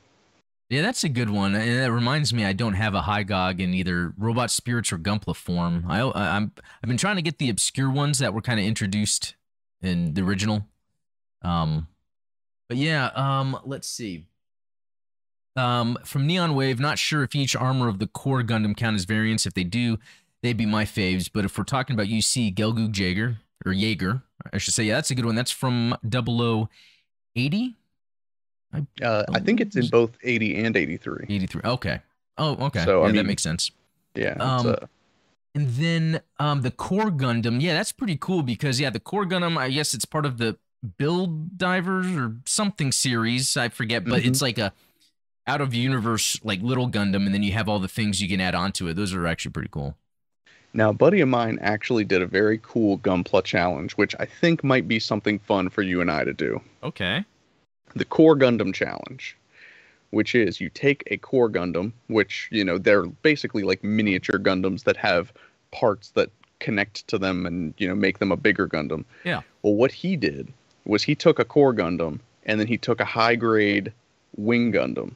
Yeah, 0.69 0.81
that's 0.81 1.05
a 1.05 1.11
good 1.11 1.29
one. 1.29 1.55
And 1.55 1.69
it 1.69 1.91
reminds 1.91 2.33
me, 2.33 2.47
I 2.47 2.55
don't 2.55 2.73
have 2.73 2.95
a 2.95 3.03
Hygog 3.03 3.61
in 3.61 3.75
either 3.75 4.15
Robot 4.17 4.51
Spirits 4.51 4.91
or 4.91 4.99
Gunpla 4.99 5.37
form. 5.37 5.85
I, 5.87 6.01
I'm 6.01 6.53
I've 6.83 6.89
been 6.89 6.97
trying 6.97 7.17
to 7.17 7.23
get 7.23 7.39
the 7.39 7.51
obscure 7.51 7.91
ones 7.91 8.19
that 8.21 8.33
were 8.33 8.41
kind 8.41 8.59
of 8.59 8.65
introduced 8.65 9.35
in 9.83 10.15
the 10.15 10.23
original. 10.23 10.67
Um, 11.43 11.89
but 12.73 12.79
yeah, 12.79 13.11
um, 13.15 13.59
let's 13.67 13.87
see. 13.87 14.25
Um, 15.57 15.99
from 16.05 16.27
Neon 16.27 16.55
Wave, 16.55 16.81
not 16.81 16.99
sure 16.99 17.23
if 17.23 17.35
each 17.35 17.55
armor 17.55 17.87
of 17.87 17.99
the 17.99 18.07
core 18.07 18.43
Gundam 18.43 18.75
count 18.75 18.95
as 18.97 19.05
variants. 19.05 19.45
If 19.45 19.53
they 19.53 19.65
do, 19.65 19.99
they'd 20.43 20.57
be 20.57 20.65
my 20.65 20.87
faves. 20.87 21.29
But 21.31 21.45
if 21.45 21.59
we're 21.59 21.65
talking 21.65 21.93
about 21.93 22.07
UC 22.07 22.55
Gelgoog 22.55 22.97
Jaeger 22.97 23.37
or 23.67 23.73
Jaeger, 23.75 24.23
I 24.55 24.57
should 24.57 24.73
say, 24.73 24.85
yeah, 24.85 24.95
that's 24.95 25.11
a 25.11 25.15
good 25.15 25.27
one. 25.27 25.35
That's 25.35 25.51
from 25.51 25.95
0080. 26.09 27.77
I, 28.73 29.05
uh, 29.05 29.25
I 29.35 29.41
think 29.41 29.61
it's 29.61 29.77
in 29.77 29.89
both 29.89 30.17
80 30.23 30.65
and 30.65 30.75
83. 30.75 31.27
83. 31.29 31.61
Okay. 31.67 32.01
Oh, 32.39 32.57
okay. 32.69 32.87
So 32.87 33.01
yeah, 33.01 33.05
I 33.05 33.07
mean, 33.09 33.17
that 33.17 33.27
makes 33.27 33.43
sense. 33.43 33.71
Yeah. 34.15 34.37
Um, 34.41 34.67
uh... 34.67 34.77
and 35.55 35.69
then 35.69 36.23
um, 36.39 36.63
the 36.63 36.71
core 36.71 37.11
Gundam, 37.11 37.61
yeah, 37.61 37.75
that's 37.75 37.93
pretty 37.93 38.17
cool 38.17 38.43
because 38.43 38.81
yeah, 38.81 38.89
the 38.89 38.99
core 38.99 39.27
Gundam, 39.27 39.59
I 39.59 39.69
guess 39.69 39.93
it's 39.93 40.07
part 40.07 40.25
of 40.25 40.39
the 40.39 40.57
Build 40.99 41.57
Divers 41.59 42.17
or 42.17 42.37
something 42.45 42.93
series. 42.93 43.57
I 43.57 43.69
forget, 43.69 44.05
but 44.05 44.21
mm-hmm. 44.21 44.29
it's 44.29 44.43
like 44.43 44.59
a 44.59 44.73
out 45.47 45.61
of 45.61 45.75
universe 45.75 46.39
like 46.45 46.61
little 46.63 46.89
Gundam, 46.91 47.27
and 47.27 47.35
then 47.35 47.43
you 47.43 47.53
have 47.53 47.69
all 47.69 47.79
the 47.79 47.89
things 47.89 48.21
you 48.21 48.29
can 48.29 48.41
add 48.41 48.55
onto 48.55 48.89
it. 48.89 48.95
Those 48.95 49.15
are 49.15 49.27
actually 49.27 49.53
pretty 49.53 49.71
cool. 49.71 49.97
Now, 50.75 50.91
a 50.91 50.95
buddy 50.95 51.21
of 51.21 51.29
mine 51.29 51.59
actually 51.61 52.05
did 52.05 52.23
a 52.23 52.27
very 52.27 52.59
cool 52.63 52.99
Gunpla 52.99 53.45
challenge, 53.45 53.93
which 53.93 54.15
I 54.19 54.25
think 54.25 54.65
might 54.65 54.89
be 54.89 54.99
something 54.99 55.39
fun 55.39 55.69
for 55.69 55.83
you 55.83 56.01
and 56.01 56.11
I 56.11 56.25
to 56.25 56.33
do. 56.33 56.63
Okay. 56.83 57.25
The 57.95 58.07
Core 58.07 58.37
Gundam 58.37 58.73
Challenge, 58.73 59.37
which 60.11 60.35
is 60.35 60.63
you 60.63 60.71
take 60.71 61.03
a 61.09 61.19
Core 61.19 61.51
Gundam, 61.51 61.93
which, 62.07 62.49
you 62.51 62.65
know, 62.65 62.79
they're 62.79 63.05
basically 63.05 63.65
like 63.65 63.85
miniature 63.85 64.39
Gundams 64.39 64.85
that 64.85 64.97
have 64.97 65.33
parts 65.73 66.11
that 66.13 66.31
connect 66.59 67.07
to 67.09 67.19
them 67.19 67.45
and, 67.45 67.75
you 67.77 67.87
know, 67.87 67.95
make 67.95 68.19
them 68.19 68.33
a 68.33 68.37
bigger 68.37 68.67
Gundam. 68.67 69.05
Yeah. 69.25 69.43
Well, 69.61 69.75
what 69.75 69.93
he 69.93 70.17
did 70.17 70.55
was 70.85 71.03
he 71.03 71.15
took 71.15 71.39
a 71.39 71.45
Core 71.45 71.75
Gundam 71.75 72.21
and 72.45 72.59
then 72.59 72.67
he 72.67 72.79
took 72.79 73.01
a 73.01 73.05
high 73.05 73.37
grade 73.37 73.93
Wing 74.37 74.73
Gundam 74.73 75.15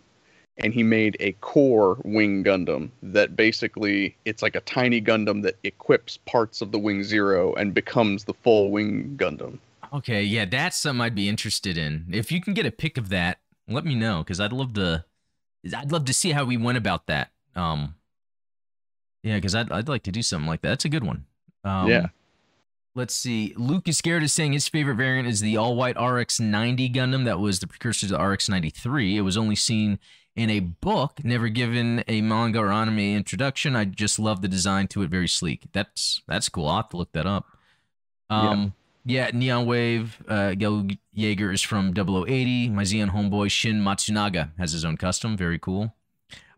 and 0.58 0.72
he 0.72 0.82
made 0.82 1.16
a 1.20 1.32
core 1.32 1.98
wing 2.04 2.42
Gundam 2.42 2.90
that 3.02 3.36
basically 3.36 4.16
it's 4.24 4.42
like 4.42 4.56
a 4.56 4.60
tiny 4.60 5.00
Gundam 5.00 5.42
that 5.42 5.56
equips 5.64 6.18
parts 6.18 6.60
of 6.60 6.72
the 6.72 6.78
Wing 6.78 7.02
Zero 7.02 7.52
and 7.54 7.74
becomes 7.74 8.24
the 8.24 8.34
full 8.34 8.70
Wing 8.70 9.16
Gundam. 9.18 9.58
Okay, 9.92 10.22
yeah, 10.22 10.44
that's 10.44 10.78
something 10.78 11.00
I'd 11.00 11.14
be 11.14 11.28
interested 11.28 11.78
in. 11.78 12.06
If 12.10 12.32
you 12.32 12.40
can 12.40 12.54
get 12.54 12.66
a 12.66 12.70
pic 12.70 12.98
of 12.98 13.10
that, 13.10 13.38
let 13.68 13.84
me 13.84 13.94
know 13.94 14.22
because 14.22 14.40
I'd 14.40 14.52
love 14.52 14.74
to. 14.74 15.04
I'd 15.76 15.92
love 15.92 16.04
to 16.06 16.14
see 16.14 16.30
how 16.30 16.44
we 16.44 16.56
went 16.56 16.78
about 16.78 17.06
that. 17.06 17.30
Um, 17.54 17.94
yeah, 19.22 19.36
because 19.36 19.54
I'd 19.54 19.70
I'd 19.70 19.88
like 19.88 20.04
to 20.04 20.12
do 20.12 20.22
something 20.22 20.48
like 20.48 20.62
that. 20.62 20.68
That's 20.70 20.84
a 20.84 20.90
good 20.90 21.04
one. 21.04 21.26
Um, 21.64 21.88
yeah. 21.88 22.06
Let's 22.96 23.12
see. 23.12 23.52
Luke 23.58 23.88
is 23.88 23.98
scared 23.98 24.22
is 24.22 24.32
saying 24.32 24.54
his 24.54 24.68
favorite 24.68 24.94
variant 24.94 25.28
is 25.28 25.42
the 25.42 25.58
all 25.58 25.76
white 25.76 26.00
RX 26.00 26.40
90 26.40 26.88
Gundam 26.88 27.26
that 27.26 27.38
was 27.38 27.60
the 27.60 27.66
precursor 27.66 28.06
to 28.06 28.14
the 28.14 28.18
RX 28.18 28.48
93. 28.48 29.18
It 29.18 29.20
was 29.20 29.36
only 29.36 29.54
seen 29.54 29.98
in 30.34 30.48
a 30.48 30.60
book, 30.60 31.22
never 31.22 31.50
given 31.50 32.02
a 32.08 32.22
manga 32.22 32.58
or 32.58 32.72
anime 32.72 32.98
introduction. 33.00 33.76
I 33.76 33.84
just 33.84 34.18
love 34.18 34.40
the 34.40 34.48
design 34.48 34.88
to 34.88 35.02
it, 35.02 35.10
very 35.10 35.28
sleek. 35.28 35.64
That's 35.72 36.22
that's 36.26 36.48
cool. 36.48 36.68
I'll 36.68 36.76
have 36.76 36.88
to 36.88 36.96
look 36.96 37.12
that 37.12 37.26
up. 37.26 37.44
Um, 38.30 38.72
yeah, 39.04 39.26
yeah 39.26 39.30
Neon 39.38 39.66
Wave, 39.66 40.16
uh, 40.26 40.54
Gel 40.54 40.88
Jaeger 41.12 41.52
is 41.52 41.60
from 41.60 41.92
0080. 41.92 42.70
My 42.70 42.82
Zeon 42.82 43.10
homeboy 43.10 43.50
Shin 43.50 43.82
Matsunaga 43.82 44.52
has 44.58 44.72
his 44.72 44.86
own 44.86 44.96
custom. 44.96 45.36
Very 45.36 45.58
cool. 45.58 45.94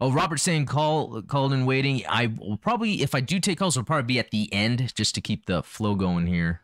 Oh, 0.00 0.12
Robert 0.12 0.38
saying 0.38 0.66
call 0.66 1.22
called 1.22 1.52
in 1.52 1.66
waiting. 1.66 2.02
I 2.08 2.26
will 2.26 2.56
probably, 2.56 3.02
if 3.02 3.14
I 3.14 3.20
do 3.20 3.40
take 3.40 3.58
calls, 3.58 3.76
will 3.76 3.84
probably 3.84 4.06
be 4.06 4.18
at 4.18 4.30
the 4.30 4.52
end 4.52 4.94
just 4.94 5.14
to 5.16 5.20
keep 5.20 5.46
the 5.46 5.62
flow 5.62 5.96
going 5.96 6.26
here. 6.26 6.60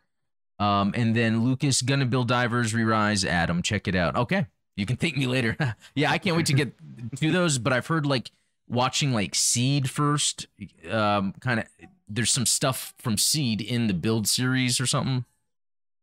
Um, 0.61 0.93
and 0.97 1.17
then 1.17 1.45
Lucas 1.45 1.83
gonna 1.83 2.07
build 2.07 2.29
divers, 2.29 2.75
re-rise, 2.75 3.25
Adam. 3.25 3.61
Check 3.61 3.89
it 3.89 3.97
out. 3.97 4.15
Okay, 4.15 4.47
you 4.77 4.87
can 4.87 4.97
thank 4.97 5.17
me 5.17 5.27
later. 5.27 5.57
yeah, 5.95 6.13
I 6.13 6.19
can't 6.19 6.37
wait 6.37 6.47
to 6.47 6.53
get 6.53 6.73
to 7.17 7.33
those. 7.33 7.59
But 7.59 7.73
I've 7.73 7.89
heard 7.89 8.07
like 8.07 8.31
watching 8.69 9.13
like 9.13 9.35
Seed 9.35 9.91
first. 9.91 10.47
Um, 10.89 11.35
kind 11.41 11.61
of 11.61 11.67
there's 12.09 12.31
some 12.31 12.47
stuff 12.47 12.95
from 12.99 13.19
Seed 13.19 13.61
in 13.61 13.89
the 13.89 13.95
build 13.95 14.29
series 14.29 14.81
or 14.81 14.87
something. 14.87 15.25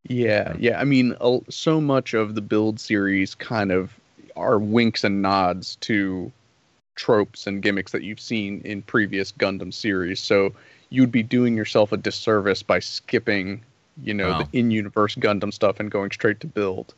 Yeah, 0.04 0.56
yeah. 0.60 0.80
I 0.80 0.84
mean, 0.84 1.16
so 1.50 1.80
much 1.80 2.14
of 2.14 2.36
the 2.36 2.42
build 2.42 2.80
series 2.80 3.36
kind 3.36 3.72
of 3.72 3.94
are 4.36 4.60
winks 4.60 5.04
and 5.04 5.22
nods 5.22 5.76
to 5.78 6.32
tropes 6.96 7.48
and 7.48 7.62
gimmicks 7.62 7.92
that 7.92 8.04
you've 8.04 8.20
seen 8.20 8.62
in 8.66 8.82
previous 8.82 9.32
Gundam 9.32 9.74
series. 9.74 10.20
So 10.20 10.54
you'd 10.90 11.12
be 11.12 11.24
doing 11.24 11.56
yourself 11.56 11.92
a 11.92 11.98
disservice 11.98 12.64
by 12.64 12.80
skipping, 12.80 13.64
you 14.04 14.14
know, 14.14 14.30
wow. 14.30 14.44
the 14.44 14.60
in-universe 14.60 15.16
Gundam 15.16 15.54
stuff 15.54 15.80
and 15.80 15.90
going 15.90 16.12
straight 16.12 16.40
to 16.42 16.48
build. 16.48 16.94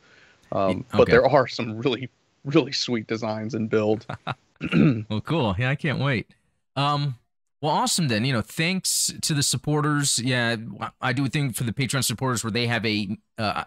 Um, 0.51 0.69
okay. 0.69 0.86
But 0.97 1.10
there 1.10 1.25
are 1.27 1.47
some 1.47 1.77
really, 1.77 2.10
really 2.43 2.71
sweet 2.71 3.08
designs 3.08 3.53
in 3.53 3.67
build. 3.67 4.06
well, 5.10 5.21
cool. 5.21 5.56
Yeah, 5.58 5.69
I 5.69 5.75
can't 5.75 5.99
wait. 5.99 6.27
Um, 6.75 7.15
well, 7.62 7.71
awesome 7.71 8.08
then. 8.08 8.25
You 8.25 8.34
know, 8.34 8.41
thanks 8.41 9.13
to 9.21 9.34
the 9.34 9.43
supporters. 9.43 10.19
Yeah, 10.19 10.58
I 11.01 11.13
do 11.13 11.25
a 11.25 11.29
thing 11.29 11.53
for 11.53 11.63
the 11.63 11.73
Patreon 11.73 12.03
supporters 12.03 12.43
where 12.43 12.51
they 12.51 12.67
have 12.67 12.86
a 12.86 13.17
uh, 13.38 13.63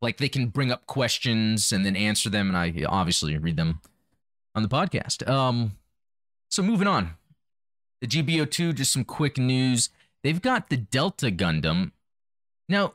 like 0.00 0.18
they 0.18 0.28
can 0.28 0.46
bring 0.48 0.70
up 0.70 0.86
questions 0.86 1.72
and 1.72 1.84
then 1.84 1.96
answer 1.96 2.30
them, 2.30 2.48
and 2.48 2.56
I 2.56 2.84
obviously 2.86 3.36
read 3.36 3.56
them 3.56 3.80
on 4.54 4.62
the 4.62 4.68
podcast. 4.68 5.28
Um, 5.28 5.72
so 6.50 6.62
moving 6.62 6.88
on, 6.88 7.14
the 8.00 8.06
GBO2. 8.06 8.74
Just 8.74 8.92
some 8.92 9.04
quick 9.04 9.38
news. 9.38 9.90
They've 10.22 10.40
got 10.40 10.68
the 10.68 10.76
Delta 10.76 11.30
Gundam. 11.30 11.92
Now, 12.68 12.94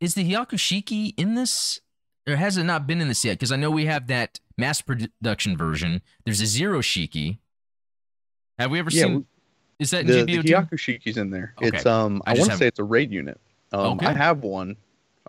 is 0.00 0.14
the 0.14 0.30
Hyakushiki 0.30 1.14
in 1.16 1.34
this? 1.34 1.80
or 2.28 2.36
has 2.36 2.56
it 2.56 2.64
not 2.64 2.86
been 2.86 3.00
in 3.00 3.08
this 3.08 3.24
yet? 3.24 3.34
Because 3.34 3.50
I 3.50 3.56
know 3.56 3.70
we 3.70 3.86
have 3.86 4.06
that 4.08 4.38
mass 4.56 4.82
production 4.82 5.56
version. 5.56 6.02
There's 6.24 6.40
a 6.40 6.46
Zero 6.46 6.80
Shiki. 6.80 7.38
Have 8.58 8.70
we 8.70 8.78
ever 8.78 8.90
yeah, 8.90 9.04
seen? 9.04 9.26
Is 9.78 9.90
that 9.92 10.06
the, 10.06 10.24
GBO2? 10.24 10.42
the 10.42 10.52
Hyaku 10.52 10.72
Shiki's 10.74 11.16
in 11.16 11.30
there? 11.30 11.54
Okay. 11.58 11.76
It's 11.76 11.86
um, 11.86 12.22
I, 12.26 12.32
I 12.32 12.38
want 12.38 12.50
to 12.50 12.56
say 12.56 12.66
it's 12.66 12.78
a 12.78 12.84
raid 12.84 13.10
unit. 13.10 13.40
Um, 13.72 13.96
okay. 13.98 14.06
I 14.06 14.12
have 14.12 14.42
one. 14.42 14.76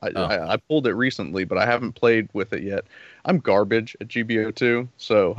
I, 0.02 0.12
oh. 0.16 0.24
I, 0.24 0.54
I, 0.54 0.58
pulled 0.58 0.88
it 0.88 0.94
recently, 0.94 1.44
but 1.44 1.58
I 1.58 1.66
haven't 1.66 1.94
played 1.94 2.30
with 2.34 2.54
it 2.54 2.64
yet. 2.64 2.86
I'm 3.26 3.40
garbage 3.40 3.98
at 4.00 4.08
GBO2, 4.08 4.88
so 4.98 5.38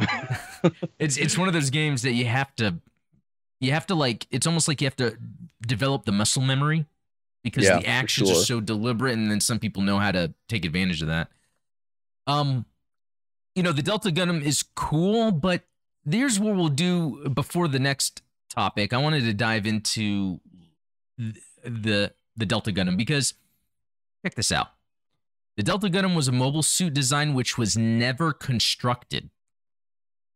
it's 0.99 1.17
it's 1.17 1.39
one 1.39 1.49
of 1.49 1.55
those 1.55 1.71
games 1.71 2.03
that 2.03 2.13
you 2.13 2.27
have 2.27 2.55
to 2.57 2.77
you 3.61 3.73
have 3.73 3.87
to 3.87 3.95
like 3.95 4.27
it's 4.31 4.47
almost 4.47 4.69
like 4.69 4.81
you 4.81 4.87
have 4.87 4.97
to 4.97 5.17
develop 5.67 6.05
the 6.05 6.13
muscle 6.13 6.43
memory 6.43 6.87
because 7.43 7.65
yeah, 7.65 7.79
the 7.79 7.87
actions 7.87 8.29
sure. 8.29 8.39
are 8.39 8.43
so 8.43 8.61
deliberate 8.61 9.15
and 9.15 9.31
then 9.31 9.41
some 9.41 9.59
people 9.59 9.83
know 9.83 9.99
how 9.99 10.13
to 10.13 10.33
take 10.49 10.65
advantage 10.65 11.01
of 11.03 11.09
that. 11.09 11.29
Um, 12.27 12.67
you 13.55 13.63
know, 13.63 13.73
the 13.73 13.83
Delta 13.83 14.11
Gundam 14.11 14.43
is 14.43 14.63
cool, 14.75 15.31
but 15.33 15.63
there's 16.05 16.39
what 16.39 16.55
we'll 16.55 16.69
do 16.69 17.29
before 17.29 17.69
the 17.69 17.79
next 17.79 18.23
topic. 18.49 18.93
I 18.93 18.99
wanted 18.99 19.25
to 19.25 19.35
dive 19.35 19.67
into 19.67 20.41
the 21.65 22.13
the 22.37 22.47
Delta 22.47 22.73
Gundam 22.73 22.97
because 22.97 23.35
check 24.25 24.35
this 24.35 24.53
out. 24.53 24.69
The 25.57 25.63
Delta 25.63 25.89
Gundam 25.89 26.15
was 26.15 26.29
a 26.29 26.33
mobile 26.33 26.63
suit 26.63 26.95
design 26.95 27.35
which 27.35 27.59
was 27.59 27.77
never 27.77 28.33
constructed. 28.33 29.31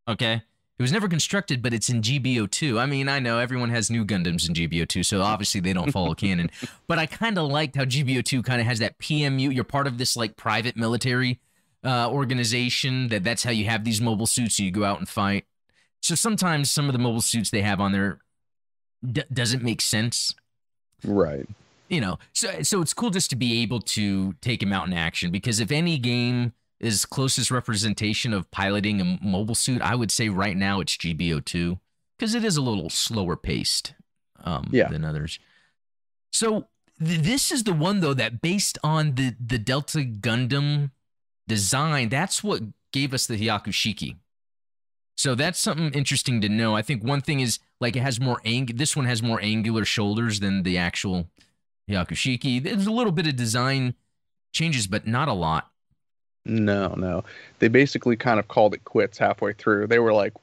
Okay? 0.06 0.42
It 0.76 0.82
was 0.82 0.90
never 0.90 1.08
constructed, 1.08 1.62
but 1.62 1.72
it's 1.72 1.88
in 1.88 2.02
GBO2. 2.02 2.80
I 2.80 2.86
mean, 2.86 3.08
I 3.08 3.20
know 3.20 3.38
everyone 3.38 3.70
has 3.70 3.90
new 3.90 4.04
Gundams 4.04 4.48
in 4.48 4.54
GBO2, 4.54 5.04
so 5.04 5.22
obviously 5.22 5.60
they 5.60 5.72
don't 5.72 5.92
follow 5.92 6.14
canon. 6.16 6.50
But 6.88 6.98
I 6.98 7.06
kind 7.06 7.38
of 7.38 7.48
liked 7.48 7.76
how 7.76 7.84
GBO2 7.84 8.44
kind 8.44 8.60
of 8.60 8.66
has 8.66 8.80
that 8.80 8.98
PMU. 8.98 9.54
You're 9.54 9.64
part 9.64 9.86
of 9.86 9.98
this 9.98 10.16
like 10.16 10.36
private 10.36 10.76
military 10.76 11.38
uh, 11.84 12.10
organization 12.10 13.08
that 13.08 13.22
that's 13.22 13.44
how 13.44 13.52
you 13.52 13.66
have 13.66 13.84
these 13.84 14.00
mobile 14.00 14.26
suits 14.26 14.58
and 14.58 14.66
you 14.66 14.72
go 14.72 14.84
out 14.84 14.98
and 14.98 15.08
fight. 15.08 15.44
So 16.00 16.14
sometimes 16.16 16.70
some 16.70 16.86
of 16.86 16.92
the 16.92 16.98
mobile 16.98 17.20
suits 17.20 17.50
they 17.50 17.62
have 17.62 17.80
on 17.80 17.92
there 17.92 18.18
d- 19.10 19.22
doesn't 19.32 19.62
make 19.62 19.80
sense. 19.80 20.34
Right. 21.04 21.48
You 21.88 22.00
know, 22.00 22.18
so 22.32 22.62
so 22.62 22.80
it's 22.80 22.94
cool 22.94 23.10
just 23.10 23.30
to 23.30 23.36
be 23.36 23.62
able 23.62 23.80
to 23.80 24.32
take 24.40 24.62
him 24.62 24.72
out 24.72 24.86
in 24.86 24.92
action 24.94 25.30
because 25.30 25.60
if 25.60 25.70
any 25.70 25.98
game 25.98 26.52
is 26.80 27.04
closest 27.06 27.50
representation 27.50 28.32
of 28.32 28.50
piloting 28.50 29.00
a 29.00 29.18
mobile 29.22 29.54
suit, 29.54 29.80
I 29.82 29.94
would 29.94 30.10
say 30.10 30.28
right 30.28 30.56
now 30.56 30.80
it's 30.80 30.96
GBO2. 30.96 31.78
because 32.18 32.34
it 32.34 32.44
is 32.44 32.56
a 32.56 32.62
little 32.62 32.90
slower 32.90 33.36
paced 33.36 33.94
um, 34.44 34.68
yeah. 34.70 34.88
than 34.88 35.04
others. 35.04 35.38
So 36.32 36.68
th- 37.04 37.20
this 37.20 37.52
is 37.52 37.64
the 37.64 37.72
one 37.72 38.00
though 38.00 38.14
that 38.14 38.40
based 38.40 38.78
on 38.82 39.14
the 39.14 39.34
the 39.38 39.58
Delta 39.58 39.98
Gundam 39.98 40.90
design, 41.46 42.08
that's 42.08 42.42
what 42.42 42.62
gave 42.92 43.12
us 43.12 43.26
the 43.26 43.36
Hyakushiki. 43.36 44.16
So 45.16 45.34
that's 45.34 45.58
something 45.58 45.92
interesting 45.92 46.40
to 46.40 46.48
know. 46.48 46.74
I 46.74 46.82
think 46.82 47.04
one 47.04 47.20
thing 47.20 47.40
is 47.40 47.58
like 47.80 47.96
it 47.96 48.00
has 48.00 48.18
more 48.20 48.40
ang. 48.44 48.66
This 48.74 48.96
one 48.96 49.06
has 49.06 49.22
more 49.22 49.40
angular 49.42 49.84
shoulders 49.84 50.40
than 50.40 50.64
the 50.64 50.76
actual 50.76 51.28
Hyakushiki. 51.88 52.62
There's 52.62 52.86
a 52.86 52.92
little 52.92 53.12
bit 53.12 53.26
of 53.26 53.36
design 53.36 53.94
changes, 54.52 54.86
but 54.86 55.06
not 55.06 55.28
a 55.28 55.32
lot. 55.32 55.70
No, 56.44 56.88
no. 56.94 57.24
They 57.58 57.68
basically 57.68 58.16
kind 58.16 58.38
of 58.38 58.48
called 58.48 58.74
it 58.74 58.84
quits 58.84 59.18
halfway 59.18 59.52
through. 59.54 59.86
They 59.86 59.98
were 59.98 60.12
like, 60.12 60.34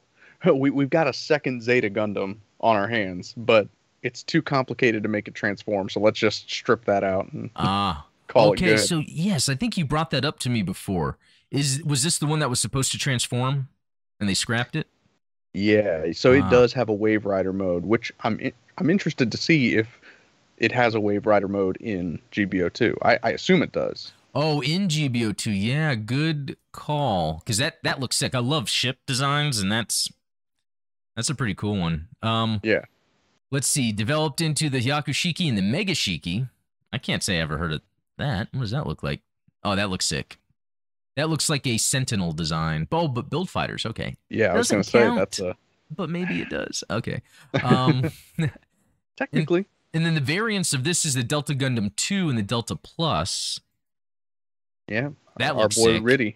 oh, 0.46 0.54
we, 0.56 0.70
we've 0.70 0.90
got 0.90 1.08
a 1.08 1.14
second 1.14 1.62
Zeta 1.62 1.90
Gundam 1.90 2.38
on 2.60 2.76
our 2.76 2.88
hands, 2.88 3.34
but 3.38 3.68
it's 4.02 4.24
too 4.24 4.42
complicated 4.42 5.04
to 5.04 5.10
make 5.10 5.28
it 5.28 5.36
transform. 5.36 5.90
So 5.90 6.00
let's 6.00 6.20
just 6.20 6.50
strip 6.50 6.86
that 6.86 7.04
out 7.04 7.32
and 7.34 7.50
ah, 7.56 8.08
call 8.28 8.50
okay, 8.52 8.66
it 8.66 8.70
good. 8.78 8.80
so 8.80 9.04
yes, 9.06 9.48
I 9.50 9.56
think 9.56 9.78
you 9.78 9.86
brought 9.86 10.10
that 10.12 10.26
up 10.26 10.40
to 10.40 10.50
me 10.50 10.64
before. 10.64 11.18
Is 11.52 11.84
was 11.84 12.02
this 12.04 12.18
the 12.18 12.26
one 12.28 12.40
that 12.40 12.50
was 12.50 12.60
supposed 12.60 12.92
to 12.94 12.98
transform, 12.98 13.68
and 14.20 14.28
they 14.30 14.34
scrapped 14.34 14.76
it? 14.76 14.88
Yeah, 15.54 16.14
so 16.14 16.32
it 16.32 16.44
Ah. 16.44 16.50
does 16.50 16.72
have 16.74 16.88
a 16.90 16.94
Wave 16.94 17.26
Rider 17.26 17.52
mode, 17.54 17.86
which 17.86 18.12
I'm 18.22 18.40
I'm 18.78 18.90
interested 18.90 19.32
to 19.34 19.38
see 19.38 19.76
if 19.76 20.00
it 20.62 20.72
has 20.72 20.94
a 20.94 21.00
Wave 21.00 21.26
Rider 21.26 21.48
mode 21.48 21.76
in 21.78 22.20
GBO2. 22.32 22.96
I, 23.02 23.18
I 23.24 23.32
assume 23.32 23.64
it 23.64 23.72
does. 23.72 24.14
Oh, 24.34 24.62
in 24.62 24.88
GBO2, 24.88 25.60
yeah, 25.60 25.96
good 25.96 26.56
call. 26.72 27.40
Because 27.40 27.58
that 27.58 27.84
that 27.84 28.00
looks 28.00 28.16
sick. 28.16 28.36
I 28.36 28.40
love 28.40 28.70
ship 28.70 29.00
designs, 29.06 29.60
and 29.60 29.72
that's 29.72 30.08
that's 31.16 31.30
a 31.30 31.36
pretty 31.36 31.56
cool 31.56 31.78
one. 31.78 32.08
Um, 32.22 32.62
Yeah. 32.64 32.86
Let's 33.50 33.68
see. 33.68 33.92
Developed 33.92 34.40
into 34.40 34.70
the 34.70 34.80
Hyakushiki 34.80 35.50
and 35.50 35.58
the 35.58 35.62
Megashiki. 35.62 36.48
I 36.94 36.98
can't 36.98 37.22
say 37.22 37.38
I 37.38 37.42
ever 37.42 37.58
heard 37.58 37.74
of 37.74 37.82
that. 38.18 38.48
What 38.54 38.62
does 38.62 38.72
that 38.72 38.88
look 38.88 39.04
like? 39.04 39.20
Oh, 39.64 39.76
that 39.76 39.90
looks 39.90 40.06
sick. 40.06 40.38
That 41.18 41.30
looks 41.30 41.50
like 41.50 41.68
a 41.68 41.78
Sentinel 41.78 42.32
design. 42.32 42.88
Oh, 42.94 43.10
but 43.10 43.30
build 43.30 43.50
fighters. 43.50 43.86
Okay, 43.86 44.16
Yeah, 44.30 44.54
I 44.54 44.58
was 44.58 44.72
gonna 44.72 44.84
say 44.84 45.14
that's 45.14 45.40
a 45.40 45.58
but 45.94 46.10
maybe 46.10 46.40
it 46.42 46.50
does. 46.50 46.84
Okay. 46.90 47.22
Um, 47.62 48.10
technically. 49.18 49.66
And 49.94 50.06
then 50.06 50.16
the 50.16 50.22
variants 50.22 50.74
of 50.74 50.84
this 50.84 51.06
is 51.06 51.16
the 51.16 51.24
Delta 51.24 51.54
Gundam 51.54 51.94
2 51.96 52.30
and 52.30 52.38
the 52.38 52.44
Delta 52.44 52.76
Plus. 52.76 53.60
yeah, 54.88 55.10
That 55.38 55.52
our 55.56 55.64
looks 55.64 55.76
boy 55.76 55.96
sick. 55.96 56.04
Riddhe. 56.04 56.36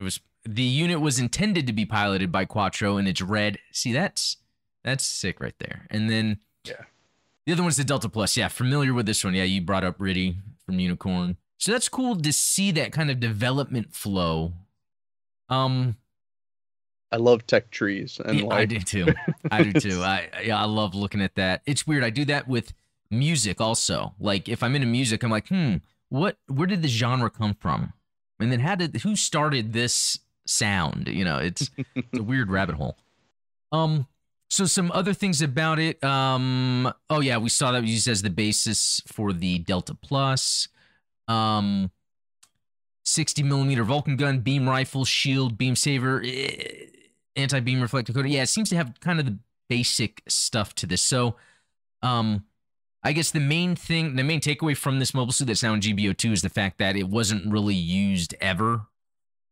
It 0.00 0.04
was 0.04 0.20
the 0.44 0.62
unit 0.62 1.00
was 1.00 1.18
intended 1.20 1.66
to 1.68 1.72
be 1.72 1.86
piloted 1.86 2.32
by 2.32 2.44
Quattro, 2.44 2.96
and 2.96 3.06
it's 3.06 3.22
red. 3.22 3.58
See, 3.70 3.92
that's 3.92 4.36
that's 4.82 5.06
sick 5.06 5.40
right 5.40 5.54
there. 5.58 5.86
And 5.90 6.10
then 6.10 6.38
Yeah. 6.66 6.84
the 7.46 7.52
other 7.52 7.62
one's 7.62 7.76
the 7.76 7.84
Delta 7.84 8.08
Plus. 8.08 8.36
Yeah, 8.36 8.48
familiar 8.48 8.92
with 8.92 9.06
this 9.06 9.22
one. 9.24 9.34
Yeah, 9.34 9.44
you 9.44 9.60
brought 9.62 9.84
up 9.84 9.98
Riddhe 9.98 10.36
from 10.66 10.80
Unicorn, 10.80 11.36
so 11.58 11.70
that's 11.72 11.88
cool 11.88 12.16
to 12.16 12.32
see 12.32 12.72
that 12.72 12.92
kind 12.92 13.10
of 13.10 13.20
development 13.20 13.94
flow. 13.94 14.52
Um, 15.48 15.96
I 17.12 17.16
love 17.16 17.46
tech 17.46 17.70
trees 17.70 18.20
and 18.24 18.40
yeah, 18.40 18.46
I 18.48 18.64
do 18.64 18.78
too. 18.78 19.06
I 19.50 19.62
do 19.62 19.72
too. 19.78 20.02
I 20.02 20.28
yeah, 20.44 20.60
I 20.60 20.64
love 20.64 20.94
looking 20.94 21.20
at 21.20 21.34
that. 21.34 21.62
It's 21.66 21.86
weird. 21.86 22.02
I 22.02 22.10
do 22.10 22.24
that 22.24 22.48
with 22.48 22.72
music 23.10 23.60
also. 23.60 24.14
Like 24.18 24.48
if 24.48 24.62
I'm 24.62 24.74
into 24.74 24.86
music, 24.86 25.22
I'm 25.22 25.30
like, 25.30 25.48
hmm, 25.48 25.76
what? 26.08 26.38
Where 26.48 26.66
did 26.66 26.82
the 26.82 26.88
genre 26.88 27.30
come 27.30 27.54
from? 27.54 27.92
And 28.40 28.50
then 28.50 28.60
how 28.60 28.74
did 28.74 28.96
who 29.02 29.14
started 29.14 29.72
this 29.72 30.18
sound? 30.46 31.08
You 31.08 31.24
know, 31.24 31.38
it's, 31.38 31.70
it's 31.94 32.18
a 32.18 32.22
weird 32.22 32.50
rabbit 32.50 32.76
hole. 32.76 32.96
Um. 33.70 34.06
So 34.48 34.66
some 34.66 34.90
other 34.92 35.14
things 35.14 35.40
about 35.40 35.78
it. 35.78 36.02
Um. 36.02 36.92
Oh 37.10 37.20
yeah, 37.20 37.38
we 37.38 37.50
saw 37.50 37.72
that 37.72 37.84
used 37.84 38.08
as 38.08 38.22
the 38.22 38.30
basis 38.30 39.02
for 39.06 39.32
the 39.32 39.58
Delta 39.58 39.94
Plus. 39.94 40.68
Um. 41.28 41.90
60 43.04 43.42
millimeter 43.42 43.82
Vulcan 43.82 44.16
gun, 44.16 44.40
beam 44.40 44.68
rifle, 44.68 45.04
shield, 45.04 45.58
beam 45.58 45.74
saber, 45.74 46.22
eh, 46.24 46.86
anti 47.36 47.60
beam 47.60 47.80
reflector 47.80 48.12
coating. 48.12 48.32
Yeah, 48.32 48.42
it 48.42 48.48
seems 48.48 48.68
to 48.70 48.76
have 48.76 48.98
kind 49.00 49.18
of 49.18 49.26
the 49.26 49.38
basic 49.68 50.22
stuff 50.28 50.74
to 50.76 50.86
this. 50.86 51.02
So, 51.02 51.36
um, 52.02 52.44
I 53.02 53.12
guess 53.12 53.30
the 53.30 53.40
main 53.40 53.74
thing, 53.74 54.16
the 54.16 54.22
main 54.22 54.40
takeaway 54.40 54.76
from 54.76 54.98
this 54.98 55.12
mobile 55.12 55.32
suit 55.32 55.46
that's 55.46 55.62
now 55.62 55.74
in 55.74 55.80
GBO2 55.80 56.32
is 56.32 56.42
the 56.42 56.48
fact 56.48 56.78
that 56.78 56.96
it 56.96 57.08
wasn't 57.08 57.50
really 57.50 57.74
used 57.74 58.34
ever. 58.40 58.86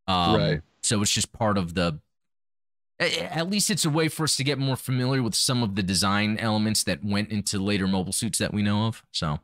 Um, 0.07 0.37
Right. 0.37 0.61
So 0.83 1.03
it's 1.03 1.13
just 1.13 1.33
part 1.33 1.59
of 1.59 1.75
the. 1.75 2.01
At 2.99 3.49
least 3.49 3.71
it's 3.71 3.87
a 3.87 3.91
way 3.91 4.09
for 4.09 4.25
us 4.25 4.37
to 4.37 4.45
get 4.45 4.59
more 4.59 4.77
familiar 4.77 5.23
with 5.23 5.35
some 5.35 5.63
of 5.63 5.75
the 5.75 5.83
design 5.83 6.37
elements 6.39 6.85
that 6.85 7.03
went 7.03 7.31
into 7.31 7.59
later 7.59 7.89
mobile 7.89 8.13
suits 8.13 8.39
that 8.39 8.53
we 8.53 8.63
know 8.63 8.87
of. 8.87 9.03
So, 9.11 9.41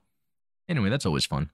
anyway, 0.68 0.90
that's 0.90 1.06
always 1.06 1.24
fun. 1.24 1.50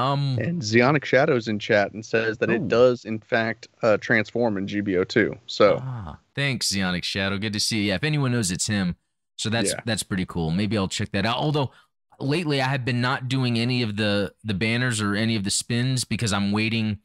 Um, 0.00 0.38
and 0.40 0.62
Zionic 0.62 1.04
Shadows 1.04 1.48
in 1.48 1.58
chat 1.58 1.92
and 1.92 2.04
says 2.04 2.38
that 2.38 2.50
Oh. 2.50 2.54
it 2.54 2.68
does 2.68 3.04
in 3.04 3.18
fact 3.18 3.68
uh, 3.82 3.96
transform 3.98 4.56
in 4.56 4.66
GBO2. 4.66 5.38
So 5.46 5.78
Ah, 5.82 6.18
thanks, 6.34 6.72
Zionic 6.72 7.04
Shadow. 7.04 7.38
Good 7.38 7.52
to 7.52 7.60
see 7.60 7.78
you. 7.78 7.82
Yeah, 7.88 7.94
if 7.96 8.04
anyone 8.04 8.32
knows, 8.32 8.50
it's 8.50 8.66
him. 8.66 8.96
So 9.36 9.48
that's 9.50 9.70
Yeah. 9.72 9.80
that's 9.84 10.02
pretty 10.02 10.26
cool. 10.26 10.50
Maybe 10.50 10.76
I'll 10.78 10.88
check 10.88 11.12
that 11.12 11.24
out. 11.26 11.36
Although 11.36 11.70
lately 12.18 12.60
I 12.60 12.68
have 12.68 12.84
been 12.84 13.00
not 13.00 13.28
doing 13.28 13.58
any 13.58 13.82
of 13.82 13.96
the 13.96 14.34
the 14.44 14.54
banners 14.54 15.00
or 15.00 15.14
any 15.14 15.36
of 15.36 15.44
the 15.44 15.50
spins 15.50 16.04
because 16.04 16.32
I'm 16.32 16.52
waiting. 16.52 16.98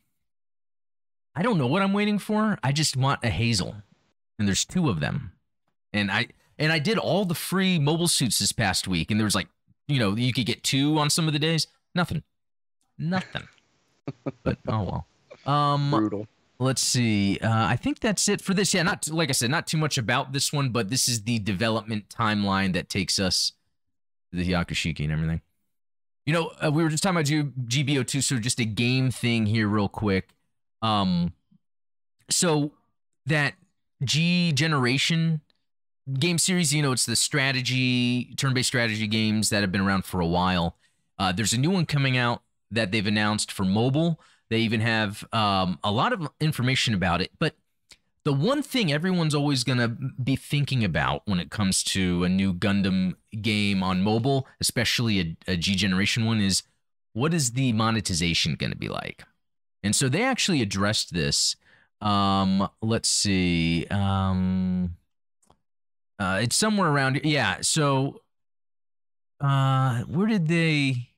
I 1.35 1.41
don't 1.41 1.57
know 1.57 1.67
what 1.67 1.81
I'm 1.81 1.93
waiting 1.93 2.19
for. 2.19 2.57
I 2.63 2.71
just 2.71 2.95
want 2.95 3.23
a 3.23 3.29
Hazel, 3.29 3.75
and 4.39 4.47
there's 4.47 4.63
two 4.65 4.89
of 4.89 4.99
them, 5.01 5.33
and 5.91 6.09
I 6.11 6.27
and 6.57 6.71
I 6.71 6.79
did 6.79 6.97
all 6.97 7.25
the 7.25 7.35
free 7.35 7.77
mobile 7.79 8.07
suits 8.07 8.39
this 8.39 8.53
past 8.53 8.87
week, 8.87 9.11
and 9.11 9.19
there 9.19 9.25
was 9.25 9.35
like, 9.35 9.49
you 9.87 9.99
know, 9.99 10.15
you 10.15 10.31
could 10.31 10.45
get 10.45 10.63
two 10.63 10.97
on 10.97 11.09
some 11.09 11.27
of 11.27 11.33
the 11.33 11.39
days. 11.39 11.67
Nothing, 11.93 12.23
nothing. 12.97 13.47
but 14.43 14.57
oh 14.67 15.05
well. 15.45 15.53
Um, 15.53 15.91
brutal. 15.91 16.27
Let's 16.57 16.81
see. 16.81 17.37
Uh, 17.39 17.65
I 17.65 17.75
think 17.75 17.99
that's 17.99 18.29
it 18.29 18.41
for 18.41 18.53
this. 18.53 18.73
Yeah, 18.73 18.83
not 18.83 19.09
like 19.09 19.29
I 19.29 19.33
said, 19.33 19.51
not 19.51 19.67
too 19.67 19.77
much 19.77 19.97
about 19.97 20.31
this 20.31 20.53
one, 20.53 20.69
but 20.69 20.89
this 20.89 21.07
is 21.07 21.23
the 21.23 21.39
development 21.39 22.07
timeline 22.09 22.73
that 22.73 22.87
takes 22.87 23.19
us 23.19 23.51
to 24.31 24.37
the 24.37 24.51
Hyakushiki 24.51 25.01
and 25.01 25.11
everything. 25.11 25.41
You 26.25 26.33
know, 26.33 26.51
uh, 26.63 26.71
we 26.71 26.81
were 26.81 26.89
just 26.89 27.03
talking 27.03 27.17
about 27.17 27.25
G- 27.25 27.83
GBO2, 27.83 28.23
so 28.23 28.37
just 28.37 28.59
a 28.59 28.65
game 28.65 29.11
thing 29.11 29.45
here, 29.45 29.67
real 29.67 29.89
quick. 29.89 30.29
Um, 30.81 31.33
so 32.29 32.71
that 33.25 33.55
G 34.03 34.51
generation 34.51 35.41
game 36.19 36.37
series, 36.37 36.73
you 36.73 36.81
know, 36.81 36.91
it's 36.91 37.05
the 37.05 37.15
strategy, 37.15 38.33
turn-based 38.37 38.67
strategy 38.67 39.07
games 39.07 39.49
that 39.49 39.61
have 39.61 39.71
been 39.71 39.81
around 39.81 40.05
for 40.05 40.21
a 40.21 40.25
while. 40.25 40.77
Uh, 41.17 41.31
there's 41.31 41.53
a 41.53 41.57
new 41.57 41.69
one 41.69 41.85
coming 41.85 42.17
out 42.17 42.41
that 42.75 42.91
they've 42.91 43.05
announced 43.05 43.51
for 43.51 43.65
mobile. 43.65 44.19
They 44.49 44.59
even 44.59 44.81
have 44.81 45.25
um, 45.33 45.79
a 45.83 45.91
lot 45.91 46.13
of 46.13 46.29
information 46.39 46.93
about 46.93 47.21
it. 47.21 47.31
But 47.39 47.55
the 48.23 48.33
one 48.33 48.61
thing 48.61 48.91
everyone's 48.91 49.35
always 49.35 49.63
going 49.63 49.77
to 49.77 49.87
be 49.87 50.35
thinking 50.35 50.83
about 50.83 51.21
when 51.25 51.39
it 51.39 51.51
comes 51.51 51.83
to 51.83 52.23
a 52.23 52.29
new 52.29 52.53
Gundam 52.53 53.13
game 53.41 53.83
on 53.83 54.01
mobile, 54.01 54.47
especially 54.59 55.19
a, 55.19 55.51
a 55.51 55.57
G 55.57 55.75
generation 55.75 56.25
one, 56.25 56.41
is 56.41 56.63
what 57.13 57.33
is 57.33 57.53
the 57.53 57.71
monetization 57.73 58.55
going 58.55 58.71
to 58.71 58.77
be 58.77 58.89
like? 58.89 59.23
And 59.83 59.95
so 59.95 60.09
they 60.09 60.23
actually 60.23 60.61
addressed 60.61 61.13
this. 61.13 61.55
Um, 62.01 62.67
let's 62.81 63.09
see. 63.09 63.85
Um, 63.89 64.95
uh, 66.17 66.39
it's 66.41 66.55
somewhere 66.55 66.89
around. 66.89 67.21
Yeah. 67.23 67.57
So, 67.61 68.21
uh, 69.39 70.01
where 70.03 70.27
did 70.27 70.47
they? 70.47 71.09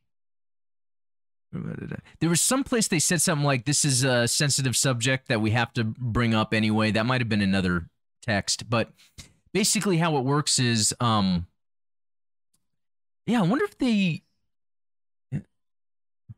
There 2.20 2.30
was 2.30 2.42
some 2.42 2.64
place 2.64 2.88
they 2.88 3.00
said 3.00 3.22
something 3.22 3.46
like, 3.46 3.66
"This 3.66 3.86
is 3.86 4.04
a 4.04 4.28
sensitive 4.28 4.76
subject 4.76 5.28
that 5.30 5.42
we 5.42 5.52
have 5.52 5.74
to 5.74 5.84
bring 5.84 6.34
up 6.34 6.54
anyway." 6.54 6.92
That 6.92 7.06
might 7.06 7.22
have 7.22 7.30
been 7.30 7.42
another 7.42 7.90
text, 8.22 8.70
but 8.70 8.92
basically, 9.54 9.98
how 9.98 10.18
it 10.18 10.26
works 10.26 10.60
is, 10.60 10.94
um, 11.00 11.48
yeah, 13.26 13.40
I 13.40 13.44
wonder 13.44 13.66
if 13.66 13.78
they 13.78 14.24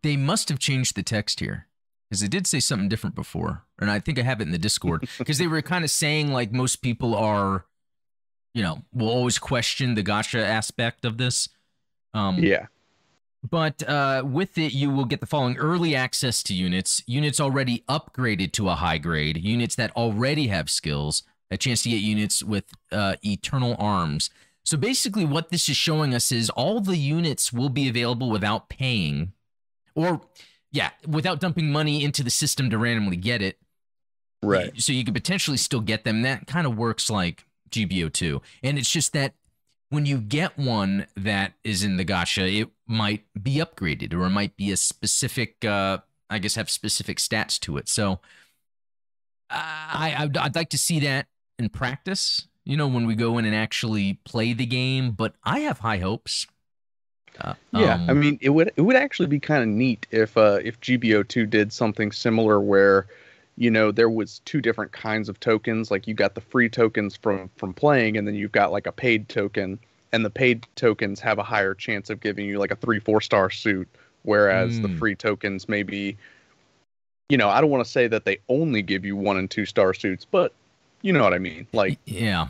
they 0.01 0.15
must 0.15 0.49
have 0.49 0.59
changed 0.59 0.95
the 0.95 1.03
text 1.03 1.39
here 1.39 1.67
because 2.09 2.23
it 2.23 2.31
did 2.31 2.47
say 2.47 2.59
something 2.59 2.89
different 2.89 3.15
before, 3.15 3.65
and 3.79 3.91
I 3.91 3.99
think 3.99 4.19
I 4.19 4.23
have 4.23 4.41
it 4.41 4.45
in 4.45 4.51
the 4.51 4.57
Discord 4.57 5.07
because 5.17 5.37
they 5.37 5.47
were 5.47 5.61
kind 5.61 5.83
of 5.83 5.91
saying 5.91 6.31
like 6.31 6.51
most 6.51 6.77
people 6.77 7.15
are, 7.15 7.65
you 8.53 8.63
know, 8.63 8.83
will 8.93 9.09
always 9.09 9.39
question 9.39 9.95
the 9.95 10.03
gacha 10.03 10.41
aspect 10.41 11.05
of 11.05 11.17
this. 11.17 11.49
Um, 12.13 12.39
Yeah. 12.39 12.67
But 13.47 13.87
uh, 13.87 14.23
with 14.25 14.57
it, 14.57 14.73
you 14.73 14.89
will 14.89 15.05
get 15.05 15.21
the 15.21 15.25
following 15.25 15.57
early 15.57 15.95
access 15.95 16.43
to 16.43 16.53
units, 16.53 17.01
units 17.07 17.39
already 17.39 17.83
upgraded 17.87 18.51
to 18.53 18.69
a 18.69 18.75
high 18.75 18.97
grade, 18.97 19.37
units 19.37 19.75
that 19.75 19.95
already 19.95 20.47
have 20.47 20.69
skills, 20.69 21.23
a 21.49 21.57
chance 21.57 21.83
to 21.83 21.89
get 21.89 22.01
units 22.01 22.43
with 22.43 22.65
uh, 22.91 23.15
eternal 23.23 23.75
arms. 23.79 24.29
So 24.65 24.77
basically, 24.77 25.25
what 25.25 25.49
this 25.49 25.69
is 25.69 25.77
showing 25.77 26.13
us 26.13 26.31
is 26.31 26.49
all 26.49 26.81
the 26.81 26.97
units 26.97 27.53
will 27.53 27.69
be 27.69 27.87
available 27.87 28.29
without 28.29 28.69
paying, 28.69 29.31
or 29.95 30.21
yeah, 30.71 30.91
without 31.07 31.39
dumping 31.39 31.71
money 31.71 32.03
into 32.03 32.23
the 32.23 32.29
system 32.29 32.69
to 32.69 32.77
randomly 32.77 33.17
get 33.17 33.41
it. 33.41 33.57
Right. 34.43 34.79
So 34.81 34.93
you 34.93 35.03
could 35.03 35.13
potentially 35.13 35.57
still 35.57 35.81
get 35.81 36.03
them. 36.03 36.21
That 36.21 36.45
kind 36.45 36.67
of 36.67 36.77
works 36.77 37.09
like 37.09 37.45
GBO2. 37.71 38.41
And 38.63 38.77
it's 38.77 38.91
just 38.91 39.13
that 39.13 39.33
when 39.89 40.05
you 40.05 40.19
get 40.19 40.57
one 40.57 41.07
that 41.15 41.53
is 41.63 41.83
in 41.83 41.97
the 41.97 42.05
gacha, 42.05 42.61
it 42.61 42.69
might 42.87 43.25
be 43.41 43.55
upgraded 43.55 44.13
or 44.13 44.25
it 44.25 44.29
might 44.29 44.55
be 44.55 44.71
a 44.71 44.77
specific, 44.77 45.65
uh, 45.65 45.99
I 46.29 46.39
guess, 46.39 46.55
have 46.55 46.69
specific 46.69 47.17
stats 47.17 47.59
to 47.61 47.77
it. 47.77 47.89
So 47.89 48.19
I, 49.49 50.15
I'd, 50.17 50.37
I'd 50.37 50.55
like 50.55 50.69
to 50.69 50.77
see 50.77 50.99
that 51.01 51.27
in 51.57 51.69
practice, 51.69 52.47
you 52.65 52.77
know, 52.77 52.87
when 52.87 53.07
we 53.07 53.15
go 53.15 53.37
in 53.39 53.45
and 53.45 53.55
actually 53.55 54.19
play 54.25 54.53
the 54.53 54.65
game, 54.65 55.11
but 55.11 55.33
I 55.43 55.59
have 55.61 55.79
high 55.79 55.97
hopes. 55.97 56.45
Uh, 57.41 57.53
yeah, 57.71 57.93
um, 57.93 58.09
I 58.09 58.13
mean, 58.13 58.37
it 58.41 58.49
would 58.49 58.71
it 58.75 58.81
would 58.81 58.97
actually 58.97 59.27
be 59.27 59.39
kind 59.39 59.63
of 59.63 59.69
neat 59.69 60.07
if 60.11 60.35
uh, 60.35 60.59
if 60.61 60.79
GBO2 60.81 61.49
did 61.49 61.71
something 61.71 62.11
similar 62.11 62.59
where 62.59 63.07
you 63.59 63.69
know 63.69 63.91
there 63.91 64.09
was 64.09 64.39
two 64.45 64.61
different 64.61 64.93
kinds 64.93 65.27
of 65.27 65.39
tokens. 65.39 65.91
Like 65.91 66.07
you 66.07 66.13
got 66.13 66.33
the 66.33 66.41
free 66.41 66.69
tokens 66.69 67.17
from 67.17 67.51
from 67.57 67.73
playing 67.73 68.17
and 68.17 68.25
then 68.25 68.33
you've 68.33 68.53
got 68.53 68.71
like 68.71 68.87
a 68.87 68.91
paid 68.91 69.29
token. 69.29 69.77
And 70.11 70.25
the 70.25 70.29
paid 70.31 70.65
tokens 70.75 71.19
have 71.19 71.37
a 71.37 71.43
higher 71.43 71.75
chance 71.75 72.09
of 72.09 72.19
giving 72.19 72.47
you 72.47 72.57
like 72.57 72.71
a 72.71 72.75
three 72.77 72.99
four 72.99 73.21
star 73.21 73.51
suit 73.51 73.87
whereas 74.23 74.79
mm. 74.79 74.81
the 74.81 74.87
hmm. 74.87 74.97
free 74.97 75.15
tokens 75.15 75.69
maybe 75.69 76.17
you 77.29 77.37
know 77.37 77.47
i 77.47 77.61
don't 77.61 77.69
want 77.69 77.83
to 77.83 77.89
say 77.89 78.07
that 78.07 78.25
they 78.25 78.37
only 78.49 78.81
give 78.81 79.05
you 79.05 79.15
one 79.15 79.37
and 79.37 79.49
two 79.49 79.65
star 79.65 79.93
suits 79.93 80.25
but 80.25 80.53
you 81.01 81.13
know 81.13 81.23
what 81.23 81.33
i 81.33 81.39
mean. 81.39 81.67
Like 81.71 81.99
yeah. 82.05 82.47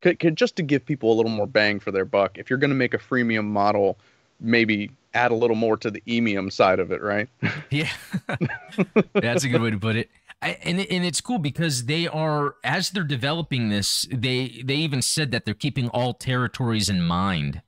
could, 0.00 0.20
could 0.20 0.36
just 0.36 0.56
to 0.56 0.62
give 0.62 0.84
people 0.84 1.12
a 1.12 1.14
little 1.14 1.30
more 1.30 1.46
bang 1.46 1.80
for 1.80 1.90
their 1.90 2.04
buck 2.04 2.38
if 2.38 2.50
you're 2.50 2.58
going 2.58 2.70
to 2.70 2.76
make 2.76 2.94
a 2.94 2.98
freemium 2.98 3.46
model 3.46 3.98
maybe 4.40 4.90
add 5.14 5.30
a 5.30 5.34
little 5.34 5.56
more 5.56 5.76
to 5.76 5.90
the 5.90 6.02
emium 6.06 6.52
side 6.52 6.78
of 6.78 6.92
it 6.92 7.02
right? 7.02 7.28
Yeah. 7.70 7.90
That's 9.14 9.44
a 9.44 9.48
good 9.48 9.60
way 9.60 9.70
to 9.70 9.78
put 9.78 9.96
it 9.96 10.08
I, 10.42 10.58
and 10.64 10.80
and 10.80 11.04
it's 11.04 11.20
cool 11.20 11.38
because 11.38 11.84
they 11.84 12.08
are 12.08 12.56
as 12.64 12.90
they're 12.90 13.04
developing 13.04 13.68
this, 13.68 14.06
they 14.10 14.60
they 14.64 14.74
even 14.76 15.00
said 15.00 15.30
that 15.30 15.44
they're 15.44 15.54
keeping 15.54 15.88
all 15.88 16.14
territories 16.14 16.88
in 16.88 17.00
mind. 17.00 17.62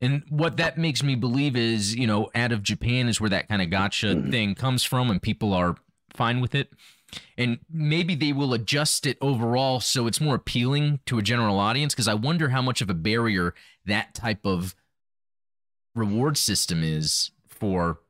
And 0.00 0.24
what 0.28 0.56
that 0.56 0.76
makes 0.76 1.02
me 1.02 1.14
believe 1.14 1.56
is, 1.56 1.94
you 1.94 2.06
know, 2.06 2.28
out 2.34 2.52
of 2.52 2.62
Japan 2.62 3.08
is 3.08 3.20
where 3.20 3.30
that 3.30 3.48
kind 3.48 3.62
of 3.62 3.68
gacha 3.68 4.14
mm-hmm. 4.14 4.30
thing 4.30 4.54
comes 4.54 4.84
from, 4.84 5.10
and 5.10 5.22
people 5.22 5.54
are 5.54 5.76
fine 6.12 6.40
with 6.40 6.54
it. 6.54 6.70
And 7.38 7.60
maybe 7.70 8.14
they 8.14 8.32
will 8.32 8.52
adjust 8.52 9.06
it 9.06 9.16
overall 9.20 9.80
so 9.80 10.06
it's 10.06 10.20
more 10.20 10.34
appealing 10.34 11.00
to 11.06 11.18
a 11.18 11.22
general 11.22 11.58
audience. 11.58 11.94
Because 11.94 12.08
I 12.08 12.14
wonder 12.14 12.50
how 12.50 12.62
much 12.62 12.80
of 12.80 12.90
a 12.90 12.94
barrier 12.94 13.54
that 13.86 14.14
type 14.14 14.44
of 14.44 14.74
reward 15.94 16.36
system 16.36 16.82
is 16.82 17.30
for 17.48 18.00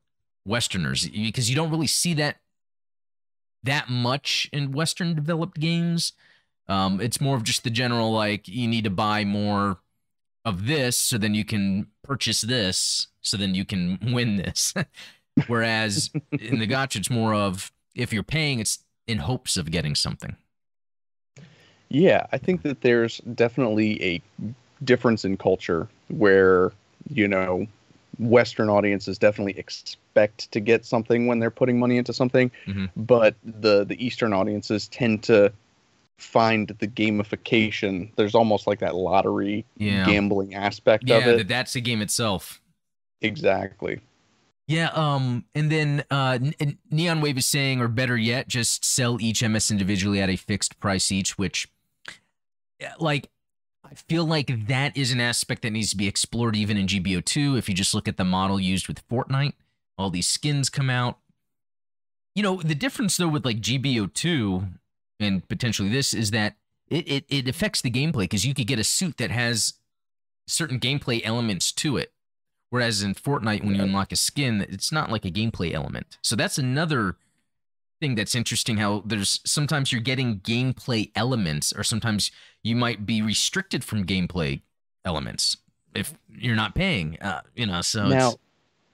Westerners, 0.44 1.08
because 1.08 1.50
you 1.50 1.56
don't 1.56 1.70
really 1.70 1.86
see 1.86 2.14
that 2.14 2.38
that 3.62 3.88
much 3.88 4.48
in 4.52 4.72
Western 4.72 5.14
developed 5.14 5.58
games. 5.58 6.12
Um, 6.68 7.00
it's 7.00 7.20
more 7.20 7.36
of 7.36 7.44
just 7.44 7.64
the 7.64 7.70
general 7.70 8.12
like 8.12 8.48
you 8.48 8.68
need 8.68 8.84
to 8.84 8.90
buy 8.90 9.24
more 9.24 9.78
of 10.44 10.66
this 10.66 10.96
so 10.96 11.18
then 11.18 11.34
you 11.34 11.44
can 11.44 11.86
purchase 12.02 12.40
this 12.40 13.08
so 13.20 13.36
then 13.36 13.54
you 13.54 13.64
can 13.64 13.98
win 14.12 14.36
this. 14.36 14.74
Whereas 15.46 16.10
in 16.32 16.58
the 16.58 16.66
gacha, 16.66 16.96
it's 16.96 17.10
more 17.10 17.34
of 17.34 17.72
if 17.94 18.12
you're 18.12 18.22
paying, 18.22 18.60
it's 18.60 18.80
in 19.06 19.18
hopes 19.18 19.56
of 19.56 19.70
getting 19.70 19.94
something. 19.94 20.36
Yeah, 21.88 22.26
I 22.32 22.38
think 22.38 22.62
that 22.62 22.80
there's 22.80 23.18
definitely 23.34 24.02
a 24.02 24.22
difference 24.84 25.24
in 25.24 25.36
culture 25.36 25.88
where 26.08 26.72
you 27.08 27.28
know 27.28 27.66
Western 28.18 28.68
audiences 28.68 29.18
definitely 29.18 29.58
expect 29.58 30.01
to 30.14 30.60
get 30.60 30.84
something 30.84 31.26
when 31.26 31.38
they're 31.38 31.50
putting 31.50 31.78
money 31.78 31.96
into 31.96 32.12
something, 32.12 32.50
mm-hmm. 32.66 32.86
but 32.96 33.34
the 33.44 33.84
the 33.84 34.04
Eastern 34.04 34.32
audiences 34.32 34.88
tend 34.88 35.22
to 35.24 35.52
find 36.18 36.68
the 36.78 36.88
gamification. 36.88 38.10
There's 38.16 38.34
almost 38.34 38.66
like 38.66 38.78
that 38.80 38.94
lottery 38.94 39.64
yeah. 39.76 40.06
gambling 40.06 40.54
aspect 40.54 41.04
yeah, 41.06 41.16
of 41.18 41.26
it. 41.26 41.36
Yeah, 41.38 41.42
that's 41.44 41.72
the 41.72 41.80
game 41.80 42.00
itself. 42.00 42.60
Exactly. 43.20 44.00
Yeah, 44.68 44.90
um, 44.94 45.44
and 45.54 45.70
then 45.70 46.04
uh, 46.10 46.38
Neon 46.90 47.20
Wave 47.20 47.36
is 47.38 47.46
saying, 47.46 47.80
or 47.80 47.88
better 47.88 48.16
yet, 48.16 48.48
just 48.48 48.84
sell 48.84 49.20
each 49.20 49.46
MS 49.46 49.70
individually 49.70 50.20
at 50.20 50.30
a 50.30 50.36
fixed 50.36 50.78
price 50.78 51.10
each, 51.10 51.36
which, 51.36 51.68
like, 52.98 53.28
I 53.84 53.94
feel 53.94 54.24
like 54.24 54.68
that 54.68 54.96
is 54.96 55.12
an 55.12 55.20
aspect 55.20 55.62
that 55.62 55.72
needs 55.72 55.90
to 55.90 55.96
be 55.96 56.06
explored 56.06 56.56
even 56.56 56.76
in 56.76 56.86
GBO2. 56.86 57.58
If 57.58 57.68
you 57.68 57.74
just 57.74 57.92
look 57.92 58.08
at 58.08 58.16
the 58.16 58.24
model 58.24 58.58
used 58.58 58.88
with 58.88 59.06
Fortnite, 59.08 59.54
all 59.98 60.10
these 60.10 60.28
skins 60.28 60.70
come 60.70 60.90
out. 60.90 61.18
You 62.34 62.42
know, 62.42 62.62
the 62.62 62.74
difference 62.74 63.16
though 63.16 63.28
with 63.28 63.44
like 63.44 63.60
GBO2 63.60 64.68
and 65.20 65.48
potentially 65.48 65.88
this 65.88 66.14
is 66.14 66.30
that 66.30 66.56
it, 66.88 67.08
it, 67.08 67.24
it 67.28 67.48
affects 67.48 67.80
the 67.80 67.90
gameplay 67.90 68.24
because 68.24 68.46
you 68.46 68.54
could 68.54 68.66
get 68.66 68.78
a 68.78 68.84
suit 68.84 69.16
that 69.18 69.30
has 69.30 69.74
certain 70.46 70.78
gameplay 70.80 71.20
elements 71.24 71.72
to 71.72 71.96
it. 71.96 72.12
Whereas 72.70 73.02
in 73.02 73.14
Fortnite, 73.14 73.62
when 73.62 73.74
you 73.74 73.82
unlock 73.82 74.12
a 74.12 74.16
skin, 74.16 74.66
it's 74.66 74.90
not 74.90 75.12
like 75.12 75.26
a 75.26 75.30
gameplay 75.30 75.74
element. 75.74 76.16
So 76.22 76.34
that's 76.34 76.56
another 76.56 77.16
thing 78.00 78.14
that's 78.16 78.34
interesting 78.34 78.78
how 78.78 79.02
there's 79.06 79.40
sometimes 79.44 79.92
you're 79.92 80.00
getting 80.00 80.40
gameplay 80.40 81.10
elements 81.14 81.72
or 81.72 81.84
sometimes 81.84 82.32
you 82.62 82.74
might 82.74 83.06
be 83.06 83.22
restricted 83.22 83.84
from 83.84 84.04
gameplay 84.04 84.60
elements 85.04 85.58
if 85.94 86.14
you're 86.28 86.56
not 86.56 86.74
paying 86.74 87.16
uh, 87.20 87.42
you 87.54 87.64
know 87.64 87.80
so 87.80 88.08
now 88.08 88.34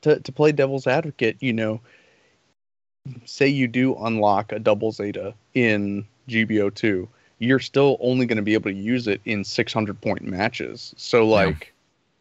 to, 0.03 0.21
to 0.21 0.33
play 0.33 0.53
devil's 0.53 0.87
advocate 0.87 1.37
you 1.41 1.53
know 1.53 1.81
say 3.25 3.49
you 3.49 3.67
do 3.67 3.95
unlock 3.97 4.53
a 4.53 4.59
double 4.59 4.93
zeta 4.93 5.35
in 5.55 6.07
gbo2 6.29 7.09
you're 7.39 7.61
still 7.61 7.97
only 8.01 8.27
going 8.27 8.37
to 8.37 8.43
be 8.43 8.55
able 8.55 8.71
to 8.71 8.77
use 8.77 9.07
it 9.07 9.21
in 9.25 9.45
600 9.45 10.01
point 10.01 10.23
matches 10.23 10.95
so 10.97 11.27
like 11.27 11.73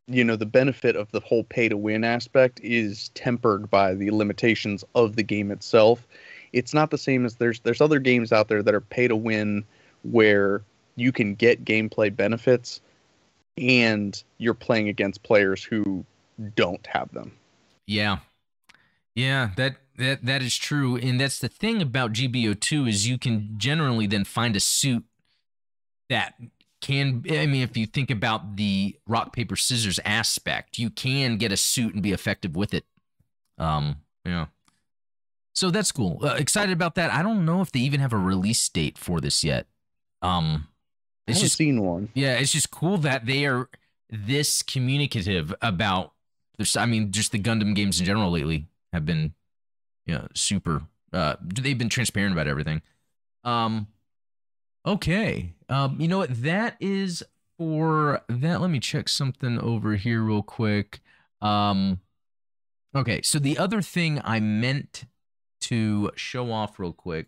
yeah. 0.07 0.15
you 0.15 0.23
know 0.23 0.35
the 0.35 0.45
benefit 0.45 0.95
of 0.95 1.11
the 1.11 1.19
whole 1.19 1.43
pay 1.43 1.67
to 1.67 1.77
win 1.77 2.03
aspect 2.03 2.59
is 2.63 3.09
tempered 3.09 3.69
by 3.69 3.93
the 3.93 4.11
limitations 4.11 4.83
of 4.95 5.15
the 5.15 5.23
game 5.23 5.51
itself 5.51 6.07
it's 6.53 6.73
not 6.73 6.91
the 6.91 6.97
same 6.97 7.25
as 7.25 7.35
there's 7.35 7.59
there's 7.61 7.81
other 7.81 7.99
games 7.99 8.31
out 8.31 8.47
there 8.47 8.63
that 8.63 8.73
are 8.73 8.81
pay 8.81 9.07
to 9.07 9.15
win 9.15 9.65
where 10.03 10.61
you 10.95 11.11
can 11.11 11.35
get 11.35 11.65
gameplay 11.65 12.13
benefits 12.13 12.81
and 13.57 14.23
you're 14.37 14.53
playing 14.53 14.89
against 14.89 15.23
players 15.23 15.63
who 15.63 16.05
don't 16.55 16.85
have 16.87 17.11
them. 17.11 17.31
Yeah. 17.87 18.19
Yeah, 19.15 19.49
that 19.57 19.77
that 19.97 20.23
that 20.25 20.43
is 20.43 20.55
true 20.55 20.95
and 20.95 21.19
that's 21.19 21.39
the 21.39 21.47
thing 21.47 21.81
about 21.81 22.13
GBO2 22.13 22.87
is 22.87 23.07
you 23.07 23.17
can 23.17 23.55
generally 23.57 24.05
then 24.05 24.25
find 24.25 24.55
a 24.55 24.59
suit 24.59 25.03
that 26.09 26.35
can 26.81 27.23
I 27.31 27.47
mean 27.47 27.63
if 27.63 27.75
you 27.75 27.87
think 27.87 28.11
about 28.11 28.57
the 28.57 28.95
rock 29.07 29.33
paper 29.33 29.55
scissors 29.55 29.99
aspect, 30.05 30.77
you 30.77 30.91
can 30.91 31.37
get 31.37 31.51
a 31.51 31.57
suit 31.57 31.95
and 31.95 32.03
be 32.03 32.11
effective 32.11 32.55
with 32.55 32.75
it. 32.75 32.85
Um, 33.57 33.97
yeah. 34.23 34.47
So 35.55 35.71
that's 35.71 35.91
cool. 35.91 36.19
Uh, 36.21 36.35
excited 36.37 36.71
about 36.71 36.93
that. 36.95 37.11
I 37.11 37.23
don't 37.23 37.43
know 37.43 37.61
if 37.61 37.71
they 37.71 37.79
even 37.79 37.99
have 37.99 38.13
a 38.13 38.17
release 38.17 38.69
date 38.69 38.99
for 38.99 39.19
this 39.19 39.43
yet. 39.43 39.65
Um, 40.21 40.67
it's 41.25 41.41
just 41.41 41.57
seen 41.57 41.81
one. 41.81 42.09
Yeah, 42.13 42.35
it's 42.35 42.51
just 42.51 42.69
cool 42.69 42.99
that 42.99 43.25
they 43.25 43.47
are 43.47 43.67
this 44.11 44.61
communicative 44.61 45.53
about. 45.61 46.13
This, 46.57 46.75
I 46.75 46.85
mean, 46.85 47.11
just 47.11 47.31
the 47.31 47.39
Gundam 47.39 47.75
games 47.75 47.99
in 47.99 48.05
general 48.05 48.31
lately 48.31 48.67
have 48.93 49.05
been, 49.05 49.33
you 50.05 50.15
know, 50.15 50.27
super. 50.33 50.83
Uh, 51.13 51.35
they've 51.41 51.77
been 51.77 51.89
transparent 51.89 52.33
about 52.33 52.47
everything. 52.47 52.81
Um, 53.43 53.87
okay. 54.85 55.53
Um, 55.69 55.97
you 55.99 56.07
know 56.07 56.17
what? 56.19 56.41
That 56.41 56.75
is 56.79 57.23
for 57.57 58.21
that. 58.27 58.61
Let 58.61 58.69
me 58.69 58.79
check 58.79 59.09
something 59.09 59.59
over 59.59 59.95
here 59.95 60.21
real 60.21 60.43
quick. 60.43 60.99
Um, 61.41 61.99
okay. 62.95 63.21
So 63.21 63.39
the 63.39 63.57
other 63.57 63.81
thing 63.81 64.21
I 64.23 64.39
meant 64.39 65.05
to 65.61 66.11
show 66.15 66.51
off 66.51 66.79
real 66.79 66.93
quick 66.93 67.27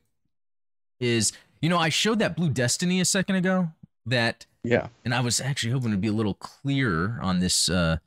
is 1.00 1.32
you 1.62 1.70
know 1.70 1.78
I 1.78 1.90
showed 1.90 2.20
that 2.20 2.36
Blue 2.36 2.50
Destiny 2.50 3.00
a 3.02 3.06
second 3.06 3.36
ago 3.36 3.70
that 4.06 4.46
yeah 4.64 4.88
and 5.04 5.14
I 5.14 5.22
was 5.22 5.42
actually 5.42 5.72
hoping 5.74 5.92
to 5.92 5.98
be 5.98 6.08
a 6.08 6.14
little 6.14 6.36
clearer 6.36 7.20
on 7.22 7.40
this 7.40 7.70
uh 7.70 7.98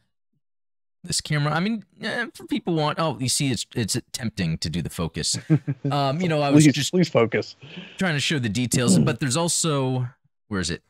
this 1.05 1.21
camera 1.21 1.53
I 1.53 1.61
mean 1.61 1.85
eh, 2.01 2.27
for 2.35 2.47
people 2.47 2.75
want 2.75 2.99
oh 2.99 3.19
you 3.19 3.29
see 3.29 3.51
it's 3.51 3.67
it's 3.75 3.99
tempting 4.13 4.59
to 4.59 4.71
do 4.71 4.83
the 4.83 4.91
focus 4.91 5.39
um 5.91 6.21
you 6.21 6.29
know 6.29 6.41
I 6.41 6.51
was 6.51 6.65
please, 6.65 6.75
just 6.75 6.93
please 6.93 7.09
focus 7.09 7.57
trying 7.99 8.15
to 8.15 8.21
show 8.21 8.39
the 8.39 8.49
details 8.49 8.99
but 8.99 9.21
there's 9.21 9.37
also 9.37 10.09
where 10.49 10.61
is 10.61 10.71
it 10.71 10.83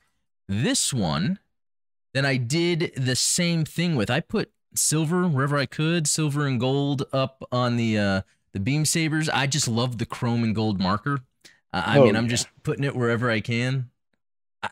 this 0.48 0.92
one 0.92 1.38
that 2.14 2.26
I 2.26 2.36
did 2.36 2.92
the 2.96 3.16
same 3.16 3.64
thing 3.64 3.96
with 3.96 4.10
I 4.10 4.20
put 4.20 4.50
silver 4.74 5.26
wherever 5.26 5.56
I 5.56 5.66
could 5.66 6.06
silver 6.06 6.46
and 6.46 6.60
gold 6.60 7.04
up 7.12 7.44
on 7.50 7.76
the 7.76 7.98
uh 7.98 8.22
the 8.52 8.60
beam 8.60 8.84
sabers, 8.84 9.28
I 9.28 9.46
just 9.46 9.66
love 9.66 9.98
the 9.98 10.06
chrome 10.06 10.44
and 10.44 10.54
gold 10.54 10.80
marker. 10.80 11.20
Uh, 11.72 11.82
I 11.86 11.98
oh, 11.98 12.04
mean, 12.04 12.16
I'm 12.16 12.24
yeah. 12.24 12.30
just 12.30 12.48
putting 12.62 12.84
it 12.84 12.94
wherever 12.94 13.30
I 13.30 13.40
can. 13.40 13.90
I, 14.62 14.68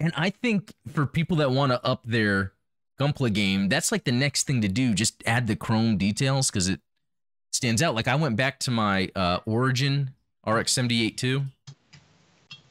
and 0.00 0.12
I 0.16 0.30
think 0.30 0.72
for 0.92 1.04
people 1.06 1.38
that 1.38 1.50
want 1.50 1.72
to 1.72 1.84
up 1.84 2.04
their 2.04 2.52
Gunpla 2.98 3.32
game, 3.32 3.68
that's 3.68 3.90
like 3.90 4.04
the 4.04 4.12
next 4.12 4.46
thing 4.46 4.60
to 4.60 4.68
do. 4.68 4.94
Just 4.94 5.22
add 5.26 5.46
the 5.46 5.56
chrome 5.56 5.96
details 5.96 6.50
because 6.50 6.68
it 6.68 6.80
stands 7.50 7.82
out. 7.82 7.94
Like 7.94 8.08
I 8.08 8.14
went 8.14 8.36
back 8.36 8.60
to 8.60 8.70
my 8.70 9.10
uh, 9.14 9.40
Origin 9.46 10.10
RX 10.46 10.72
78 10.72 11.18
too. 11.18 11.42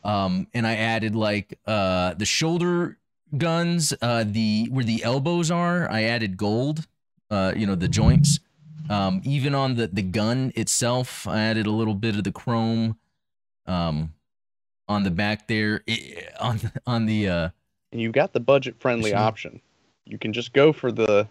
Um, 0.04 0.48
and 0.54 0.68
I 0.68 0.76
added 0.76 1.16
like 1.16 1.58
uh, 1.66 2.14
the 2.14 2.26
shoulder 2.26 2.98
guns, 3.38 3.94
uh, 4.02 4.26
the 4.28 4.68
where 4.70 4.84
the 4.84 5.04
elbows 5.04 5.50
are. 5.50 5.90
I 5.90 6.04
added 6.04 6.38
gold. 6.38 6.88
Uh, 7.30 7.54
you 7.56 7.66
know 7.66 7.76
the 7.76 7.88
joints. 7.88 8.40
Um, 8.90 9.22
even 9.24 9.56
on 9.56 9.76
the 9.76 9.88
the 9.88 10.02
gun 10.02 10.52
itself, 10.56 11.28
I 11.28 11.40
added 11.40 11.66
a 11.66 11.72
little 11.72 11.96
bit 11.96 12.16
of 12.16 12.24
the 12.24 12.32
chrome. 12.32 12.98
Um, 13.66 14.14
on 14.90 15.04
the 15.04 15.12
back 15.12 15.48
there, 15.48 15.82
it, 15.88 16.34
on 16.40 16.60
on 16.86 17.06
the. 17.06 17.30
Uh, 17.30 17.50
and 17.92 18.02
you've 18.02 18.12
got 18.12 18.34
the 18.34 18.40
budget 18.40 18.76
friendly 18.80 19.14
option. 19.14 19.62
You 20.06 20.18
can 20.18 20.34
just 20.34 20.54
go 20.54 20.74
for 20.74 20.92
the 20.92 21.28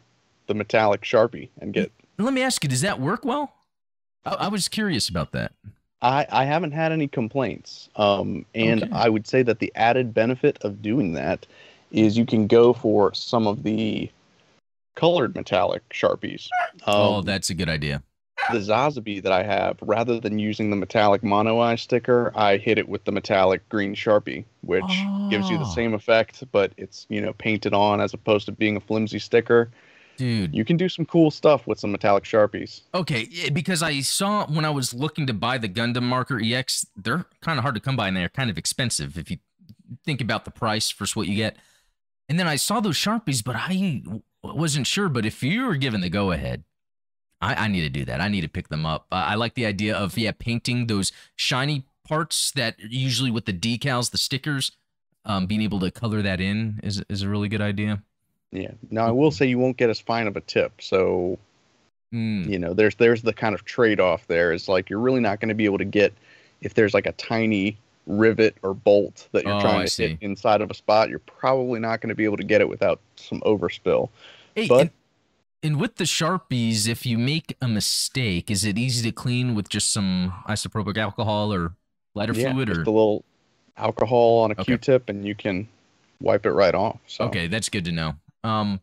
the 0.47 0.55
metallic 0.55 1.03
sharpie 1.03 1.49
and 1.61 1.73
get. 1.73 1.93
Let 2.19 2.35
me 2.35 2.43
ask 2.43 2.63
you, 2.63 2.69
does 2.69 2.83
that 2.83 3.01
work 3.01 3.25
well? 3.25 3.53
I, 4.25 4.35
I 4.35 4.49
was 4.49 4.69
curious 4.69 5.09
about 5.09 5.33
that. 5.33 5.53
I, 6.03 6.27
I 6.31 6.45
haven't 6.45 6.73
had 6.73 6.93
any 6.93 7.09
complaints. 7.09 7.89
Um, 7.97 8.45
and 8.55 8.83
okay. 8.83 8.93
I 8.93 9.09
would 9.09 9.27
say 9.27 9.43
that 9.43 9.61
the 9.61 9.73
added 9.77 10.13
benefit 10.13 10.59
of 10.63 10.83
doing 10.83 11.13
that 11.15 11.47
is 11.93 12.19
you 12.19 12.27
can 12.27 12.47
go 12.47 12.73
for 12.73 13.15
some 13.15 13.47
of 13.47 13.63
the 13.63 14.11
colored 14.95 15.35
metallic 15.35 15.89
sharpies. 15.91 16.49
Um, 16.87 16.95
oh, 16.95 17.23
that's 17.23 17.51
a 17.51 17.55
good 17.55 17.69
idea. 17.69 18.03
The 18.51 18.59
Sazabi 18.59 19.23
that 19.23 19.33
I 19.33 19.43
have, 19.43 19.79
rather 19.81 20.19
than 20.19 20.39
using 20.39 20.71
the 20.71 20.77
metallic 20.77 21.23
mono 21.23 21.61
eye 21.61 21.77
sticker, 21.77 22.33
I 22.35 22.57
hit 22.57 22.79
it 22.79 22.89
with 22.89 23.05
the 23.05 23.13
metallic 23.13 23.69
green 23.69 23.95
sharpie, 23.95 24.45
which 24.63 24.83
oh. 24.89 25.29
gives 25.31 25.49
you 25.49 25.59
the 25.59 25.65
oh. 25.65 25.75
same 25.75 25.95
effect, 25.95 26.43
but 26.51 26.73
it's 26.77 27.07
you 27.09 27.21
know 27.21 27.33
painted 27.35 27.73
on 27.73 28.01
as 28.01 28.15
opposed 28.15 28.47
to 28.47 28.53
being 28.53 28.77
a 28.77 28.81
flimsy 28.81 29.19
sticker. 29.19 29.71
Dude, 30.17 30.55
you 30.55 30.65
can 30.65 30.77
do 30.77 30.89
some 30.89 31.07
cool 31.07 31.31
stuff 31.31 31.67
with 31.67 31.81
some 31.81 31.91
metallic 31.93 32.25
sharpies. 32.25 32.83
Okay, 32.95 33.29
because 33.53 33.83
I 33.83 34.01
saw 34.01 34.47
when 34.47 34.65
I 34.65 34.71
was 34.71 34.93
looking 34.93 35.27
to 35.27 35.33
buy 35.33 35.59
the 35.59 35.69
Gundam 35.69 36.03
Marker 36.03 36.41
EX, 36.43 36.87
they're 36.97 37.25
kind 37.41 37.59
of 37.59 37.63
hard 37.63 37.75
to 37.77 37.81
come 37.81 37.97
by 37.97 38.09
and 38.09 38.17
they're 38.17 38.29
kind 38.29 38.51
of 38.51 38.59
expensive 38.59 39.17
if 39.17 39.31
you 39.31 39.39
think 40.05 40.21
about 40.21 40.45
the 40.45 40.51
price 40.51 40.91
versus 40.91 41.17
what 41.17 41.29
you 41.29 41.37
get. 41.37 41.57
And 42.29 42.39
then 42.39 42.47
I 42.47 42.57
saw 42.57 42.81
those 42.81 42.97
sharpies, 42.97 43.43
but 43.43 43.57
I 43.57 44.03
wasn't 44.43 44.87
sure. 44.87 45.09
But 45.09 45.27
if 45.27 45.43
you 45.43 45.67
were 45.67 45.77
given 45.77 46.01
the 46.01 46.11
go 46.11 46.33
ahead, 46.33 46.65
I, 47.43 47.65
I, 47.65 47.69
need 47.69 47.83
to 47.83 47.91
do 47.91 48.05
that. 48.05 48.21
I 48.21 48.29
need 48.29 48.43
to 48.43 48.49
pick 48.49 48.69
them 48.69 48.87
up. 48.87 49.07
Uh, 49.11 49.17
I 49.17 49.35
like 49.35 49.55
the 49.55 49.67
idea 49.67 49.97
of 49.97 50.17
yeah, 50.17 50.31
painting 50.39 50.87
those 50.87 51.13
shiny 51.37 51.85
parts 52.07 52.53
that 52.53 52.77
usually 52.79 53.31
with 53.31 53.47
the 53.47 53.53
decals, 53.53 54.11
the 54.13 54.19
stickers, 54.19 54.73
um, 55.25 55.47
being 55.47 55.63
able 55.63 55.81
to 55.81 55.91
color 55.91 56.23
that 56.23 56.41
in 56.41 56.81
is 56.83 57.03
is 57.09 57.23
a 57.23 57.29
really 57.29 57.49
good 57.49 57.61
idea. 57.61 58.03
Yeah. 58.51 58.73
Now 58.91 59.07
I 59.07 59.11
will 59.11 59.31
say 59.31 59.47
you 59.47 59.59
won't 59.59 59.77
get 59.77 59.91
as 59.91 60.01
fine 60.01 60.27
of 60.27 60.37
a 60.37 60.41
tip, 60.41 60.81
so 60.81 61.39
mm. 62.13 62.49
you 62.49 62.59
know 62.59 62.75
there's 62.75 62.95
there's 62.97 63.23
the 63.23 63.33
kind 63.33 63.55
of 63.55 63.65
trade 63.65 64.01
off 64.01 64.27
there. 64.27 64.53
Is 64.53 64.69
like 64.69 64.91
you're 64.91 64.99
really 64.99 65.21
not 65.21 65.41
going 65.41 65.49
to 65.49 65.55
be 65.55 65.65
able 65.65 65.79
to 65.79 65.85
get 65.85 66.13
if 66.61 66.75
there's 66.75 66.95
like 66.95 67.07
a 67.07 67.13
tiny 67.13 67.77
rivet 68.07 68.57
or 68.63 68.75
bolt 68.75 69.29
that 69.33 69.45
you're 69.45 69.55
oh, 69.55 69.61
trying 69.61 69.81
I 69.81 69.85
to 69.85 69.91
see. 69.91 70.09
hit 70.09 70.19
inside 70.21 70.61
of 70.61 70.71
a 70.71 70.75
spot. 70.75 71.09
You're 71.09 71.21
probably 71.21 71.81
not 71.81 72.01
going 72.01 72.09
to 72.09 72.15
be 72.15 72.25
able 72.25 72.37
to 72.37 72.45
get 72.45 72.61
it 72.61 72.69
without 72.69 73.01
some 73.17 73.41
overspill. 73.41 74.09
Hey, 74.55 74.67
but 74.67 74.91
and, 75.63 75.81
with 75.81 75.97
the 75.97 76.05
sharpies, 76.05 76.89
if 76.89 77.07
you 77.07 77.19
make 77.19 77.57
a 77.61 77.69
mistake, 77.69 78.51
is 78.51 78.65
it 78.65 78.79
easy 78.79 79.03
to 79.09 79.13
clean 79.13 79.55
with 79.55 79.69
just 79.69 79.93
some 79.93 80.33
isopropyl 80.49 80.97
alcohol 80.97 81.53
or 81.53 81.75
lighter 82.15 82.33
yeah, 82.33 82.53
fluid, 82.53 82.69
or 82.71 82.75
just 82.75 82.87
a 82.87 82.91
little 82.91 83.25
alcohol 83.77 84.41
on 84.41 84.51
a 84.51 84.55
okay. 84.55 84.65
Q-tip, 84.65 85.09
and 85.09 85.27
you 85.27 85.35
can 85.35 85.69
wipe 86.21 86.47
it 86.47 86.53
right 86.53 86.75
off. 86.75 86.99
So. 87.07 87.25
Okay, 87.25 87.47
that's 87.47 87.69
good 87.69 87.85
to 87.87 87.93
know. 87.93 88.15
Um, 88.45 88.81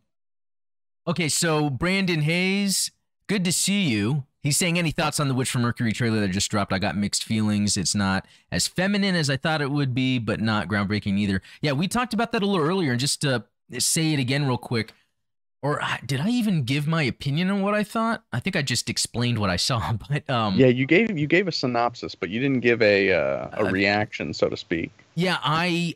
okay, 1.06 1.28
so 1.28 1.70
Brandon 1.70 2.22
Hayes, 2.22 2.90
good 3.26 3.44
to 3.44 3.52
see 3.52 3.82
you. 3.82 4.24
He's 4.42 4.56
saying 4.56 4.78
any 4.78 4.90
thoughts 4.90 5.20
on 5.20 5.28
the 5.28 5.34
Witch 5.34 5.50
from 5.50 5.62
Mercury 5.62 5.92
trailer 5.92 6.18
that 6.20 6.28
just 6.28 6.50
dropped? 6.50 6.72
I 6.72 6.78
got 6.78 6.96
mixed 6.96 7.24
feelings. 7.24 7.76
It's 7.76 7.94
not 7.94 8.26
as 8.50 8.66
feminine 8.66 9.14
as 9.14 9.28
I 9.28 9.36
thought 9.36 9.60
it 9.60 9.70
would 9.70 9.94
be, 9.94 10.18
but 10.18 10.40
not 10.40 10.66
groundbreaking 10.66 11.18
either. 11.18 11.42
Yeah, 11.60 11.72
we 11.72 11.88
talked 11.88 12.14
about 12.14 12.32
that 12.32 12.42
a 12.42 12.46
little 12.46 12.64
earlier, 12.64 12.92
and 12.92 13.00
just 13.00 13.20
to 13.20 13.44
say 13.78 14.14
it 14.14 14.18
again 14.18 14.46
real 14.46 14.56
quick. 14.58 14.94
Or 15.62 15.82
did 16.06 16.20
I 16.20 16.30
even 16.30 16.64
give 16.64 16.86
my 16.86 17.02
opinion 17.02 17.50
on 17.50 17.60
what 17.60 17.74
I 17.74 17.84
thought? 17.84 18.24
I 18.32 18.40
think 18.40 18.56
I 18.56 18.62
just 18.62 18.88
explained 18.88 19.38
what 19.38 19.50
I 19.50 19.56
saw, 19.56 19.92
but 20.10 20.28
um, 20.30 20.56
yeah, 20.56 20.68
you 20.68 20.86
gave 20.86 21.18
you 21.18 21.26
gave 21.26 21.48
a 21.48 21.52
synopsis, 21.52 22.14
but 22.14 22.30
you 22.30 22.40
didn't 22.40 22.60
give 22.60 22.80
a 22.80 23.12
uh, 23.12 23.48
a 23.52 23.66
uh, 23.66 23.70
reaction, 23.70 24.32
so 24.32 24.48
to 24.48 24.56
speak. 24.56 24.90
Yeah, 25.14 25.38
I 25.42 25.94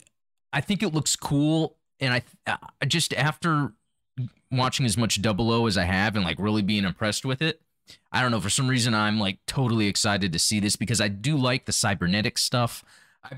I 0.53 0.61
think 0.61 0.83
it 0.83 0.93
looks 0.93 1.17
cool 1.17 1.77
and 1.99 2.13
I 2.15 2.23
uh, 2.47 2.57
just 2.87 3.15
after 3.15 3.73
watching 4.51 4.87
as 4.87 4.97
much 4.97 5.21
Double 5.23 5.51
O 5.51 5.67
as 5.67 5.79
I 5.79 5.85
have 5.85 6.15
and 6.15 6.25
like 6.25 6.39
really 6.39 6.63
being 6.63 6.85
impressed 6.85 7.25
with 7.25 7.41
it, 7.41 7.61
I 8.13 8.23
don't 8.23 8.31
know 8.31 8.41
for 8.41 8.51
some 8.51 8.69
reason 8.69 8.95
I'm 8.95 9.19
like 9.19 9.39
totally 9.47 9.87
excited 9.87 10.33
to 10.33 10.39
see 10.39 10.61
this 10.61 10.77
because 10.77 11.01
I 11.01 11.09
do 11.09 11.37
like 11.37 11.65
the 11.65 11.73
cybernetic 11.73 12.39
stuff 12.39 12.85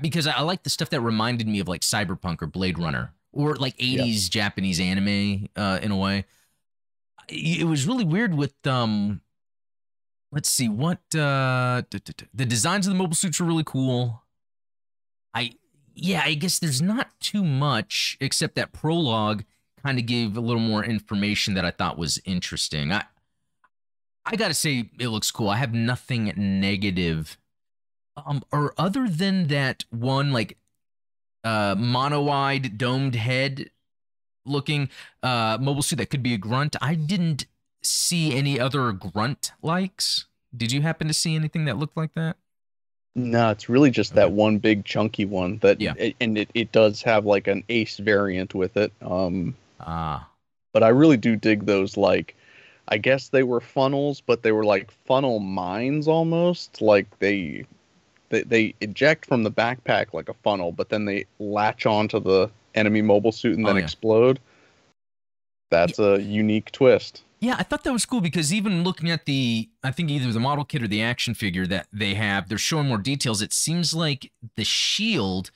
because 0.01 0.27
I 0.27 0.41
like 0.41 0.63
the 0.63 0.69
stuff 0.69 0.89
that 0.89 1.01
reminded 1.01 1.47
me 1.47 1.59
of 1.59 1.67
like 1.67 1.81
Cyberpunk 1.81 2.41
or 2.41 2.47
Blade 2.47 2.77
Runner 2.77 3.13
or 3.31 3.55
like 3.55 3.77
80s 3.77 4.23
yep. 4.23 4.31
Japanese 4.31 4.79
anime 4.79 5.47
uh, 5.55 5.79
in 5.81 5.91
a 5.91 5.97
way. 5.97 6.25
It 7.29 7.67
was 7.67 7.85
really 7.85 8.05
weird 8.05 8.33
with 8.33 8.55
um 8.65 9.21
let's 10.31 10.49
see 10.49 10.69
what 10.69 10.99
uh 11.13 11.81
the 12.33 12.45
designs 12.45 12.87
of 12.87 12.93
the 12.93 12.97
mobile 12.97 13.15
suits 13.15 13.41
are 13.41 13.45
really 13.45 13.65
cool. 13.65 14.23
I 15.33 15.51
yeah, 15.93 16.21
I 16.23 16.35
guess 16.35 16.59
there's 16.59 16.81
not 16.81 17.19
too 17.19 17.43
much 17.43 18.17
except 18.21 18.55
that 18.55 18.71
prologue 18.71 19.43
kind 19.83 19.99
of 19.99 20.05
gave 20.05 20.37
a 20.37 20.41
little 20.41 20.61
more 20.61 20.83
information 20.85 21.53
that 21.55 21.65
I 21.65 21.71
thought 21.71 21.97
was 21.97 22.21
interesting. 22.23 22.91
I 22.91 23.03
I 24.25 24.35
got 24.35 24.49
to 24.49 24.53
say 24.53 24.89
it 24.99 25.07
looks 25.09 25.31
cool. 25.31 25.49
I 25.49 25.57
have 25.57 25.73
nothing 25.73 26.33
negative 26.37 27.37
um 28.15 28.41
or 28.53 28.73
other 28.77 29.09
than 29.09 29.47
that 29.47 29.83
one 29.89 30.31
like 30.31 30.57
uh 31.47 31.75
mono-eyed 31.77 32.77
domed 32.77 33.15
head 33.15 33.69
looking 34.45 34.89
uh 35.23 35.57
mobile 35.59 35.81
suit 35.81 35.97
that 35.97 36.09
could 36.09 36.23
be 36.23 36.33
a 36.33 36.37
grunt. 36.37 36.75
I 36.81 36.95
didn't 36.95 37.45
see 37.81 38.35
any 38.35 38.59
other 38.59 38.91
grunt 38.91 39.51
likes. 39.61 40.25
Did 40.55 40.71
you 40.71 40.81
happen 40.81 41.07
to 41.07 41.13
see 41.13 41.35
anything 41.35 41.65
that 41.65 41.77
looked 41.77 41.97
like 41.97 42.13
that? 42.15 42.37
No, 43.15 43.49
it's 43.49 43.67
really 43.69 43.91
just 43.91 44.13
that 44.15 44.31
one 44.31 44.57
big 44.57 44.85
chunky 44.85 45.25
one 45.25 45.57
that 45.59 45.81
yeah. 45.81 45.93
It, 45.97 46.15
and 46.19 46.37
it, 46.37 46.49
it 46.53 46.71
does 46.71 47.01
have 47.03 47.25
like 47.25 47.47
an 47.47 47.63
ace 47.69 47.97
variant 47.97 48.53
with 48.53 48.77
it. 48.77 48.91
Um 49.01 49.55
ah. 49.79 50.29
But 50.73 50.83
I 50.83 50.89
really 50.89 51.17
do 51.17 51.35
dig 51.35 51.65
those 51.65 51.97
like 51.97 52.35
I 52.89 52.97
guess 52.97 53.29
they 53.29 53.43
were 53.43 53.59
funnels, 53.59 54.21
but 54.21 54.43
they 54.43 54.51
were 54.51 54.63
like 54.63 54.91
funnel 55.05 55.39
mines 55.39 56.07
almost. 56.07 56.81
Like 56.81 57.07
they 57.19 57.65
they 58.29 58.43
they 58.43 58.73
eject 58.81 59.25
from 59.25 59.43
the 59.43 59.51
backpack 59.51 60.13
like 60.13 60.29
a 60.29 60.33
funnel, 60.33 60.71
but 60.71 60.89
then 60.89 61.05
they 61.05 61.25
latch 61.39 61.85
onto 61.85 62.19
the 62.19 62.49
enemy 62.75 63.01
mobile 63.01 63.31
suit 63.31 63.57
and 63.57 63.65
oh, 63.65 63.69
then 63.69 63.77
yeah. 63.77 63.83
explode. 63.83 64.39
That's 65.69 65.99
a 65.99 66.21
unique 66.21 66.71
twist. 66.71 67.23
Yeah, 67.39 67.55
I 67.59 67.63
thought 67.63 67.83
that 67.83 67.93
was 67.93 68.05
cool 68.05 68.21
because 68.21 68.51
even 68.51 68.83
looking 68.83 69.11
at 69.11 69.25
the, 69.25 69.69
I 69.83 69.91
think 69.91 70.09
either 70.09 70.31
the 70.31 70.39
model 70.39 70.65
kit 70.65 70.81
or 70.81 70.87
the 70.87 71.03
action 71.03 71.35
figure 71.35 71.67
that 71.67 71.87
they 71.93 72.15
have, 72.15 72.49
they're 72.49 72.57
showing 72.57 72.87
more 72.87 72.97
details. 72.97 73.43
It 73.43 73.53
seems 73.53 73.93
like 73.93 74.31
the 74.55 74.63
shield 74.63 75.51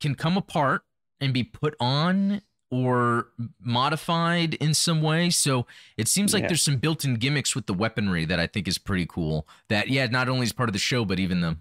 can 0.00 0.16
come 0.16 0.36
apart 0.36 0.82
and 1.20 1.32
be 1.32 1.44
put 1.44 1.76
on 1.78 2.42
or 2.72 3.28
modified 3.60 4.54
in 4.54 4.74
some 4.74 5.00
way. 5.00 5.30
So 5.30 5.66
it 5.96 6.08
seems 6.08 6.34
like 6.34 6.42
yeah. 6.42 6.48
there's 6.48 6.62
some 6.62 6.78
built-in 6.78 7.16
gimmicks 7.16 7.54
with 7.54 7.66
the 7.66 7.74
weaponry 7.74 8.24
that 8.24 8.40
I 8.40 8.48
think 8.48 8.66
is 8.66 8.78
pretty 8.78 9.06
cool. 9.06 9.46
That 9.68 9.90
yeah, 9.90 10.06
not 10.06 10.28
only 10.28 10.44
is 10.44 10.52
part 10.52 10.68
of 10.68 10.72
the 10.72 10.78
show, 10.78 11.04
but 11.04 11.20
even 11.20 11.40
the. 11.40 11.56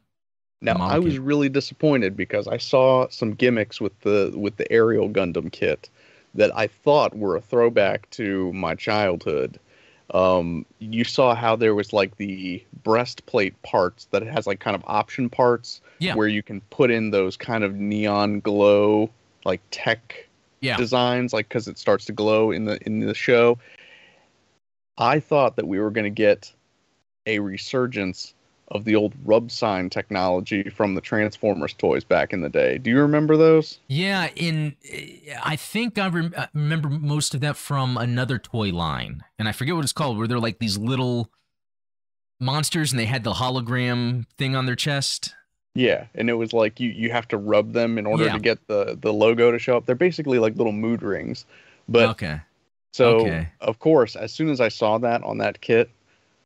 Now 0.61 0.75
I 0.79 0.99
was 0.99 1.17
really 1.17 1.49
disappointed 1.49 2.15
because 2.15 2.47
I 2.47 2.57
saw 2.57 3.07
some 3.09 3.33
gimmicks 3.33 3.81
with 3.81 3.99
the 4.01 4.31
with 4.35 4.57
the 4.57 4.71
aerial 4.71 5.09
Gundam 5.09 5.51
kit 5.51 5.89
that 6.35 6.55
I 6.55 6.67
thought 6.67 7.17
were 7.17 7.35
a 7.35 7.41
throwback 7.41 8.09
to 8.11 8.53
my 8.53 8.75
childhood. 8.75 9.59
Um, 10.13 10.65
you 10.79 11.03
saw 11.03 11.35
how 11.35 11.55
there 11.55 11.73
was 11.73 11.93
like 11.93 12.17
the 12.17 12.63
breastplate 12.83 13.59
parts 13.63 14.05
that 14.11 14.23
has 14.23 14.45
like 14.45 14.59
kind 14.59 14.75
of 14.75 14.83
option 14.85 15.29
parts 15.29 15.81
yeah. 15.99 16.15
where 16.15 16.27
you 16.27 16.43
can 16.43 16.61
put 16.69 16.91
in 16.91 17.11
those 17.11 17.37
kind 17.37 17.63
of 17.63 17.75
neon 17.75 18.41
glow 18.41 19.09
like 19.45 19.61
tech 19.71 20.27
yeah. 20.59 20.77
designs 20.77 21.33
like 21.33 21.47
because 21.47 21.67
it 21.67 21.77
starts 21.77 22.05
to 22.05 22.11
glow 22.11 22.51
in 22.51 22.65
the 22.65 22.77
in 22.85 22.99
the 22.99 23.15
show. 23.15 23.57
I 24.97 25.19
thought 25.19 25.55
that 25.55 25.67
we 25.67 25.79
were 25.79 25.89
going 25.89 26.03
to 26.03 26.09
get 26.09 26.53
a 27.25 27.39
resurgence 27.39 28.35
of 28.71 28.85
the 28.85 28.95
old 28.95 29.13
rub 29.25 29.51
sign 29.51 29.89
technology 29.89 30.69
from 30.69 30.95
the 30.95 31.01
Transformers 31.01 31.73
toys 31.73 32.03
back 32.03 32.33
in 32.33 32.41
the 32.41 32.49
day. 32.49 32.77
Do 32.77 32.89
you 32.89 32.99
remember 32.99 33.37
those? 33.37 33.79
Yeah, 33.87 34.29
in 34.35 34.75
I 35.43 35.57
think 35.57 35.97
I 35.97 36.07
rem- 36.07 36.33
uh, 36.35 36.47
remember 36.53 36.89
most 36.89 37.35
of 37.35 37.41
that 37.41 37.57
from 37.57 37.97
another 37.97 38.39
toy 38.39 38.69
line, 38.69 39.23
and 39.37 39.47
I 39.47 39.51
forget 39.51 39.75
what 39.75 39.83
it's 39.83 39.93
called. 39.93 40.17
Where 40.17 40.27
they're 40.27 40.39
like 40.39 40.59
these 40.59 40.77
little 40.77 41.29
monsters, 42.39 42.91
and 42.91 42.99
they 42.99 43.05
had 43.05 43.23
the 43.23 43.33
hologram 43.33 44.25
thing 44.37 44.55
on 44.55 44.65
their 44.65 44.75
chest. 44.75 45.35
Yeah, 45.75 46.07
and 46.15 46.29
it 46.29 46.33
was 46.33 46.53
like 46.53 46.79
you 46.79 46.89
you 46.89 47.11
have 47.11 47.27
to 47.29 47.37
rub 47.37 47.73
them 47.73 47.97
in 47.97 48.05
order 48.05 48.25
yeah. 48.25 48.33
to 48.33 48.39
get 48.39 48.67
the 48.67 48.97
the 48.99 49.11
logo 49.11 49.51
to 49.51 49.59
show 49.59 49.77
up. 49.77 49.85
They're 49.85 49.95
basically 49.95 50.39
like 50.39 50.55
little 50.55 50.73
mood 50.73 51.03
rings. 51.03 51.45
But 51.89 52.09
okay. 52.11 52.39
So 52.93 53.21
okay. 53.21 53.49
of 53.59 53.79
course, 53.79 54.15
as 54.15 54.31
soon 54.31 54.49
as 54.49 54.61
I 54.61 54.69
saw 54.69 54.97
that 54.99 55.23
on 55.23 55.37
that 55.39 55.61
kit, 55.61 55.89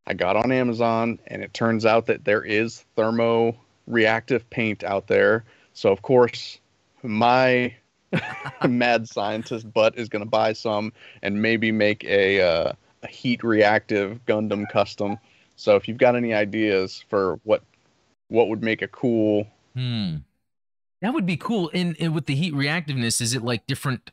I 0.08 0.14
got 0.14 0.36
on 0.36 0.52
Amazon 0.52 1.20
and 1.28 1.42
it 1.42 1.54
turns 1.54 1.86
out 1.86 2.06
that 2.08 2.26
there 2.26 2.44
is 2.44 2.86
thermo 2.96 3.56
reactive 3.88 4.50
paint 4.50 4.84
out 4.84 5.08
there 5.08 5.44
So 5.74 5.92
of 5.92 6.02
course, 6.02 6.60
my 7.04 7.76
mad 8.68 9.08
scientist 9.08 9.72
butt 9.72 9.98
is 9.98 10.10
going 10.10 10.24
to 10.24 10.30
buy 10.30 10.54
some 10.54 10.94
and 11.22 11.42
maybe 11.42 11.72
make 11.72 12.04
a, 12.06 12.42
uh, 12.42 12.74
a 13.04 13.08
heat 13.08 13.44
reactive 13.44 14.20
Gundam 14.26 14.70
custom. 14.70 15.18
So 15.56 15.76
if 15.76 15.88
you've 15.88 15.98
got 15.98 16.16
any 16.16 16.34
ideas 16.34 17.04
for 17.10 17.40
what 17.44 17.62
what 18.28 18.50
would 18.50 18.64
make 18.64 18.82
a 18.82 18.88
cool 18.88 19.48
hmm. 19.76 20.18
That 21.02 21.14
would 21.14 21.26
be 21.28 21.38
cool. 21.38 21.70
And, 21.72 21.96
and 22.00 22.16
with 22.16 22.26
the 22.26 22.34
heat 22.34 22.54
reactiveness, 22.54 23.22
is 23.22 23.36
it 23.36 23.44
like 23.44 23.68
different 23.68 24.10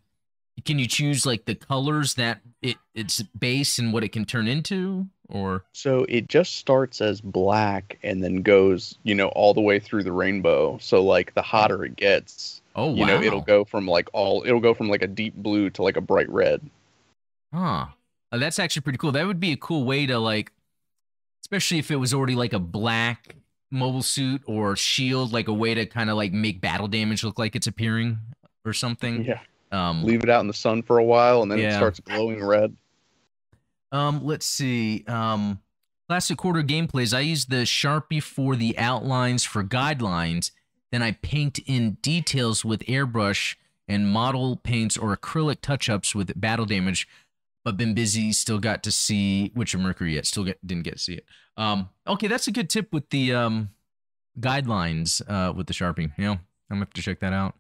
can 0.65 0.79
you 0.79 0.87
choose 0.87 1.27
like 1.27 1.45
the 1.45 1.55
colors 1.55 2.15
that 2.15 2.41
it 2.61 2.77
its 2.95 3.23
base 3.23 3.79
and 3.79 3.93
what 3.93 4.05
it 4.05 4.11
can 4.11 4.25
turn 4.25 4.47
into 4.47 5.07
or? 5.29 5.65
So 5.73 6.05
it 6.09 6.29
just 6.29 6.57
starts 6.57 7.01
as 7.01 7.21
black 7.21 7.99
and 8.03 8.23
then 8.23 8.43
goes 8.43 8.99
you 9.03 9.15
know 9.15 9.29
all 9.29 9.55
the 9.55 9.61
way 9.61 9.79
through 9.79 10.05
the 10.05 10.13
rainbow. 10.13 10.79
So 10.81 11.03
like 11.03 11.35
the 11.35 11.43
hotter 11.43 11.85
it 11.85 11.97
gets 11.97 12.61
oh 12.77 12.87
wow. 12.87 12.95
you 12.95 13.07
know 13.07 13.23
it'll 13.23 13.41
go 13.41 13.65
from 13.65 13.87
like 13.87 14.09
all 14.13 14.43
it'll 14.47 14.61
go 14.61 14.75
from 14.75 14.89
like 14.89 15.03
a 15.03 15.07
deep 15.07 15.35
blue 15.35 15.71
to 15.71 15.83
like 15.83 15.97
a 15.97 16.03
bright 16.03 16.29
red. 16.29 16.61
Huh. 17.53 17.87
Oh, 18.31 18.39
that's 18.39 18.59
actually 18.59 18.83
pretty 18.83 18.99
cool. 18.99 19.13
That 19.13 19.27
would 19.27 19.41
be 19.41 19.53
a 19.53 19.57
cool 19.57 19.85
way 19.85 20.07
to 20.07 20.19
like 20.19 20.53
especially 21.43 21.79
if 21.79 21.91
it 21.91 21.97
was 21.97 22.15
already 22.15 22.35
like 22.35 22.53
a 22.53 22.59
black 22.59 23.37
mobile 23.71 24.03
suit 24.03 24.43
or 24.47 24.77
shield 24.77 25.33
like 25.33 25.49
a 25.49 25.53
way 25.53 25.73
to 25.73 25.87
kind 25.87 26.11
of 26.11 26.17
like 26.17 26.31
make 26.31 26.61
battle 26.61 26.89
damage 26.89 27.25
look 27.25 27.39
like 27.39 27.57
it's 27.57 27.67
appearing 27.67 28.19
or 28.67 28.75
something. 28.75 29.25
Yeah 29.25 29.41
um, 29.73 30.05
Leave 30.05 30.23
it 30.23 30.31
out 30.31 30.41
in 30.43 30.47
the 30.47 30.53
sun 30.53 30.83
for 30.83 30.99
a 30.99 31.05
while, 31.05 31.43
and 31.43 31.51
then 31.51 31.59
yeah. 31.59 31.71
it 31.71 31.77
starts 31.77 31.99
glowing 32.01 32.45
red. 32.45 32.77
Um, 33.91 34.25
let's 34.25 34.47
see. 34.47 35.05
Um, 35.07 35.61
classic 36.09 36.39
quarter 36.39 36.63
gameplays. 36.63 37.17
I 37.17 37.21
use 37.21 37.47
the 37.47 37.63
Sharpie 37.63 38.23
for 38.23 38.55
the 38.55 38.79
outlines 38.79 39.45
for 39.45 39.65
guidelines. 39.65 40.51
Then 40.91 41.03
I 41.03 41.13
paint 41.13 41.59
in 41.67 41.93
details 42.03 42.65
with 42.65 42.81
airbrush 42.81 43.57
and 43.89 44.09
model 44.09 44.57
paints 44.57 44.97
or 44.97 45.17
acrylic 45.17 45.63
touch-ups 45.63 46.15
with 46.15 46.39
battle 46.39 46.67
damage. 46.67 47.09
But 47.65 47.77
been 47.77 47.95
busy. 47.95 48.33
Still 48.33 48.59
got 48.59 48.83
to 48.83 48.91
see 48.91 49.53
Witcher 49.55 49.79
Mercury 49.79 50.15
yet. 50.15 50.27
Still 50.27 50.45
get, 50.45 50.67
didn't 50.67 50.85
get 50.85 50.95
to 50.95 50.99
see 50.99 51.15
it. 51.15 51.25
Um, 51.57 51.89
okay, 52.07 52.27
that's 52.27 52.49
a 52.49 52.53
good 52.53 52.69
tip 52.69 52.93
with 52.93 53.09
the 53.11 53.33
um, 53.33 53.71
guidelines 54.41 55.23
uh, 55.29 55.53
with 55.53 55.67
the 55.67 55.73
Sharpie. 55.73 56.13
You 56.19 56.25
know, 56.25 56.33
I'm 56.33 56.41
gonna 56.71 56.81
have 56.81 56.93
to 56.95 57.03
check 57.03 57.21
that 57.21 57.33
out. 57.33 57.55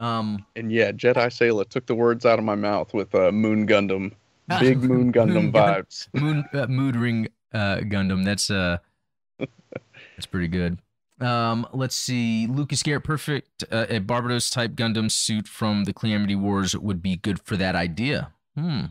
Um, 0.00 0.44
and 0.56 0.72
yeah, 0.72 0.92
Jedi 0.92 1.26
Sayla 1.26 1.68
took 1.68 1.86
the 1.86 1.94
words 1.94 2.26
out 2.26 2.38
of 2.38 2.44
my 2.44 2.54
mouth 2.54 2.92
with 2.92 3.14
uh, 3.14 3.30
Moon 3.32 3.66
Gundam, 3.66 4.12
big 4.60 4.82
Moon 4.82 5.12
Gundam 5.12 5.34
moon 5.34 5.52
vibes. 5.52 6.08
Moon 6.20 6.44
uh, 6.52 6.66
Mood 6.66 6.96
Ring 6.96 7.28
uh, 7.52 7.78
Gundam. 7.78 8.24
That's 8.24 8.50
uh, 8.50 8.78
that's 9.38 10.26
pretty 10.30 10.48
good. 10.48 10.78
Um, 11.20 11.66
let's 11.72 11.94
see. 11.94 12.46
Lucas 12.48 12.82
Garrett, 12.82 13.04
perfect. 13.04 13.64
Uh, 13.70 13.86
a 13.88 13.98
Barbados 14.00 14.50
type 14.50 14.72
Gundam 14.72 15.10
suit 15.10 15.46
from 15.46 15.84
the 15.84 15.92
Calamity 15.92 16.34
Wars 16.34 16.76
would 16.76 17.00
be 17.00 17.16
good 17.16 17.40
for 17.40 17.56
that 17.56 17.76
idea. 17.76 18.32
Hmm. 18.56 18.86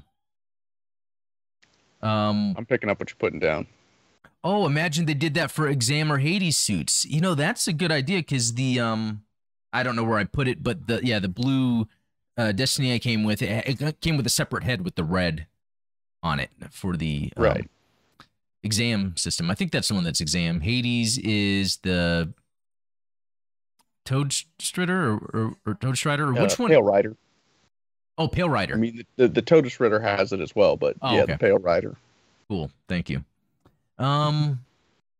Um, 2.01 2.55
I'm 2.57 2.65
picking 2.65 2.89
up 2.89 2.99
what 2.99 3.09
you're 3.09 3.17
putting 3.17 3.39
down. 3.39 3.67
Oh, 4.43 4.65
imagine 4.65 5.05
they 5.05 5.13
did 5.13 5.35
that 5.35 5.51
for 5.51 5.67
Exam 5.67 6.11
or 6.11 6.17
Hades 6.17 6.57
suits. 6.57 7.05
You 7.05 7.21
know, 7.21 7.33
that's 7.33 7.67
a 7.67 7.73
good 7.73 7.91
idea 7.91 8.19
because 8.19 8.55
the 8.55 8.79
um 8.79 9.23
I 9.73 9.83
don't 9.83 9.95
know 9.95 10.03
where 10.03 10.19
I 10.19 10.23
put 10.23 10.47
it, 10.47 10.63
but 10.63 10.87
the 10.87 11.01
yeah, 11.03 11.19
the 11.19 11.27
blue 11.27 11.87
uh, 12.37 12.51
Destiny 12.51 12.93
I 12.93 12.99
came 12.99 13.23
with 13.23 13.41
it, 13.41 13.81
it 13.81 14.01
came 14.01 14.15
with 14.15 14.25
a 14.25 14.29
separate 14.29 14.63
head 14.63 14.83
with 14.83 14.95
the 14.95 15.03
red 15.03 15.47
on 16.21 16.39
it 16.39 16.51
for 16.71 16.95
the 16.95 17.33
um, 17.35 17.43
right 17.43 17.69
exam 18.63 19.17
system. 19.17 19.51
I 19.51 19.55
think 19.55 19.71
that's 19.71 19.89
the 19.89 19.95
one 19.95 20.03
that's 20.03 20.21
exam. 20.21 20.61
Hades 20.61 21.17
is 21.17 21.77
the 21.77 22.33
Toad 24.05 24.33
Strider 24.59 25.13
or, 25.13 25.15
or, 25.33 25.55
or 25.65 25.75
Todesritter 25.75 26.33
or 26.33 26.37
uh, 26.37 26.41
which 26.41 26.59
one? 26.59 26.69
Pale 26.69 26.83
Rider. 26.83 27.15
Oh, 28.17 28.27
Pale 28.27 28.49
Rider. 28.49 28.75
I 28.75 28.77
mean, 28.77 28.97
the, 28.97 29.27
the, 29.27 29.27
the 29.27 29.41
Todesritter 29.41 30.01
has 30.01 30.31
it 30.33 30.39
as 30.39 30.55
well, 30.55 30.77
but 30.77 30.95
oh, 31.01 31.15
yeah, 31.15 31.23
okay. 31.23 31.33
the 31.33 31.39
Pale 31.39 31.59
Rider. 31.59 31.97
Cool. 32.47 32.69
Thank 32.87 33.09
you. 33.09 33.23
Um, 33.97 34.63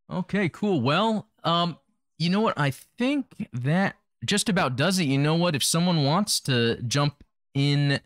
okay, 0.10 0.50
cool. 0.50 0.82
Well, 0.82 1.28
um, 1.44 1.78
you 2.18 2.30
know 2.30 2.42
what? 2.42 2.54
I 2.58 2.72
think 2.72 3.48
that 3.54 3.96
just 4.26 4.50
about 4.50 4.76
does 4.76 5.00
it. 5.00 5.06
You 5.06 5.18
know 5.18 5.36
what? 5.36 5.56
If 5.56 5.64
someone 5.64 6.04
wants 6.04 6.40
to 6.42 6.82
jump 6.82 7.24
in 7.54 8.00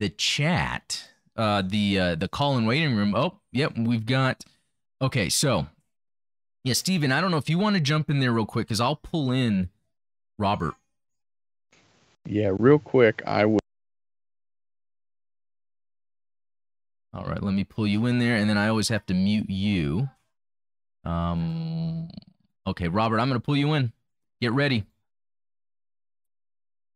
the 0.00 0.08
chat, 0.08 1.08
uh, 1.36 1.62
the 1.66 1.98
uh, 1.98 2.14
the 2.14 2.28
call 2.28 2.56
and 2.56 2.66
waiting 2.66 2.94
room. 2.94 3.14
Oh, 3.14 3.40
yep, 3.52 3.76
we've 3.76 4.06
got. 4.06 4.44
Okay, 5.02 5.28
so 5.28 5.66
yeah, 6.64 6.72
Steven, 6.72 7.12
I 7.12 7.20
don't 7.20 7.30
know 7.30 7.36
if 7.36 7.50
you 7.50 7.58
want 7.58 7.76
to 7.76 7.80
jump 7.80 8.08
in 8.08 8.20
there 8.20 8.32
real 8.32 8.46
quick 8.46 8.66
because 8.66 8.80
I'll 8.80 8.96
pull 8.96 9.30
in 9.30 9.68
Robert. 10.38 10.74
Yeah, 12.26 12.52
real 12.58 12.78
quick, 12.78 13.22
I 13.26 13.44
would. 13.44 13.60
All 17.12 17.24
right, 17.24 17.42
let 17.42 17.54
me 17.54 17.64
pull 17.64 17.86
you 17.86 18.06
in 18.06 18.18
there, 18.18 18.34
and 18.36 18.48
then 18.48 18.58
I 18.58 18.68
always 18.68 18.88
have 18.88 19.06
to 19.06 19.14
mute 19.14 19.48
you. 19.48 20.08
Um, 21.04 22.08
okay, 22.66 22.88
Robert, 22.88 23.20
I'm 23.20 23.28
going 23.28 23.40
to 23.40 23.44
pull 23.44 23.56
you 23.56 23.74
in. 23.74 23.92
Get 24.40 24.52
ready. 24.52 24.84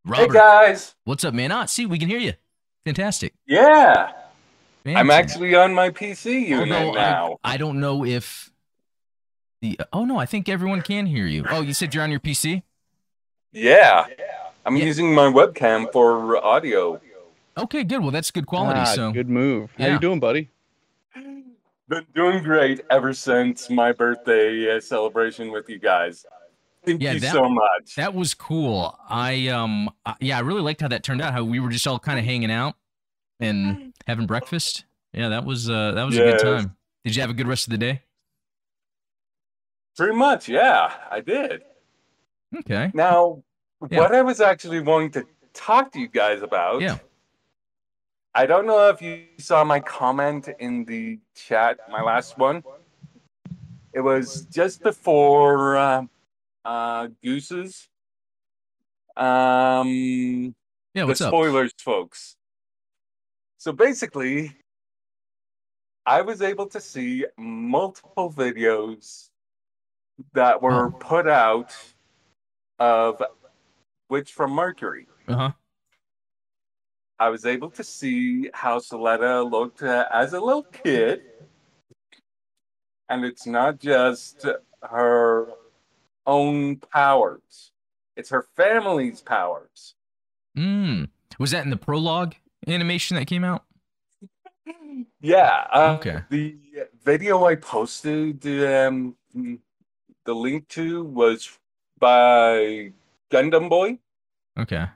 Robert, 0.09 0.33
hey 0.33 0.39
guys, 0.39 0.95
what's 1.05 1.23
up, 1.23 1.35
man? 1.35 1.53
Ah, 1.53 1.67
see, 1.67 1.85
we 1.85 1.99
can 1.99 2.09
hear 2.09 2.19
you. 2.19 2.33
Fantastic. 2.87 3.35
Yeah, 3.47 4.13
Fantastic. 4.83 4.97
I'm 4.97 5.11
actually 5.11 5.55
on 5.55 5.75
my 5.75 5.91
PC 5.91 6.49
unit 6.49 6.63
oh, 6.63 6.65
no, 6.65 6.93
now. 6.93 7.39
I, 7.45 7.55
I, 7.55 7.57
don't 7.59 7.79
know 7.79 8.07
if 8.07 8.51
the. 9.61 9.79
Oh 9.93 10.07
no, 10.07 10.17
I 10.19 10.25
think 10.25 10.49
everyone 10.49 10.81
can 10.81 11.05
hear 11.05 11.27
you. 11.27 11.45
Oh, 11.51 11.61
you 11.61 11.75
said 11.75 11.95
you're 11.95 12.03
on 12.03 12.11
your 12.11 12.21
PC. 12.21 12.63
Yeah, 13.53 14.07
I'm 14.65 14.77
yeah. 14.77 14.85
using 14.85 15.15
my 15.15 15.27
webcam 15.27 15.93
for 15.93 16.43
audio. 16.43 16.99
Okay, 17.59 17.85
good. 17.85 18.01
Well, 18.01 18.11
that's 18.11 18.31
good 18.31 18.47
quality. 18.47 18.81
Ah, 18.81 18.85
so 18.85 19.13
good 19.13 19.29
move. 19.29 19.75
How 19.77 19.89
yeah. 19.89 19.93
you 19.93 19.99
doing, 19.99 20.21
buddy? 20.21 20.49
Been 21.15 22.07
doing 22.15 22.43
great 22.43 22.81
ever 22.91 23.13
since 23.13 23.69
my 23.69 23.93
birthday 23.93 24.75
uh, 24.75 24.81
celebration 24.81 25.53
with 25.53 25.69
you 25.69 25.79
guys. 25.79 26.25
Thank 26.89 27.03
yeah, 27.03 27.12
you 27.12 27.20
that, 27.20 27.32
so 27.32 27.49
much. 27.49 27.97
That 27.97 28.14
was 28.14 28.32
cool. 28.32 28.99
I 29.09 29.49
um 29.49 29.91
yeah, 30.20 30.39
I 30.39 30.41
really 30.41 30.62
liked 30.62 30.80
how 30.80 30.89
that 30.89 31.03
turned 31.03 31.20
out. 31.20 31.34
How 31.34 31.45
we 31.45 31.61
were 31.61 31.68
just 31.68 31.86
all 31.86 31.99
kind 31.99 32.18
of 32.18 32.24
hanging 32.24 32.51
out 32.51 32.76
and 33.41 33.93
having 34.07 34.26
breakfast. 34.26 34.86
Yeah, 35.12 35.28
that 35.28 35.45
was 35.45 35.68
uh 35.68 35.93
that 35.93 36.05
was 36.05 36.16
yes. 36.16 36.41
a 36.41 36.45
good 36.45 36.57
time. 36.57 36.76
Did 37.05 37.14
you 37.14 37.20
have 37.20 37.30
a 37.30 37.34
good 37.34 37.47
rest 37.47 37.66
of 37.66 37.72
the 37.72 37.78
day? 37.78 38.03
Pretty 39.99 40.14
much, 40.14 40.49
yeah, 40.49 40.93
I 41.11 41.20
did. 41.20 41.62
Okay. 42.61 42.91
Now, 42.95 43.43
yeah. 43.91 43.99
what 43.99 44.14
I 44.14 44.22
was 44.22 44.41
actually 44.41 44.80
wanting 44.80 45.11
to 45.11 45.26
talk 45.53 45.93
to 45.93 45.99
you 45.99 46.09
guys 46.09 46.41
about. 46.41 46.80
Yeah. 46.80 46.99
I 48.34 48.47
don't 48.47 48.66
know 48.66 48.89
if 48.89 49.03
you 49.03 49.24
saw 49.39 49.64
my 49.64 49.80
comment 49.80 50.49
in 50.59 50.84
the 50.84 51.18
chat, 51.34 51.80
my 51.91 52.01
last 52.01 52.39
one. 52.39 52.62
It 53.93 54.01
was 54.01 54.47
just 54.47 54.82
before 54.82 55.76
uh, 55.76 56.05
uh, 56.65 57.09
gooses. 57.23 57.89
Um, 59.17 60.55
yeah, 60.95 61.05
what's 61.05 61.21
the 61.21 61.29
spoilers, 61.29 61.73
up? 61.73 61.81
folks. 61.81 62.37
So 63.59 63.73
basically, 63.73 64.55
I 66.07 66.23
was 66.23 66.43
able 66.43 66.67
to 66.69 66.81
see 66.81 67.27
multiple 67.37 68.33
videos 68.33 69.31
that 70.33 70.63
were 70.63 70.87
oh. 70.87 70.91
put 70.91 71.29
out 71.29 71.75
of 72.79 73.23
Witch 74.09 74.33
from 74.33 74.53
Mercury. 74.53 75.07
Uh 75.27 75.37
huh. 75.37 75.53
I 77.21 77.31
was 77.31 77.45
able 77.45 77.71
to 77.71 77.83
see 77.83 78.49
how 78.55 78.79
Suletta 78.79 79.51
looked 79.51 79.83
uh, 79.83 80.07
as 80.13 80.35
a 80.35 80.41
little 80.41 80.63
kid. 80.63 81.23
And 83.09 83.25
it's 83.25 83.47
not 83.47 83.81
just 83.81 84.47
her 84.83 85.49
own 86.29 86.76
powers. 86.76 87.72
It's 88.16 88.31
her 88.31 88.47
family's 88.57 89.20
powers. 89.20 89.95
Hmm. 90.55 91.05
Was 91.39 91.51
that 91.53 91.64
in 91.64 91.70
the 91.70 91.76
prologue 91.76 92.35
animation 92.66 93.16
that 93.16 93.26
came 93.26 93.45
out? 93.45 93.64
yeah. 95.20 95.66
Uh, 95.72 95.97
okay. 95.99 96.20
The 96.31 96.57
video 97.03 97.45
I 97.45 97.57
posted 97.57 98.47
um, 98.47 99.16
the 99.35 100.35
link 100.35 100.68
to 100.68 101.05
was 101.05 101.59
by 101.99 102.93
Gundam 103.31 103.68
Boy. 103.68 103.99
Okay. 104.59 104.87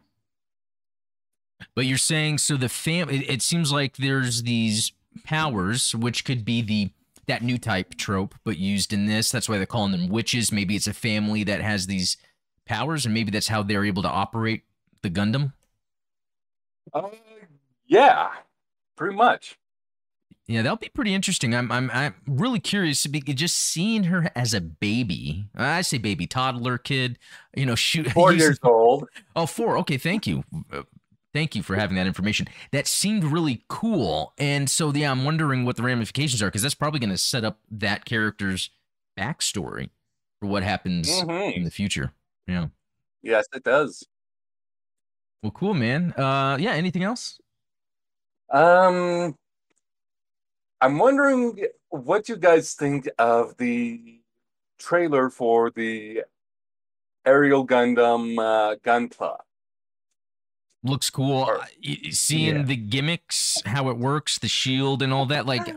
But 1.74 1.87
you're 1.87 1.99
saying 1.99 2.39
so 2.39 2.57
the 2.57 2.68
fam 2.68 3.09
it, 3.09 3.30
it 3.30 3.43
seems 3.43 3.72
like 3.72 3.97
there's 3.97 4.43
these 4.43 4.93
powers 5.24 5.95
which 5.95 6.24
could 6.24 6.45
be 6.45 6.61
the 6.61 6.91
that 7.27 7.43
new 7.43 7.59
type 7.59 7.97
trope, 7.97 8.35
but 8.45 8.59
used 8.59 8.93
in 8.93 9.07
this. 9.07 9.31
That's 9.31 9.49
why 9.49 9.57
they're 9.57 9.66
calling 9.66 9.93
them 9.93 10.09
witches. 10.09 10.53
Maybe 10.53 10.77
it's 10.77 10.87
a 10.87 10.93
family 10.93 11.45
that 11.45 11.61
has 11.61 11.87
these 11.87 12.16
powers, 12.66 13.05
and 13.05 13.14
maybe 13.14 13.31
that's 13.31 13.49
how 13.49 13.62
they're 13.62 13.85
able 13.85 14.03
to 14.03 14.09
operate 14.09 14.62
the 15.03 15.11
Gundam. 15.11 15.53
Uh, 16.93 17.09
yeah, 17.87 18.31
pretty 18.97 19.16
much. 19.16 19.59
Yeah, 20.49 20.62
that'll 20.62 20.77
be 20.77 20.89
pretty 20.89 21.14
interesting. 21.14 21.55
I'm 21.55 21.70
I'm 21.70 21.91
I'm 21.93 22.14
really 22.27 22.59
curious 22.59 23.03
to 23.05 23.09
be 23.09 23.20
just 23.20 23.57
seeing 23.57 24.05
her 24.05 24.31
as 24.35 24.53
a 24.55 24.61
baby. 24.61 25.47
I 25.55 25.83
say 25.83 25.99
baby, 25.99 26.27
toddler, 26.27 26.79
kid. 26.79 27.18
You 27.57 27.66
know, 27.66 27.75
shoot. 27.77 28.11
Four 28.12 28.33
years 28.33 28.59
old. 28.62 29.09
Oh, 29.37 29.47
four. 29.47 29.79
Okay, 29.79 29.99
thank 29.99 30.27
you. 30.27 30.43
Thank 31.35 31.55
you 31.55 31.62
for 31.62 31.76
having 31.76 31.97
that 31.97 32.07
information. 32.07 32.47
That 32.72 32.87
seemed 32.87 33.24
really 33.24 33.64
cool. 33.68 34.35
And 34.37 34.68
so, 34.68 34.93
yeah, 34.93 35.11
I'm 35.11 35.24
wondering 35.24 35.64
what 35.64 35.76
the 35.76 35.83
ramifications 35.83 36.43
are 36.43 36.47
because 36.47 36.62
that's 36.62 36.74
probably 36.74 37.01
going 37.01 37.11
to 37.11 37.18
set 37.18 37.45
up 37.45 37.59
that 37.70 38.05
character's 38.05 38.70
backstory 39.18 39.91
for 40.41 40.47
what 40.47 40.62
happens 40.62 41.09
mm-hmm. 41.09 41.57
in 41.57 41.64
the 41.64 41.70
future. 41.70 42.12
Yeah. 42.47 42.66
Yes, 43.22 43.47
it 43.55 43.64
does. 43.64 44.07
Well, 45.43 45.53
cool, 45.53 45.74
man. 45.74 46.12
Uh, 46.12 46.59
yeah. 46.61 46.72
Anything 46.72 47.03
else? 47.03 47.39
Um, 48.51 49.35
I'm 50.83 50.99
wondering 50.99 51.59
what 51.89 52.28
you 52.28 52.37
guys 52.37 52.74
think 52.74 53.09
of 53.18 53.57
the 53.57 54.20
trailer 54.78 55.30
for 55.30 55.70
the 55.70 56.24
Aerial 57.24 57.66
Gundam 57.66 58.39
uh, 58.39 58.76
Gunpla. 58.85 59.39
Looks 60.85 61.11
cool. 61.11 61.45
Or, 61.45 61.61
Seeing 62.11 62.57
yeah. 62.57 62.62
the 62.62 62.76
gimmicks, 62.76 63.62
how 63.64 63.89
it 63.89 63.99
works, 63.99 64.39
the 64.39 64.49
shield 64.49 65.03
and 65.03 65.12
all 65.12 65.26
that. 65.26 65.47
Like 65.47 65.74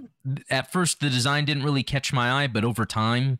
at 0.49 0.71
first, 0.71 0.99
the 0.99 1.09
design 1.09 1.45
didn't 1.45 1.63
really 1.63 1.83
catch 1.83 2.11
my 2.11 2.43
eye, 2.43 2.47
but 2.47 2.63
over 2.63 2.85
time, 2.85 3.39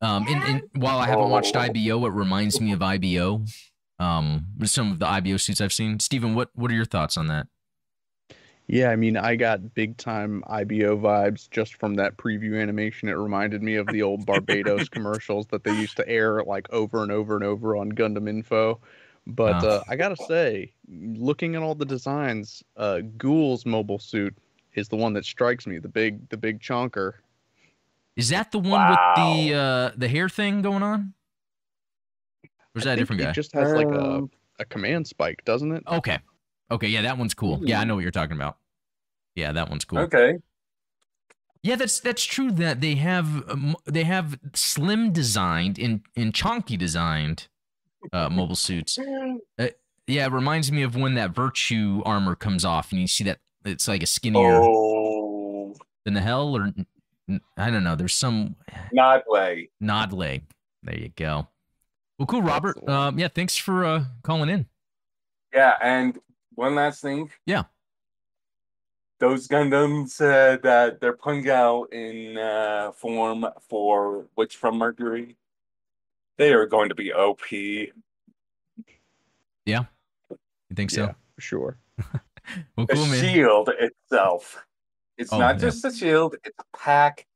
um, 0.00 0.26
and, 0.28 0.42
and 0.42 0.62
while 0.74 0.98
I 0.98 1.06
haven't 1.06 1.30
watched 1.30 1.56
oh. 1.56 1.60
IBO, 1.60 2.04
it 2.06 2.10
reminds 2.10 2.60
me 2.60 2.72
of 2.72 2.82
IBO. 2.82 3.44
Um, 3.98 4.46
some 4.64 4.90
of 4.90 4.98
the 4.98 5.06
IBO 5.06 5.36
suits 5.36 5.60
I've 5.60 5.72
seen. 5.72 6.00
Stephen, 6.00 6.34
what 6.34 6.50
what 6.54 6.70
are 6.70 6.74
your 6.74 6.84
thoughts 6.84 7.16
on 7.16 7.28
that? 7.28 7.46
Yeah, 8.66 8.90
I 8.90 8.96
mean, 8.96 9.16
I 9.16 9.36
got 9.36 9.74
big 9.74 9.96
time 9.98 10.42
IBO 10.46 10.96
vibes 10.96 11.50
just 11.50 11.74
from 11.74 11.94
that 11.94 12.16
preview 12.16 12.60
animation. 12.60 13.08
It 13.08 13.12
reminded 13.12 13.62
me 13.62 13.76
of 13.76 13.86
the 13.88 14.02
old 14.02 14.24
Barbados 14.26 14.88
commercials 14.88 15.46
that 15.48 15.64
they 15.64 15.72
used 15.72 15.96
to 15.98 16.08
air 16.08 16.42
like 16.42 16.72
over 16.72 17.02
and 17.02 17.12
over 17.12 17.34
and 17.34 17.44
over 17.44 17.76
on 17.76 17.92
Gundam 17.92 18.28
Info. 18.28 18.80
But 19.26 19.64
oh. 19.64 19.68
uh, 19.68 19.84
I 19.88 19.96
gotta 19.96 20.16
say, 20.28 20.72
looking 20.88 21.54
at 21.54 21.62
all 21.62 21.74
the 21.74 21.86
designs, 21.86 22.62
uh, 22.76 23.00
Guel's 23.16 23.64
mobile 23.64 23.98
suit 23.98 24.36
is 24.74 24.88
the 24.88 24.96
one 24.96 25.12
that 25.14 25.24
strikes 25.24 25.66
me. 25.66 25.78
The 25.78 25.88
big, 25.88 26.28
the 26.28 26.36
big 26.36 26.60
chonker. 26.60 27.14
Is 28.16 28.28
that 28.28 28.52
the 28.52 28.58
one 28.58 28.72
wow. 28.72 28.90
with 28.90 29.16
the 29.16 29.54
uh, 29.54 29.90
the 29.96 30.08
hair 30.08 30.28
thing 30.28 30.62
going 30.62 30.82
on? 30.82 31.14
Or 32.74 32.78
is 32.78 32.84
that 32.84 32.94
a 32.94 32.96
different 32.96 33.22
guy? 33.22 33.30
It 33.30 33.34
just 33.34 33.52
has 33.54 33.72
like 33.72 33.86
a, 33.86 34.16
um, 34.16 34.30
a 34.58 34.64
command 34.64 35.06
spike, 35.06 35.44
doesn't 35.44 35.72
it? 35.72 35.82
Okay. 35.86 36.18
Okay, 36.70 36.88
yeah, 36.88 37.02
that 37.02 37.18
one's 37.18 37.34
cool. 37.34 37.60
Yeah, 37.62 37.78
I 37.78 37.82
hmm. 37.82 37.88
know 37.88 37.94
what 37.94 38.02
you're 38.02 38.10
talking 38.10 38.36
about. 38.36 38.56
Yeah, 39.34 39.52
that 39.52 39.70
one's 39.70 39.84
cool. 39.84 40.00
Okay. 40.00 40.38
Yeah, 41.62 41.76
that's 41.76 42.00
that's 42.00 42.24
true. 42.24 42.50
That 42.52 42.80
they 42.80 42.96
have 42.96 43.48
um, 43.48 43.76
they 43.86 44.04
have 44.04 44.38
slim 44.54 45.12
designed 45.12 45.78
and 45.78 46.02
and 46.14 46.32
chonky 46.32 46.76
designed 46.76 47.48
uh, 48.12 48.28
mobile 48.28 48.56
suits. 48.56 48.98
Uh, 48.98 49.68
yeah, 50.06 50.26
it 50.26 50.32
reminds 50.32 50.70
me 50.70 50.82
of 50.82 50.96
when 50.96 51.14
that 51.14 51.30
Virtue 51.30 52.02
armor 52.04 52.34
comes 52.34 52.64
off 52.64 52.92
and 52.92 53.00
you 53.00 53.06
see 53.06 53.24
that 53.24 53.38
it's 53.64 53.88
like 53.88 54.02
a 54.02 54.06
skinnier 54.06 54.60
oh. 54.62 55.74
than 56.04 56.14
the 56.14 56.20
hell 56.20 56.54
or 56.54 56.72
I 57.56 57.70
don't 57.70 57.84
know. 57.84 57.94
There's 57.94 58.14
some 58.14 58.56
Nadleeh. 58.94 59.70
Nod 59.80 60.12
leg. 60.12 60.44
There 60.82 60.98
you 60.98 61.08
go. 61.16 61.48
Well, 62.18 62.26
cool, 62.26 62.42
Robert. 62.42 62.86
Um, 62.88 63.18
yeah, 63.18 63.28
thanks 63.28 63.56
for 63.56 63.84
uh, 63.84 64.04
calling 64.22 64.50
in. 64.50 64.66
Yeah, 65.52 65.74
and 65.80 66.18
one 66.54 66.74
last 66.74 67.00
thing. 67.00 67.30
Yeah. 67.46 67.64
Those 69.20 69.48
Gundams 69.48 70.20
uh, 70.20 70.58
that 70.62 71.00
they're 71.00 71.16
putting 71.16 71.48
out 71.48 71.92
in 71.92 72.36
uh, 72.36 72.92
form 72.92 73.46
for 73.68 74.26
Witch 74.36 74.56
from 74.56 74.76
Mercury, 74.76 75.36
they 76.36 76.52
are 76.52 76.66
going 76.66 76.88
to 76.88 76.94
be 76.94 77.12
OP. 77.12 77.40
Yeah. 79.66 79.84
You 80.30 80.76
think 80.76 80.90
so? 80.90 81.02
Yeah, 81.02 81.12
for 81.34 81.40
sure. 81.40 81.78
well, 82.76 82.86
cool, 82.86 83.04
the 83.04 83.10
man. 83.10 83.20
shield 83.20 83.70
itself. 83.78 84.64
It's 85.16 85.32
oh, 85.32 85.38
not 85.38 85.56
yeah. 85.56 85.60
just 85.60 85.84
a 85.84 85.92
shield, 85.92 86.36
it's 86.44 86.58
a 86.58 86.76
pack. 86.76 87.26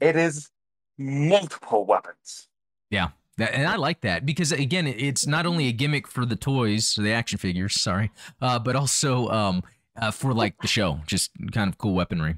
It 0.00 0.16
is 0.16 0.50
multiple 0.98 1.84
weapons. 1.84 2.48
Yeah. 2.90 3.08
And 3.38 3.68
I 3.68 3.76
like 3.76 4.00
that 4.00 4.24
because 4.24 4.52
again, 4.52 4.86
it's 4.86 5.26
not 5.26 5.44
only 5.44 5.68
a 5.68 5.72
gimmick 5.72 6.08
for 6.08 6.24
the 6.24 6.36
toys, 6.36 6.94
the 6.94 7.12
action 7.12 7.38
figures, 7.38 7.78
sorry, 7.78 8.10
uh, 8.40 8.58
but 8.58 8.74
also 8.76 9.28
um, 9.28 9.62
uh, 9.96 10.10
for 10.10 10.32
like 10.32 10.58
the 10.62 10.66
show, 10.66 11.00
just 11.06 11.32
kind 11.52 11.68
of 11.68 11.76
cool 11.76 11.94
weaponry. 11.94 12.36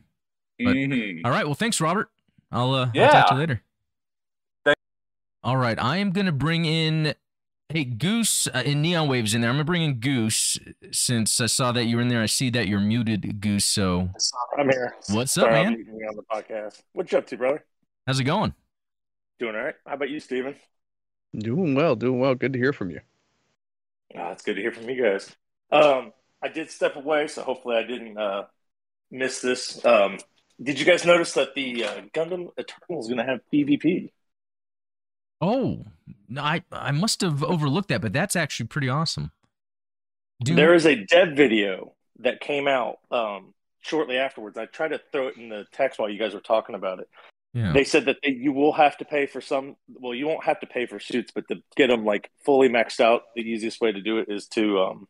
But, 0.59 0.75
mm-hmm. 0.75 1.25
all 1.25 1.31
right, 1.31 1.45
well, 1.45 1.55
thanks, 1.55 1.81
Robert. 1.81 2.11
I'll, 2.51 2.75
uh, 2.75 2.91
yeah. 2.95 3.07
I'll 3.07 3.13
talk 3.13 3.29
to 3.29 3.35
you 3.35 3.41
later. 3.41 3.63
Thanks. 5.43 5.55
All 5.55 5.57
right, 5.57 5.79
I 5.79 5.99
am 5.99 6.11
gonna 6.11 6.33
bring 6.33 6.65
in, 6.65 7.15
hey 7.69 7.85
Goose, 7.85 8.49
uh, 8.49 8.63
in 8.65 8.83
Neon 8.83 9.09
Waves 9.09 9.35
in 9.35 9.41
there. 9.41 9.51
I'm 9.51 9.57
gonna 9.57 9.65
bring 9.65 9.83
in 9.83 9.95
Goose 9.95 10.59
since 10.91 11.41
I 11.41 11.47
saw 11.47 11.73
that 11.73 11.85
you're 11.85 12.01
in 12.01 12.09
there. 12.09 12.23
I 12.23 12.27
see 12.27 12.51
that 12.51 12.67
you're 12.69 12.81
muted, 12.81 13.41
Goose. 13.41 13.65
So 13.65 14.11
I'm 14.59 14.69
here. 14.69 14.95
What's 15.11 15.33
Sorry, 15.33 15.61
up, 15.61 15.71
man? 15.71 15.87
on 16.09 16.17
the 16.17 16.23
podcast. 16.23 16.83
What 16.93 17.11
you 17.13 17.19
up 17.19 17.27
to, 17.29 17.37
brother? 17.37 17.65
How's 18.07 18.21
it 18.21 18.25
going? 18.25 18.55
Doing 19.39 19.55
all 19.55 19.63
right. 19.63 19.75
How 19.87 19.95
about 19.95 20.11
you, 20.11 20.19
Steven? 20.19 20.57
Doing 21.37 21.75
well, 21.75 21.95
doing 21.95 22.19
well. 22.19 22.35
Good 22.35 22.55
to 22.55 22.59
hear 22.59 22.73
from 22.73 22.91
you. 22.91 23.01
Oh, 24.17 24.31
it's 24.33 24.43
good 24.43 24.55
to 24.55 24.61
hear 24.63 24.73
from 24.73 24.89
you 24.89 25.03
guys. 25.03 25.31
Um, 25.71 26.13
I 26.43 26.49
did 26.49 26.71
step 26.71 26.97
away, 26.97 27.29
so 27.29 27.43
hopefully 27.43 27.77
I 27.77 27.83
didn't 27.83 28.19
uh, 28.19 28.45
miss 29.11 29.41
this. 29.41 29.85
Um, 29.85 30.19
did 30.61 30.81
you 30.81 30.87
guys 30.87 31.05
notice 31.05 31.35
that 31.35 31.55
the 31.55 31.85
uh, 31.85 32.01
Gundam 32.15 32.49
Eternal 32.57 33.01
is 33.01 33.07
going 33.07 33.19
to 33.19 33.25
have 33.25 33.41
PvP? 33.53 34.11
Oh, 35.41 35.85
I 36.37 36.63
I 36.73 36.91
must 36.91 37.21
have 37.21 37.43
overlooked 37.43 37.89
that, 37.89 38.01
but 38.01 38.13
that's 38.13 38.37
actually 38.37 38.67
pretty 38.67 38.89
awesome. 38.89 39.31
Do... 40.43 40.55
There 40.55 40.75
is 40.75 40.87
a 40.87 41.05
dev 41.05 41.37
video 41.37 41.95
that 42.21 42.41
came 42.41 42.69
out 42.69 42.99
um, 43.11 43.55
shortly 43.81 44.17
afterwards. 44.17 44.57
I 44.57 44.67
tried 44.67 44.89
to 44.89 45.01
throw 45.13 45.29
it 45.29 45.37
in 45.37 45.49
the 45.49 45.67
text 45.73 45.99
while 45.99 46.09
you 46.09 46.19
guys 46.19 46.35
were 46.35 46.41
talking 46.41 46.75
about 46.75 47.01
it. 47.01 47.09
Yeah. 47.55 47.73
They 47.73 47.85
said 47.85 48.05
that 48.05 48.19
they, 48.23 48.31
you 48.31 48.53
will 48.53 48.73
have 48.73 48.97
to 48.99 49.05
pay 49.05 49.27
for 49.27 49.41
some. 49.41 49.77
Well, 49.89 50.15
you 50.15 50.27
won't 50.27 50.45
have 50.45 50.61
to 50.61 50.67
pay 50.67 50.87
for 50.87 51.01
suits, 51.01 51.33
but 51.35 51.49
to 51.49 51.57
get 51.77 51.89
them 51.89 52.05
like 52.05 52.31
fully 52.45 52.69
maxed 52.69 53.01
out, 53.01 53.23
the 53.35 53.43
easiest 53.43 53.81
way 53.81 53.91
to 53.91 54.01
do 54.01 54.19
it 54.19 54.29
is 54.29 54.47
to 54.49 54.81
um 54.81 55.09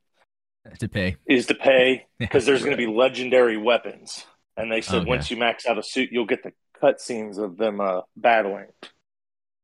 to 0.78 0.88
pay 0.88 1.16
is 1.26 1.46
to 1.46 1.54
pay 1.54 2.06
because 2.18 2.46
there's 2.46 2.62
going 2.62 2.76
to 2.76 2.76
be 2.76 2.86
legendary 2.86 3.56
weapons. 3.56 4.24
And 4.56 4.72
they 4.72 4.80
said 4.80 5.02
okay. 5.02 5.08
once 5.08 5.30
you 5.30 5.36
max 5.36 5.66
out 5.66 5.78
a 5.78 5.82
suit, 5.82 6.10
you'll 6.10 6.26
get 6.26 6.42
the 6.42 6.52
cutscenes 6.82 7.38
of 7.38 7.56
them 7.56 7.80
uh, 7.80 8.00
battling. 8.16 8.66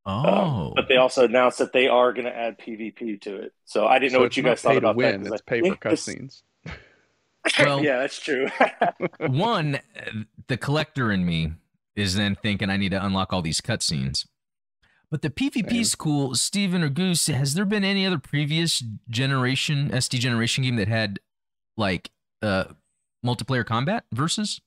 Um, 0.05 0.25
oh, 0.25 0.67
um, 0.67 0.73
but 0.75 0.87
they 0.87 0.97
also 0.97 1.25
announced 1.25 1.57
that 1.57 1.73
they 1.73 1.87
are 1.87 2.13
going 2.13 2.25
to 2.25 2.35
add 2.35 2.59
PvP 2.59 3.21
to 3.21 3.37
it. 3.37 3.53
So 3.65 3.87
I 3.87 3.97
didn't 3.97 4.11
so 4.11 4.17
know 4.17 4.23
what 4.23 4.37
you 4.37 4.43
guys 4.43 4.61
thought 4.61 4.77
about 4.77 4.95
win, 4.95 5.23
that. 5.23 5.33
It's 5.33 5.41
pay 5.41 5.61
for 5.61 5.75
cutscenes. 5.75 6.43
well, 7.59 7.83
yeah, 7.83 7.99
that's 7.99 8.19
true. 8.19 8.47
one, 9.19 9.79
the 10.47 10.57
collector 10.57 11.11
in 11.11 11.25
me 11.25 11.53
is 11.95 12.15
then 12.15 12.35
thinking 12.35 12.69
I 12.69 12.77
need 12.77 12.89
to 12.89 13.03
unlock 13.03 13.33
all 13.33 13.41
these 13.41 13.61
cutscenes. 13.61 14.27
But 15.09 15.21
the 15.21 15.29
PvP 15.29 15.85
school, 15.85 16.35
Steven 16.35 16.83
or 16.83 16.89
Goose, 16.89 17.27
has 17.27 17.53
there 17.53 17.65
been 17.65 17.83
any 17.83 18.05
other 18.05 18.17
previous 18.19 18.83
generation 19.09 19.89
SD 19.89 20.19
generation 20.19 20.63
game 20.63 20.75
that 20.75 20.87
had 20.87 21.19
like 21.77 22.11
uh 22.41 22.65
multiplayer 23.25 23.65
combat 23.65 24.05
versus? 24.11 24.59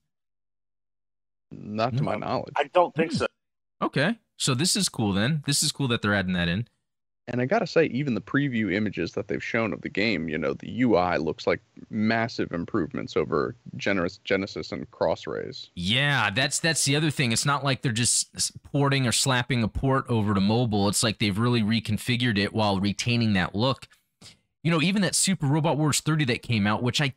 Not 1.50 1.90
to 1.90 2.02
no. 2.02 2.02
my 2.02 2.16
knowledge. 2.16 2.54
I 2.56 2.64
don't 2.64 2.94
think 2.94 3.12
so. 3.12 3.26
Okay. 3.82 4.18
So 4.38 4.54
this 4.54 4.76
is 4.76 4.88
cool 4.88 5.12
then. 5.12 5.42
This 5.46 5.62
is 5.62 5.72
cool 5.72 5.88
that 5.88 6.00
they're 6.00 6.14
adding 6.14 6.32
that 6.32 6.48
in. 6.48 6.68
And 7.26 7.42
I 7.42 7.44
gotta 7.44 7.66
say, 7.66 7.84
even 7.86 8.14
the 8.14 8.22
preview 8.22 8.72
images 8.72 9.12
that 9.12 9.28
they've 9.28 9.44
shown 9.44 9.74
of 9.74 9.82
the 9.82 9.90
game, 9.90 10.30
you 10.30 10.38
know, 10.38 10.54
the 10.54 10.82
UI 10.82 11.18
looks 11.18 11.46
like 11.46 11.60
massive 11.90 12.52
improvements 12.52 13.18
over 13.18 13.54
Genesis, 13.76 14.18
Genesis 14.24 14.72
and 14.72 14.90
Crossrays. 14.90 15.68
Yeah, 15.74 16.30
that's 16.30 16.58
that's 16.58 16.86
the 16.86 16.96
other 16.96 17.10
thing. 17.10 17.32
It's 17.32 17.44
not 17.44 17.62
like 17.62 17.82
they're 17.82 17.92
just 17.92 18.52
porting 18.62 19.06
or 19.06 19.12
slapping 19.12 19.62
a 19.62 19.68
port 19.68 20.06
over 20.08 20.32
to 20.32 20.40
mobile. 20.40 20.88
It's 20.88 21.02
like 21.02 21.18
they've 21.18 21.38
really 21.38 21.62
reconfigured 21.62 22.38
it 22.38 22.54
while 22.54 22.80
retaining 22.80 23.34
that 23.34 23.54
look. 23.54 23.88
You 24.62 24.70
know, 24.70 24.80
even 24.80 25.02
that 25.02 25.14
Super 25.14 25.46
Robot 25.46 25.76
Wars 25.76 26.00
30 26.00 26.24
that 26.26 26.42
came 26.42 26.66
out, 26.66 26.82
which 26.82 27.02
I 27.02 27.12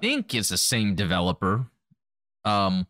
think 0.00 0.34
is 0.34 0.48
the 0.48 0.58
same 0.58 0.96
developer, 0.96 1.66
um, 2.44 2.88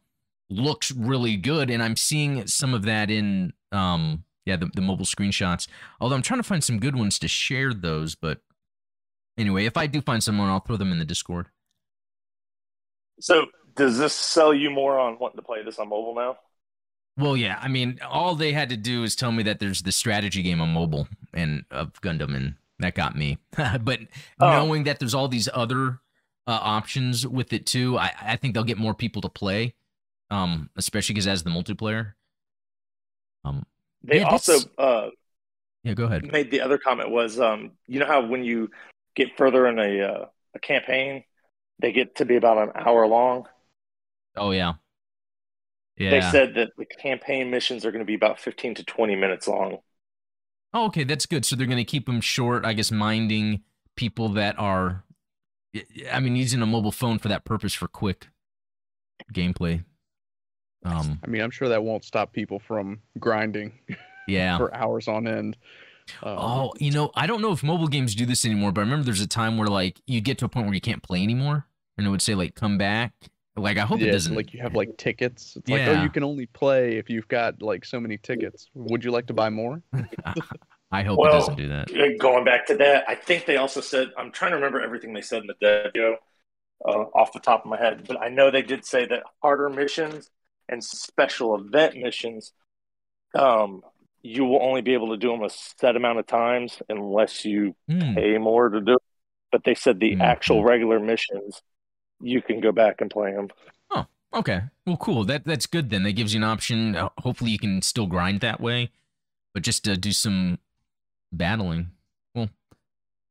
looks 0.51 0.91
really 0.93 1.37
good, 1.37 1.71
and 1.71 1.83
I'm 1.83 1.97
seeing 1.97 2.47
some 2.47 2.75
of 2.75 2.83
that 2.83 3.11
in 3.11 3.53
um 3.73 4.25
yeah, 4.47 4.57
the, 4.57 4.71
the 4.75 4.81
mobile 4.81 5.05
screenshots. 5.05 5.69
Although 6.01 6.17
I'm 6.17 6.23
trying 6.23 6.41
to 6.41 6.47
find 6.47 6.65
some 6.65 6.81
good 6.81 6.97
ones 6.97 7.19
to 7.21 7.29
share 7.29 7.73
those, 7.73 8.15
but 8.15 8.41
anyway, 9.39 9.65
if 9.65 9.77
I 9.77 9.87
do 9.87 10.01
find 10.01 10.23
someone, 10.23 10.49
I'll 10.49 10.61
throw 10.61 10.77
them 10.77 10.93
in 10.93 10.99
the 10.99 11.05
Discord. 11.05 11.49
So, 13.21 13.47
does 13.77 13.99
this 13.99 14.15
sell 14.15 14.53
you 14.55 14.71
more 14.71 14.99
on 14.99 15.19
wanting 15.19 15.37
to 15.37 15.43
play 15.43 15.63
this 15.63 15.79
on 15.79 15.89
mobile 15.89 16.15
now? 16.15 16.37
Well, 17.17 17.37
yeah. 17.37 17.59
I 17.61 17.69
mean, 17.69 18.01
all 18.09 18.35
they 18.35 18.53
had 18.53 18.71
to 18.71 18.77
do 18.77 19.05
is 19.05 19.15
tell 19.15 19.31
me 19.31 19.43
that 19.45 19.61
there's 19.61 19.83
the 19.83 19.93
strategy 19.93 20.43
game 20.43 20.61
on 20.61 20.71
mobile 20.71 21.07
and 21.35 21.65
of 21.71 21.93
Gundam, 22.01 22.35
and 22.35 22.55
that 22.79 22.95
got 22.95 23.17
me. 23.17 23.39
but 23.57 24.01
oh. 24.41 24.51
knowing 24.51 24.85
that 24.85 24.99
there's 24.99 25.15
all 25.15 25.29
these 25.29 25.49
other 25.53 26.01
uh, 26.47 26.59
options 26.63 27.27
with 27.27 27.53
it 27.53 27.67
too. 27.67 27.99
I, 27.99 28.13
I 28.21 28.37
think 28.37 28.55
they'll 28.55 28.65
get 28.65 28.79
more 28.79 28.95
people 28.95 29.23
to 29.23 29.29
play, 29.29 29.75
um, 30.31 30.71
especially 30.77 31.15
because 31.15 31.27
as 31.27 31.43
the 31.43 31.51
multiplayer. 31.51 32.13
Um, 33.45 33.65
they 34.03 34.19
yeah, 34.19 34.29
also 34.29 34.59
uh, 34.79 35.09
yeah, 35.83 35.95
go 35.95 36.05
ahead. 36.05 36.31
Made 36.31 36.51
the 36.51 36.61
other 36.61 36.79
comment 36.79 37.11
was, 37.11 37.41
um, 37.41 37.73
you 37.87 38.01
know 38.01 38.07
how 38.07 38.27
when 38.27 38.45
you 38.45 38.71
get 39.15 39.37
further 39.37 39.67
in 39.67 39.79
a 39.79 40.03
uh, 40.03 40.25
a 40.55 40.59
campaign, 40.59 41.25
they 41.79 41.93
get 41.93 42.17
to 42.17 42.25
be 42.25 42.37
about 42.37 42.59
an 42.59 42.73
hour 42.75 43.07
long. 43.07 43.47
Oh 44.37 44.51
yeah, 44.51 44.75
yeah. 45.97 46.11
They 46.11 46.21
said 46.21 46.55
that 46.55 46.71
the 46.77 46.85
campaign 46.85 47.51
missions 47.51 47.85
are 47.85 47.91
going 47.91 48.01
to 48.01 48.07
be 48.07 48.15
about 48.15 48.39
fifteen 48.39 48.75
to 48.75 48.85
twenty 48.85 49.17
minutes 49.17 49.49
long. 49.49 49.79
Oh, 50.73 50.87
okay, 50.87 51.05
that's 51.05 51.27
good. 51.27 51.45
So 51.45 51.57
they're 51.57 51.67
going 51.67 51.79
to 51.79 51.85
keep 51.85 52.07
them 52.07 52.21
short, 52.21 52.65
I 52.65 52.75
guess, 52.75 52.93
minding 52.93 53.63
people 53.97 54.29
that 54.31 54.57
are, 54.57 55.05
I 56.13 56.21
mean, 56.21 56.37
using 56.37 56.63
a 56.63 56.67
mobile 56.67 56.93
phone 56.93 57.19
for 57.19 57.27
that 57.27 57.45
purpose 57.45 57.75
for 57.75 57.89
quick 57.89 58.29
gameplay. 59.33 59.85
Um, 60.85 61.21
I 61.25 61.27
mean, 61.27 61.43
I'm 61.43 61.51
sure 61.51 61.69
that 61.69 61.83
won't 61.83 62.05
stop 62.05 62.33
people 62.33 62.59
from 62.59 63.01
grinding. 63.19 63.73
Yeah, 64.29 64.59
for 64.59 64.73
hours 64.73 65.09
on 65.09 65.27
end. 65.27 65.57
Um, 66.23 66.39
oh, 66.39 66.73
you 66.79 66.93
know, 66.93 67.11
I 67.17 67.27
don't 67.27 67.41
know 67.41 67.51
if 67.51 67.65
mobile 67.65 67.89
games 67.89 68.15
do 68.15 68.27
this 68.27 68.45
anymore, 68.45 68.71
but 68.71 68.83
I 68.83 68.85
remember 68.85 69.05
there's 69.05 69.21
a 69.21 69.27
time 69.27 69.57
where 69.57 69.67
like 69.67 70.01
you 70.07 70.21
get 70.21 70.39
to 70.39 70.45
a 70.45 70.49
point 70.49 70.67
where 70.67 70.75
you 70.75 70.81
can't 70.81 71.03
play 71.03 71.23
anymore, 71.23 71.67
and 71.99 72.07
it 72.07 72.11
would 72.11 72.23
say 72.23 72.37
like 72.37 72.55
come 72.55 72.79
back. 72.79 73.13
Like 73.57 73.77
I 73.77 73.83
hope 73.83 74.01
yeah, 74.01 74.09
it 74.09 74.13
doesn't. 74.13 74.35
Like 74.35 74.55
you 74.55 74.61
have 74.61 74.75
like 74.75 74.97
tickets. 74.97 75.57
It's 75.57 75.69
yeah. 75.69 75.89
like 75.89 75.99
oh, 75.99 76.03
you 76.03 76.11
can 76.11 76.23
only 76.23 76.47
play 76.47 76.97
if 76.97 77.11
you've 77.11 77.27
got 77.29 77.61
like 77.61 77.85
so 77.85 77.99
many 77.99 78.19
tickets. 78.19 78.69
Would 78.75 79.03
you 79.03 79.11
like 79.11 79.27
to 79.27 79.35
buy 79.35 79.51
more? 79.51 79.83
I 80.93 81.03
hope 81.03 81.19
well, 81.19 81.31
it 81.31 81.33
doesn't 81.33 81.57
do 81.57 81.69
that. 81.69 82.19
Going 82.19 82.45
back 82.45 82.67
to 82.67 82.77
that, 82.77 83.05
I 83.09 83.15
think 83.15 83.47
they 83.47 83.57
also 83.57 83.81
said 83.81 84.11
I'm 84.17 84.31
trying 84.33 84.53
to 84.53 84.57
remember 84.57 84.81
everything 84.81 85.13
they 85.13 85.23
said 85.23 85.43
in 85.43 85.49
the 85.49 85.55
video 85.61 86.19
uh, 86.85 87.05
off 87.15 87.33
the 87.33 87.41
top 87.41 87.65
of 87.65 87.71
my 87.71 87.79
head, 87.79 88.07
but 88.07 88.21
I 88.21 88.29
know 88.29 88.51
they 88.51 88.63
did 88.63 88.85
say 88.85 89.07
that 89.07 89.25
harder 89.43 89.69
missions 89.69 90.31
and 90.71 90.83
special 90.83 91.57
event 91.57 91.97
missions 91.97 92.53
um, 93.35 93.83
you 94.23 94.45
will 94.45 94.63
only 94.63 94.83
be 94.83 94.95
able 94.95 95.11
to 95.11 95.17
do 95.17 95.31
them 95.31 95.43
a 95.43 95.51
set 95.51 95.97
amount 95.97 96.19
of 96.19 96.27
times 96.27 96.83
unless 96.89 97.45
you 97.45 97.75
mm. 97.91 98.15
pay 98.15 98.39
more 98.39 98.69
to 98.69 98.81
do 98.81 98.95
it. 98.95 99.03
But 99.51 99.65
they 99.65 99.75
said 99.75 99.99
the 99.99 100.17
mm. 100.17 100.21
actual 100.21 100.63
regular 100.63 101.01
missions, 101.01 101.63
you 102.21 102.43
can 102.43 102.61
go 102.61 102.73
back 102.73 103.01
and 103.01 103.11
play 103.11 103.33
them. 103.33 103.49
Oh, 103.91 104.07
okay. 104.35 104.63
Well, 104.87 104.99
cool. 104.99 105.25
That 105.25 105.45
that's 105.45 105.67
good 105.67 105.91
then. 105.91 106.03
That 106.03 106.13
gives 106.13 106.35
you 106.35 106.41
an 106.41 106.45
option. 106.45 106.97
Uh, 106.97 107.09
hopefully, 107.19 107.51
you 107.51 107.59
can 107.59 107.83
still 107.83 108.07
grind 108.07 108.41
that 108.41 108.61
way, 108.61 108.91
but 109.55 109.63
just 109.63 109.85
to 109.85 109.97
do 109.97 110.13
some 110.13 110.59
battling. 111.33 111.91
Well, 112.35 112.51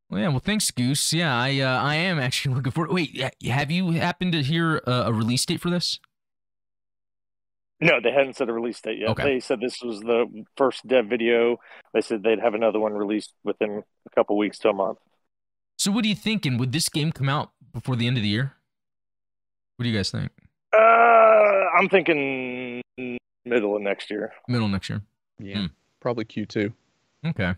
well, 0.09 0.21
yeah. 0.21 0.27
Well, 0.29 0.39
thanks, 0.39 0.71
Goose. 0.71 1.13
Yeah, 1.13 1.33
I 1.33 1.59
uh, 1.59 1.81
I 1.81 1.95
am 1.95 2.19
actually 2.19 2.55
looking 2.55 2.71
for. 2.71 2.91
Wait, 2.91 3.33
have 3.45 3.71
you 3.71 3.91
happened 3.91 4.33
to 4.33 4.41
hear 4.41 4.81
a 4.85 5.13
release 5.13 5.45
date 5.45 5.61
for 5.61 5.69
this? 5.69 5.99
No, 7.81 8.01
they 8.01 8.11
hadn't 8.11 8.35
set 8.35 8.49
a 8.49 8.53
release 8.53 8.81
date 8.81 8.99
yet. 8.99 9.09
Okay. 9.09 9.23
They 9.23 9.39
said 9.39 9.61
this 9.61 9.81
was 9.81 10.01
the 10.01 10.25
first 10.57 10.85
dev 10.85 11.07
video. 11.07 11.57
They 11.93 12.01
said 12.01 12.23
they'd 12.23 12.39
have 12.39 12.53
another 12.53 12.79
one 12.79 12.93
released 12.93 13.33
within 13.43 13.83
a 14.05 14.15
couple 14.15 14.37
weeks 14.37 14.59
to 14.59 14.69
a 14.69 14.73
month. 14.73 14.97
So, 15.77 15.91
what 15.91 16.03
are 16.03 16.07
you 16.09 16.15
thinking? 16.15 16.57
Would 16.57 16.73
this 16.73 16.89
game 16.89 17.13
come 17.13 17.29
out 17.29 17.51
before 17.71 17.95
the 17.95 18.05
end 18.05 18.17
of 18.17 18.23
the 18.23 18.29
year? 18.29 18.53
What 19.77 19.83
do 19.83 19.89
you 19.89 19.95
guys 19.95 20.11
think? 20.11 20.29
Uh, 20.73 20.77
I'm 20.77 21.87
thinking 21.87 22.81
middle 23.45 23.77
of 23.77 23.81
next 23.81 24.11
year. 24.11 24.33
Middle 24.49 24.65
of 24.65 24.71
next 24.73 24.89
year. 24.89 25.01
Yeah, 25.39 25.59
hmm. 25.59 25.65
probably 26.01 26.25
Q2. 26.25 26.73
Okay. 27.27 27.55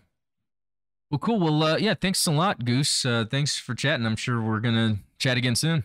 Well, 1.09 1.19
cool. 1.19 1.39
Well, 1.39 1.63
uh, 1.63 1.77
yeah, 1.77 1.95
thanks 1.95 2.25
a 2.27 2.31
lot, 2.31 2.63
Goose. 2.63 3.05
Uh, 3.05 3.25
thanks 3.29 3.57
for 3.57 3.73
chatting. 3.73 4.05
I'm 4.05 4.15
sure 4.15 4.39
we're 4.39 4.59
gonna 4.59 4.97
chat 5.17 5.37
again 5.37 5.55
soon. 5.55 5.83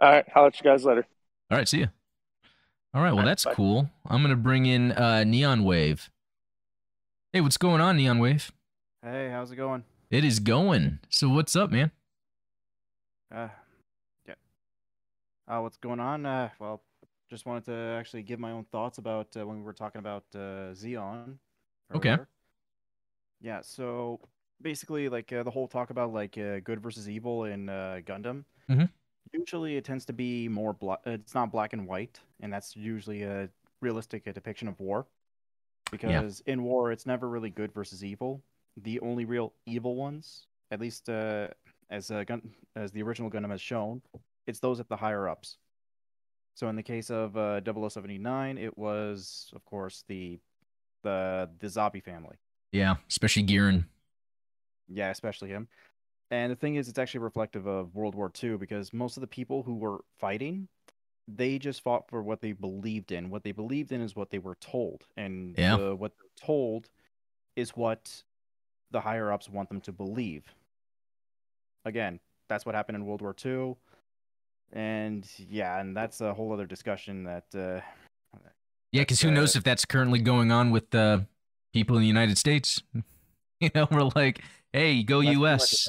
All 0.00 0.10
right, 0.10 0.24
I'll 0.34 0.44
let 0.44 0.58
you 0.58 0.64
guys 0.64 0.84
later. 0.84 1.06
All 1.50 1.58
right, 1.58 1.68
see 1.68 1.80
you. 1.80 1.88
All 2.92 3.02
right, 3.02 3.12
well 3.12 3.24
that's 3.24 3.44
Bye. 3.44 3.54
cool. 3.54 3.88
I'm 4.06 4.20
gonna 4.22 4.34
bring 4.34 4.66
in 4.66 4.92
uh, 4.92 5.22
Neon 5.22 5.62
Wave. 5.62 6.10
Hey, 7.32 7.40
what's 7.40 7.56
going 7.56 7.80
on, 7.80 7.96
Neon 7.96 8.18
Wave? 8.18 8.50
Hey, 9.02 9.30
how's 9.30 9.52
it 9.52 9.56
going? 9.56 9.84
It 10.10 10.24
is 10.24 10.40
going. 10.40 10.98
So 11.08 11.28
what's 11.28 11.54
up, 11.54 11.70
man? 11.70 11.92
Uh, 13.32 13.48
yeah. 14.26 14.34
Uh, 15.46 15.60
what's 15.60 15.76
going 15.76 16.00
on? 16.00 16.26
Uh, 16.26 16.48
well, 16.58 16.82
just 17.30 17.46
wanted 17.46 17.64
to 17.66 17.74
actually 17.96 18.24
give 18.24 18.40
my 18.40 18.50
own 18.50 18.64
thoughts 18.72 18.98
about 18.98 19.28
uh, 19.36 19.46
when 19.46 19.58
we 19.58 19.62
were 19.62 19.72
talking 19.72 20.00
about 20.00 20.24
uh, 20.34 20.74
Zeon. 20.74 21.36
Okay. 21.94 22.18
Yeah. 23.40 23.60
So 23.60 24.18
basically, 24.60 25.08
like 25.08 25.32
uh, 25.32 25.44
the 25.44 25.50
whole 25.50 25.68
talk 25.68 25.90
about 25.90 26.12
like 26.12 26.36
uh, 26.36 26.58
good 26.58 26.80
versus 26.82 27.08
evil 27.08 27.44
in 27.44 27.68
uh, 27.68 28.00
Gundam. 28.04 28.44
Mm-hmm. 28.68 28.86
Usually, 29.32 29.76
it 29.76 29.84
tends 29.84 30.04
to 30.06 30.12
be 30.12 30.48
more 30.48 30.72
black. 30.72 31.00
It's 31.06 31.34
not 31.34 31.52
black 31.52 31.72
and 31.72 31.86
white, 31.86 32.18
and 32.40 32.52
that's 32.52 32.74
usually 32.76 33.22
a 33.22 33.48
realistic 33.80 34.26
a 34.26 34.32
depiction 34.32 34.68
of 34.68 34.78
war. 34.80 35.06
Because 35.90 36.42
yeah. 36.46 36.52
in 36.52 36.62
war, 36.62 36.92
it's 36.92 37.06
never 37.06 37.28
really 37.28 37.50
good 37.50 37.72
versus 37.72 38.04
evil. 38.04 38.42
The 38.76 39.00
only 39.00 39.24
real 39.24 39.52
evil 39.66 39.96
ones, 39.96 40.46
at 40.70 40.80
least 40.80 41.08
uh, 41.08 41.48
as 41.90 42.10
a 42.10 42.24
gun, 42.24 42.50
as 42.76 42.92
the 42.92 43.02
original 43.02 43.30
Gundam 43.30 43.50
has 43.50 43.60
shown, 43.60 44.02
it's 44.46 44.60
those 44.60 44.80
at 44.80 44.88
the 44.88 44.96
higher 44.96 45.28
ups. 45.28 45.56
So 46.54 46.68
in 46.68 46.76
the 46.76 46.82
case 46.82 47.10
of 47.10 47.36
uh, 47.36 47.60
0079, 47.62 48.58
it 48.58 48.76
was, 48.76 49.50
of 49.54 49.64
course, 49.64 50.04
the 50.08 50.38
the 51.02 51.48
the 51.58 51.66
Zabi 51.66 52.02
family. 52.02 52.36
Yeah, 52.72 52.96
especially 53.08 53.44
Gihren. 53.44 53.86
Yeah, 54.88 55.10
especially 55.10 55.48
him. 55.48 55.68
And 56.30 56.52
the 56.52 56.56
thing 56.56 56.76
is, 56.76 56.88
it's 56.88 56.98
actually 56.98 57.20
reflective 57.20 57.66
of 57.66 57.94
World 57.94 58.14
War 58.14 58.30
II 58.42 58.56
because 58.56 58.92
most 58.92 59.16
of 59.16 59.20
the 59.20 59.26
people 59.26 59.62
who 59.64 59.76
were 59.76 60.04
fighting, 60.18 60.68
they 61.26 61.58
just 61.58 61.82
fought 61.82 62.08
for 62.08 62.22
what 62.22 62.40
they 62.40 62.52
believed 62.52 63.10
in. 63.10 63.30
What 63.30 63.42
they 63.42 63.52
believed 63.52 63.90
in 63.90 64.00
is 64.00 64.14
what 64.14 64.30
they 64.30 64.38
were 64.38 64.56
told, 64.56 65.06
and 65.16 65.54
yeah. 65.58 65.76
the, 65.76 65.96
what 65.96 66.12
they're 66.16 66.46
told 66.46 66.88
is 67.56 67.70
what 67.70 68.22
the 68.92 69.00
higher 69.00 69.32
ups 69.32 69.48
want 69.48 69.68
them 69.68 69.80
to 69.82 69.92
believe. 69.92 70.44
Again, 71.84 72.20
that's 72.48 72.64
what 72.64 72.74
happened 72.74 72.96
in 72.96 73.06
World 73.06 73.22
War 73.22 73.34
II, 73.44 73.74
and 74.72 75.28
yeah, 75.36 75.80
and 75.80 75.96
that's 75.96 76.20
a 76.20 76.32
whole 76.32 76.52
other 76.52 76.66
discussion 76.66 77.24
that. 77.24 77.44
Uh, 77.54 77.80
yeah, 78.92 79.02
because 79.02 79.20
who 79.20 79.28
uh, 79.28 79.32
knows 79.32 79.56
if 79.56 79.64
that's 79.64 79.84
currently 79.84 80.20
going 80.20 80.52
on 80.52 80.70
with 80.70 80.94
uh, 80.94 81.20
people 81.72 81.96
in 81.96 82.02
the 82.02 82.08
United 82.08 82.38
States? 82.38 82.82
you 83.60 83.70
know, 83.74 83.88
we're 83.90 84.10
like 84.14 84.42
Hey, 84.72 85.02
go 85.02 85.22
That's 85.22 85.36
US. 85.36 85.88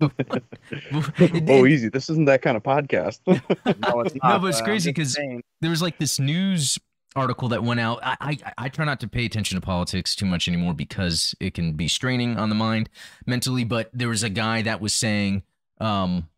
oh, 1.48 1.66
easy. 1.66 1.88
This 1.88 2.10
isn't 2.10 2.24
that 2.24 2.42
kind 2.42 2.56
of 2.56 2.62
podcast. 2.62 3.20
no, 3.26 4.00
it's 4.00 4.14
not. 4.16 4.28
no, 4.28 4.38
but 4.40 4.46
it's 4.48 4.60
uh, 4.60 4.64
crazy 4.64 4.90
because 4.90 5.14
there 5.60 5.70
was 5.70 5.82
like 5.82 5.98
this 5.98 6.18
news 6.18 6.78
article 7.14 7.48
that 7.48 7.62
went 7.62 7.80
out. 7.80 8.00
I, 8.02 8.16
I, 8.20 8.38
I 8.58 8.68
try 8.68 8.84
not 8.84 9.00
to 9.00 9.08
pay 9.08 9.24
attention 9.24 9.60
to 9.60 9.64
politics 9.64 10.16
too 10.16 10.26
much 10.26 10.48
anymore 10.48 10.74
because 10.74 11.34
it 11.40 11.54
can 11.54 11.74
be 11.74 11.88
straining 11.88 12.38
on 12.38 12.48
the 12.48 12.54
mind 12.54 12.88
mentally. 13.26 13.64
But 13.64 13.90
there 13.92 14.08
was 14.08 14.22
a 14.22 14.30
guy 14.30 14.62
that 14.62 14.80
was 14.80 14.94
saying, 14.94 15.42
um, 15.80 16.28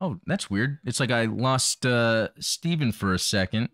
"Oh, 0.00 0.20
that's 0.26 0.50
weird. 0.50 0.78
It's 0.84 1.00
like 1.00 1.10
I 1.10 1.24
lost 1.24 1.86
uh, 1.86 2.28
Steven 2.38 2.92
for 2.92 3.14
a 3.14 3.18
second. 3.18 3.70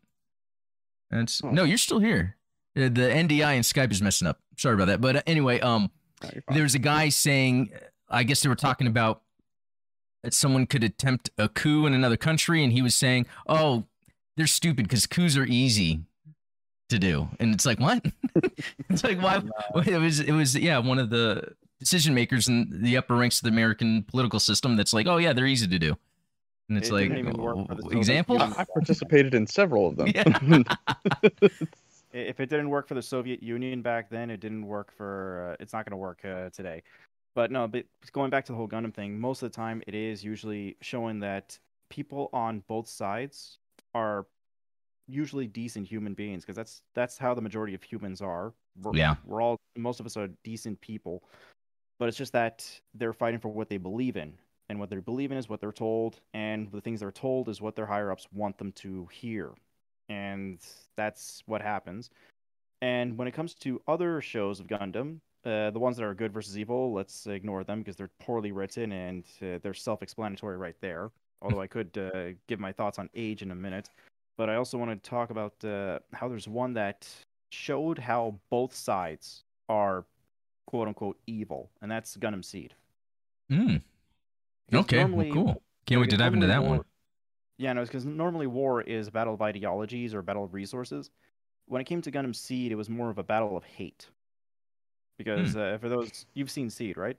That's 1.10 1.42
oh. 1.44 1.50
no, 1.50 1.64
you're 1.64 1.78
still 1.78 2.00
here. 2.00 2.36
Uh, 2.76 2.82
the 2.82 3.02
NDI 3.02 3.54
and 3.54 3.64
Skype 3.64 3.92
is 3.92 4.02
messing 4.02 4.26
up. 4.26 4.40
Sorry 4.56 4.74
about 4.74 4.86
that. 4.86 5.00
But 5.00 5.16
uh, 5.16 5.22
anyway, 5.26 5.60
um, 5.60 5.90
there 6.52 6.62
was 6.62 6.74
a 6.74 6.78
guy 6.78 7.08
saying, 7.08 7.70
I 8.08 8.22
guess 8.22 8.42
they 8.42 8.48
were 8.48 8.54
talking 8.54 8.86
about 8.86 9.22
that 10.22 10.34
someone 10.34 10.66
could 10.66 10.82
attempt 10.82 11.30
a 11.38 11.48
coup 11.48 11.86
in 11.86 11.94
another 11.94 12.16
country, 12.16 12.64
and 12.64 12.72
he 12.72 12.82
was 12.82 12.96
saying, 12.96 13.26
"Oh, 13.46 13.84
they're 14.36 14.46
stupid 14.46 14.88
because 14.88 15.06
coups 15.06 15.36
are 15.36 15.44
easy 15.44 16.00
to 16.88 16.98
do." 16.98 17.28
And 17.38 17.54
it's 17.54 17.66
like, 17.66 17.78
what? 17.78 18.04
it's 18.88 19.04
like 19.04 19.20
why? 19.20 19.42
It 19.86 19.98
was 19.98 20.20
it 20.20 20.32
was 20.32 20.56
yeah, 20.56 20.78
one 20.78 20.98
of 20.98 21.10
the 21.10 21.54
decision 21.78 22.14
makers 22.14 22.48
in 22.48 22.82
the 22.82 22.96
upper 22.96 23.14
ranks 23.14 23.38
of 23.38 23.44
the 23.44 23.50
American 23.50 24.02
political 24.04 24.40
system. 24.40 24.76
That's 24.76 24.92
like, 24.92 25.06
oh 25.06 25.18
yeah, 25.18 25.32
they're 25.32 25.46
easy 25.46 25.68
to 25.68 25.78
do. 25.78 25.96
And 26.68 26.78
it's 26.78 26.88
it 26.88 26.94
like, 26.94 27.10
oh, 27.38 27.66
example? 27.90 28.40
I 28.40 28.64
participated 28.64 29.34
in 29.34 29.46
several 29.46 29.88
of 29.88 29.96
them. 29.96 30.08
Yeah. 30.14 31.48
if 32.14 32.38
it 32.38 32.48
didn't 32.48 32.70
work 32.70 32.86
for 32.86 32.94
the 32.94 33.02
Soviet 33.02 33.42
Union 33.42 33.82
back 33.82 34.08
then, 34.08 34.30
it 34.30 34.40
didn't 34.40 34.66
work 34.66 34.92
for. 34.96 35.50
Uh, 35.50 35.62
it's 35.62 35.72
not 35.72 35.84
going 35.84 35.90
to 35.90 35.96
work 35.96 36.24
uh, 36.24 36.48
today. 36.50 36.82
But 37.34 37.50
no, 37.50 37.66
but 37.66 37.84
going 38.12 38.30
back 38.30 38.44
to 38.46 38.52
the 38.52 38.56
whole 38.56 38.68
Gundam 38.68 38.94
thing, 38.94 39.18
most 39.18 39.42
of 39.42 39.50
the 39.50 39.56
time 39.56 39.82
it 39.88 39.94
is 39.94 40.22
usually 40.22 40.76
showing 40.80 41.18
that 41.20 41.58
people 41.90 42.30
on 42.32 42.62
both 42.68 42.88
sides 42.88 43.58
are 43.94 44.26
usually 45.08 45.46
decent 45.46 45.86
human 45.86 46.14
beings 46.14 46.44
because 46.44 46.56
that's 46.56 46.82
that's 46.94 47.18
how 47.18 47.34
the 47.34 47.42
majority 47.42 47.74
of 47.74 47.82
humans 47.82 48.22
are. 48.22 48.54
We're, 48.80 48.94
yeah, 48.94 49.16
we're 49.24 49.42
all 49.42 49.58
most 49.76 49.98
of 49.98 50.06
us 50.06 50.16
are 50.16 50.28
decent 50.44 50.80
people, 50.80 51.24
but 51.98 52.08
it's 52.08 52.16
just 52.16 52.32
that 52.32 52.64
they're 52.94 53.12
fighting 53.12 53.40
for 53.40 53.48
what 53.48 53.68
they 53.68 53.78
believe 53.78 54.16
in, 54.16 54.34
and 54.68 54.78
what 54.78 54.88
they 54.88 54.96
believe 54.96 55.32
in 55.32 55.36
is 55.36 55.48
what 55.48 55.60
they're 55.60 55.72
told, 55.72 56.20
and 56.34 56.70
the 56.70 56.80
things 56.80 57.00
they're 57.00 57.10
told 57.10 57.48
is 57.48 57.60
what 57.60 57.74
their 57.74 57.86
higher 57.86 58.12
ups 58.12 58.28
want 58.32 58.56
them 58.58 58.70
to 58.72 59.08
hear 59.10 59.50
and 60.08 60.58
that's 60.96 61.42
what 61.46 61.62
happens. 61.62 62.10
And 62.82 63.16
when 63.18 63.28
it 63.28 63.34
comes 63.34 63.54
to 63.56 63.80
other 63.88 64.20
shows 64.20 64.60
of 64.60 64.66
Gundam, 64.66 65.20
Uh, 65.44 65.70
the 65.72 65.78
ones 65.78 65.96
that 65.98 66.06
are 66.06 66.14
good 66.14 66.32
versus 66.32 66.56
evil, 66.56 66.94
let's 66.94 67.26
ignore 67.26 67.64
them 67.64 67.80
because 67.80 67.96
they're 67.96 68.16
poorly 68.18 68.50
written 68.50 68.92
and 68.92 69.24
uh, 69.42 69.58
they're 69.60 69.74
self-explanatory 69.74 70.56
right 70.56 70.80
there. 70.80 71.10
Although 71.42 71.60
I 71.60 71.66
could 71.66 71.92
uh, 71.98 72.32
give 72.48 72.58
my 72.58 72.72
thoughts 72.72 72.98
on 72.98 73.10
age 73.14 73.42
in 73.42 73.50
a 73.50 73.54
minute, 73.54 73.90
but 74.38 74.48
I 74.48 74.54
also 74.56 74.78
want 74.78 74.90
to 74.90 75.10
talk 75.10 75.28
about 75.28 75.52
uh, 75.62 75.98
how 76.14 76.28
there's 76.28 76.48
one 76.48 76.72
that 76.80 77.06
showed 77.50 77.98
how 77.98 78.40
both 78.48 78.72
sides 78.74 79.44
are 79.68 80.06
quote 80.64 80.88
unquote 80.88 81.18
evil, 81.26 81.68
and 81.82 81.90
that's 81.90 82.16
Gundam 82.16 82.42
Seed. 82.42 82.72
Hmm. 83.50 83.76
Okay. 84.72 85.04
Well, 85.04 85.30
cool. 85.30 85.62
Can't 85.84 86.00
wait 86.00 86.08
to 86.10 86.16
dive 86.16 86.32
into 86.32 86.46
that 86.46 86.64
one. 86.64 86.80
Yeah, 87.58 87.72
no, 87.72 87.82
because 87.82 88.04
normally 88.04 88.46
war 88.46 88.82
is 88.82 89.08
a 89.08 89.10
battle 89.12 89.34
of 89.34 89.42
ideologies 89.42 90.14
or 90.14 90.18
a 90.18 90.22
battle 90.22 90.44
of 90.44 90.54
resources. 90.54 91.10
When 91.66 91.80
it 91.80 91.84
came 91.84 92.02
to 92.02 92.10
Gundam 92.10 92.34
Seed, 92.34 92.72
it 92.72 92.74
was 92.74 92.90
more 92.90 93.10
of 93.10 93.18
a 93.18 93.22
battle 93.22 93.56
of 93.56 93.64
hate. 93.64 94.08
Because 95.16 95.52
hmm. 95.52 95.60
uh, 95.60 95.78
for 95.78 95.88
those 95.88 96.26
you've 96.34 96.50
seen 96.50 96.68
Seed, 96.68 96.96
right? 96.96 97.16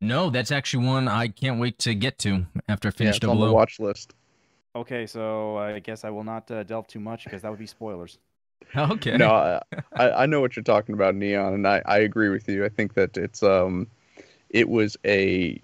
No, 0.00 0.30
that's 0.30 0.52
actually 0.52 0.86
one 0.86 1.08
I 1.08 1.28
can't 1.28 1.60
wait 1.60 1.78
to 1.80 1.94
get 1.94 2.18
to 2.18 2.46
after 2.68 2.88
I 2.88 2.90
finish 2.90 3.14
yeah, 3.14 3.16
it's 3.16 3.26
on 3.26 3.40
the 3.40 3.52
watch 3.52 3.80
list. 3.80 4.14
Okay, 4.76 5.06
so 5.06 5.56
I 5.56 5.78
guess 5.80 6.04
I 6.04 6.10
will 6.10 6.24
not 6.24 6.50
uh, 6.50 6.62
delve 6.62 6.86
too 6.86 7.00
much 7.00 7.24
because 7.24 7.42
that 7.42 7.50
would 7.50 7.58
be 7.58 7.66
spoilers. 7.66 8.18
Okay. 8.76 9.16
No, 9.16 9.60
I, 9.94 10.10
I 10.10 10.26
know 10.26 10.40
what 10.40 10.54
you're 10.54 10.62
talking 10.62 10.94
about, 10.94 11.14
Neon, 11.14 11.54
and 11.54 11.66
I, 11.66 11.80
I 11.86 11.98
agree 11.98 12.28
with 12.28 12.48
you. 12.48 12.66
I 12.66 12.68
think 12.68 12.94
that 12.94 13.16
it's 13.16 13.42
um, 13.42 13.86
it 14.50 14.68
was 14.68 14.96
a 15.06 15.58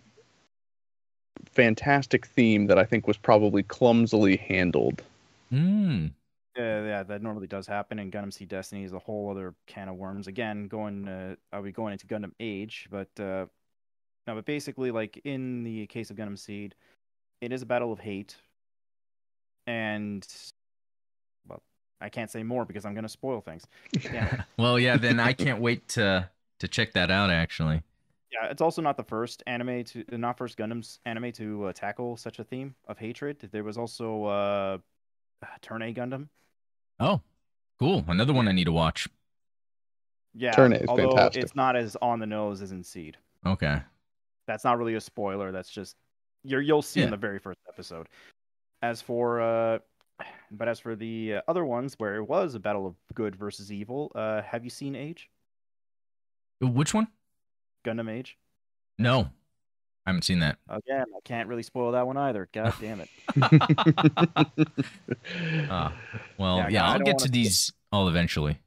fantastic 1.55 2.27
theme 2.27 2.67
that 2.67 2.79
I 2.79 2.85
think 2.85 3.07
was 3.07 3.17
probably 3.17 3.63
clumsily 3.63 4.37
handled. 4.37 5.03
Hmm. 5.51 6.09
Yeah, 6.57 6.85
yeah, 6.85 7.03
that 7.03 7.23
normally 7.23 7.49
does 7.49 7.67
happen. 7.67 7.99
And 7.99 8.13
Gundam 8.13 8.33
Seed 8.33 8.49
Destiny 8.49 8.85
is 8.85 8.93
a 8.93 8.99
whole 8.99 9.31
other 9.31 9.55
can 9.67 9.89
of 9.89 9.97
worms. 9.97 10.29
Again, 10.29 10.69
going, 10.69 11.09
uh, 11.09 11.35
I'll 11.53 11.63
be 11.63 11.73
going 11.73 11.93
into 11.93 12.07
Gundam 12.07 12.33
Age, 12.39 12.87
but 12.91 13.09
uh, 13.19 13.47
no, 14.27 14.35
but 14.35 14.45
basically, 14.45 14.91
like 14.91 15.21
in 15.25 15.65
the 15.65 15.87
case 15.87 16.11
of 16.11 16.17
Gundam 16.17 16.39
Seed, 16.39 16.75
it 17.41 17.53
is 17.53 17.63
a 17.63 17.67
battle 17.67 17.93
of 17.93 17.99
hate, 17.99 18.37
and 19.67 20.27
well, 21.49 21.63
I 22.01 22.09
can't 22.09 22.31
say 22.31 22.43
more 22.45 22.65
because 22.65 22.85
I'm 22.85 22.95
going 22.95 23.05
to 23.05 23.09
spoil 23.09 23.41
things. 23.41 23.67
Yeah. 24.01 24.45
well, 24.57 24.79
yeah, 24.79 24.97
then 24.97 25.19
I 25.19 25.33
can't 25.35 25.61
wait 25.61 25.89
to 25.89 26.31
to 26.61 26.69
check 26.69 26.93
that 26.93 27.11
out. 27.11 27.31
Actually. 27.31 27.83
Yeah, 28.33 28.49
it's 28.51 28.63
also 28.63 28.83
not 28.83 28.97
the 28.97 29.05
first 29.05 29.43
anime 29.47 29.85
to, 29.85 30.05
not 30.13 30.37
first 30.37 30.59
Gundam's 30.59 30.99
anime 31.07 31.31
to 31.33 31.67
uh, 31.67 31.73
tackle 31.73 32.17
such 32.17 32.39
a 32.39 32.45
theme 32.45 32.75
of 32.89 32.99
hatred. 32.99 33.49
There 33.53 33.65
was 33.65 33.79
also 33.79 34.25
uh, 34.25 34.79
Turn 35.63 35.83
A 35.83 35.93
Gundam. 35.93 36.29
Oh, 37.01 37.21
cool! 37.79 38.05
Another 38.09 38.33
one 38.33 38.49
I 38.49 38.53
need 38.53 38.65
to 38.65 38.73
watch. 38.73 39.09
Yeah, 40.35 40.53
Turn 40.53 40.73
A 40.73 40.77
is 40.77 40.89
although 40.89 41.11
fantastic. 41.11 41.43
It's 41.45 41.55
not 41.55 41.77
as 41.77 41.97
on 42.03 42.19
the 42.19 42.27
nose 42.27 42.61
as 42.61 42.73
in 42.73 42.83
Seed. 42.83 43.17
Okay. 43.47 43.81
That's 44.47 44.65
not 44.65 44.79
really 44.79 44.95
a 44.95 45.01
spoiler. 45.01 45.53
That's 45.53 45.71
just 45.71 45.97
you're 46.43 46.61
you'll 46.61 46.83
see 46.83 47.01
yeah. 47.01 47.07
in 47.07 47.11
the 47.11 47.17
very 47.17 47.39
first 47.39 47.61
episode. 47.69 48.09
As 48.83 49.01
for 49.01 49.41
uh, 49.41 49.79
but 50.51 50.69
as 50.69 50.81
for 50.81 50.97
the 50.97 51.37
uh, 51.37 51.41
other 51.49 51.65
ones 51.65 51.95
where 51.99 52.17
it 52.17 52.25
was 52.25 52.55
a 52.55 52.61
battle 52.61 52.87
of 52.87 52.95
good 53.15 53.37
versus 53.37 53.73
evil, 53.73 54.11
uh, 54.15 54.43
have 54.43 54.65
you 54.65 54.71
seen 54.71 54.95
Age? 54.95 55.31
Which 56.61 56.95
one? 56.95 57.09
Gundam 57.85 58.11
Age? 58.11 58.37
No, 58.99 59.29
I 60.07 60.11
haven't 60.11 60.23
seen 60.23 60.41
that. 60.41 60.59
Again, 60.69 61.07
I 61.17 61.21
can't 61.25 61.49
really 61.49 61.63
spoil 61.63 61.93
that 61.93 62.07
one 62.07 62.17
either. 62.17 62.49
God 62.53 62.75
damn 62.81 63.01
it. 63.01 63.09
uh, 65.71 65.91
well, 66.39 66.59
yeah, 66.59 66.69
yeah 66.69 66.89
I'll 66.91 66.99
get 66.99 67.19
to 67.19 67.29
these 67.29 67.73
all 67.91 68.09
eventually. 68.09 68.59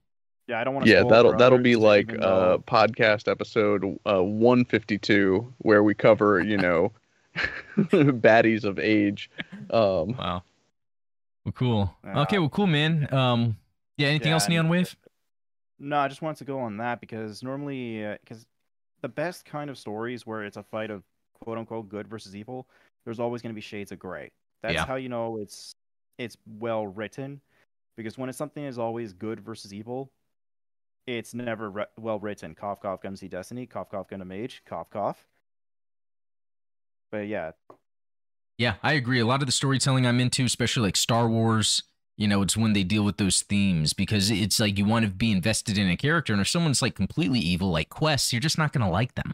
Yeah, 0.47 0.61
I 0.61 0.63
don't 0.63 0.73
want 0.73 0.85
to. 0.85 0.91
Yeah, 0.91 1.03
that'll 1.03 1.35
that'll 1.35 1.59
be 1.59 1.75
like 1.75 2.11
uh, 2.13 2.57
podcast 2.59 3.29
episode 3.29 3.83
uh, 4.05 4.23
152 4.23 5.53
where 5.59 5.83
we 5.83 5.93
cover 5.93 6.39
you 6.39 6.57
know 6.57 6.91
baddies 7.77 8.63
of 8.63 8.79
age. 8.79 9.29
Um, 9.69 10.15
wow. 10.17 10.43
Well, 11.45 11.51
cool. 11.53 11.95
Uh, 12.05 12.21
okay, 12.21 12.39
well, 12.39 12.49
cool, 12.49 12.67
man. 12.67 13.13
Um, 13.13 13.57
yeah. 13.97 14.07
Anything 14.07 14.29
yeah, 14.29 14.33
else, 14.33 14.49
Neon 14.49 14.69
Wave? 14.69 14.95
No, 15.79 15.97
I 15.99 16.07
just 16.07 16.21
wanted 16.21 16.39
to 16.39 16.45
go 16.45 16.59
on 16.59 16.77
that 16.77 16.99
because 16.99 17.43
normally, 17.43 18.17
because 18.23 18.41
uh, 18.41 18.47
the 19.01 19.09
best 19.09 19.45
kind 19.45 19.69
of 19.69 19.77
stories 19.77 20.25
where 20.25 20.43
it's 20.43 20.57
a 20.57 20.63
fight 20.63 20.89
of 20.89 21.03
quote 21.43 21.57
unquote 21.57 21.89
good 21.89 22.07
versus 22.07 22.35
evil, 22.35 22.67
there's 23.05 23.19
always 23.19 23.41
going 23.41 23.51
to 23.51 23.55
be 23.55 23.61
shades 23.61 23.91
of 23.91 23.99
gray. 23.99 24.29
That's 24.61 24.75
yeah. 24.75 24.85
how 24.85 24.95
you 24.95 25.09
know 25.09 25.37
it's 25.37 25.73
it's 26.17 26.37
well 26.59 26.87
written, 26.87 27.41
because 27.95 28.17
when 28.17 28.29
it's 28.29 28.37
something 28.37 28.63
is 28.63 28.79
always 28.79 29.13
good 29.13 29.39
versus 29.39 29.73
evil, 29.73 30.11
it's 31.05 31.33
never 31.33 31.69
re- 31.69 31.85
well 31.97 32.19
written. 32.19 32.55
Cough 32.55 32.81
cough 32.81 33.01
Gundam 33.01 33.17
Seed 33.17 33.31
Destiny. 33.31 33.65
Cough 33.65 33.89
cough 33.89 34.09
Gundam 34.09 34.33
Age. 34.33 34.63
Cough 34.65 34.89
cough. 34.89 35.25
But 37.11 37.27
yeah. 37.27 37.51
Yeah, 38.57 38.75
I 38.81 38.93
agree. 38.93 39.19
A 39.19 39.25
lot 39.25 39.41
of 39.41 39.45
the 39.45 39.51
storytelling 39.51 40.07
I'm 40.07 40.19
into, 40.19 40.43
especially 40.43 40.83
like 40.83 40.97
Star 40.97 41.29
Wars, 41.29 41.83
you 42.17 42.27
know, 42.27 42.41
it's 42.41 42.57
when 42.57 42.73
they 42.73 42.83
deal 42.83 43.03
with 43.03 43.17
those 43.17 43.43
themes 43.43 43.93
because 43.93 44.31
it's 44.31 44.59
like 44.59 44.77
you 44.77 44.85
want 44.85 45.05
to 45.05 45.11
be 45.11 45.31
invested 45.31 45.77
in 45.77 45.87
a 45.89 45.95
character, 45.95 46.33
and 46.33 46.41
if 46.41 46.47
someone's 46.47 46.81
like 46.81 46.95
completely 46.95 47.39
evil, 47.39 47.69
like 47.69 47.89
Quess, 47.89 48.33
you're 48.33 48.39
just 48.39 48.57
not 48.57 48.73
gonna 48.73 48.89
like 48.89 49.15
them, 49.15 49.33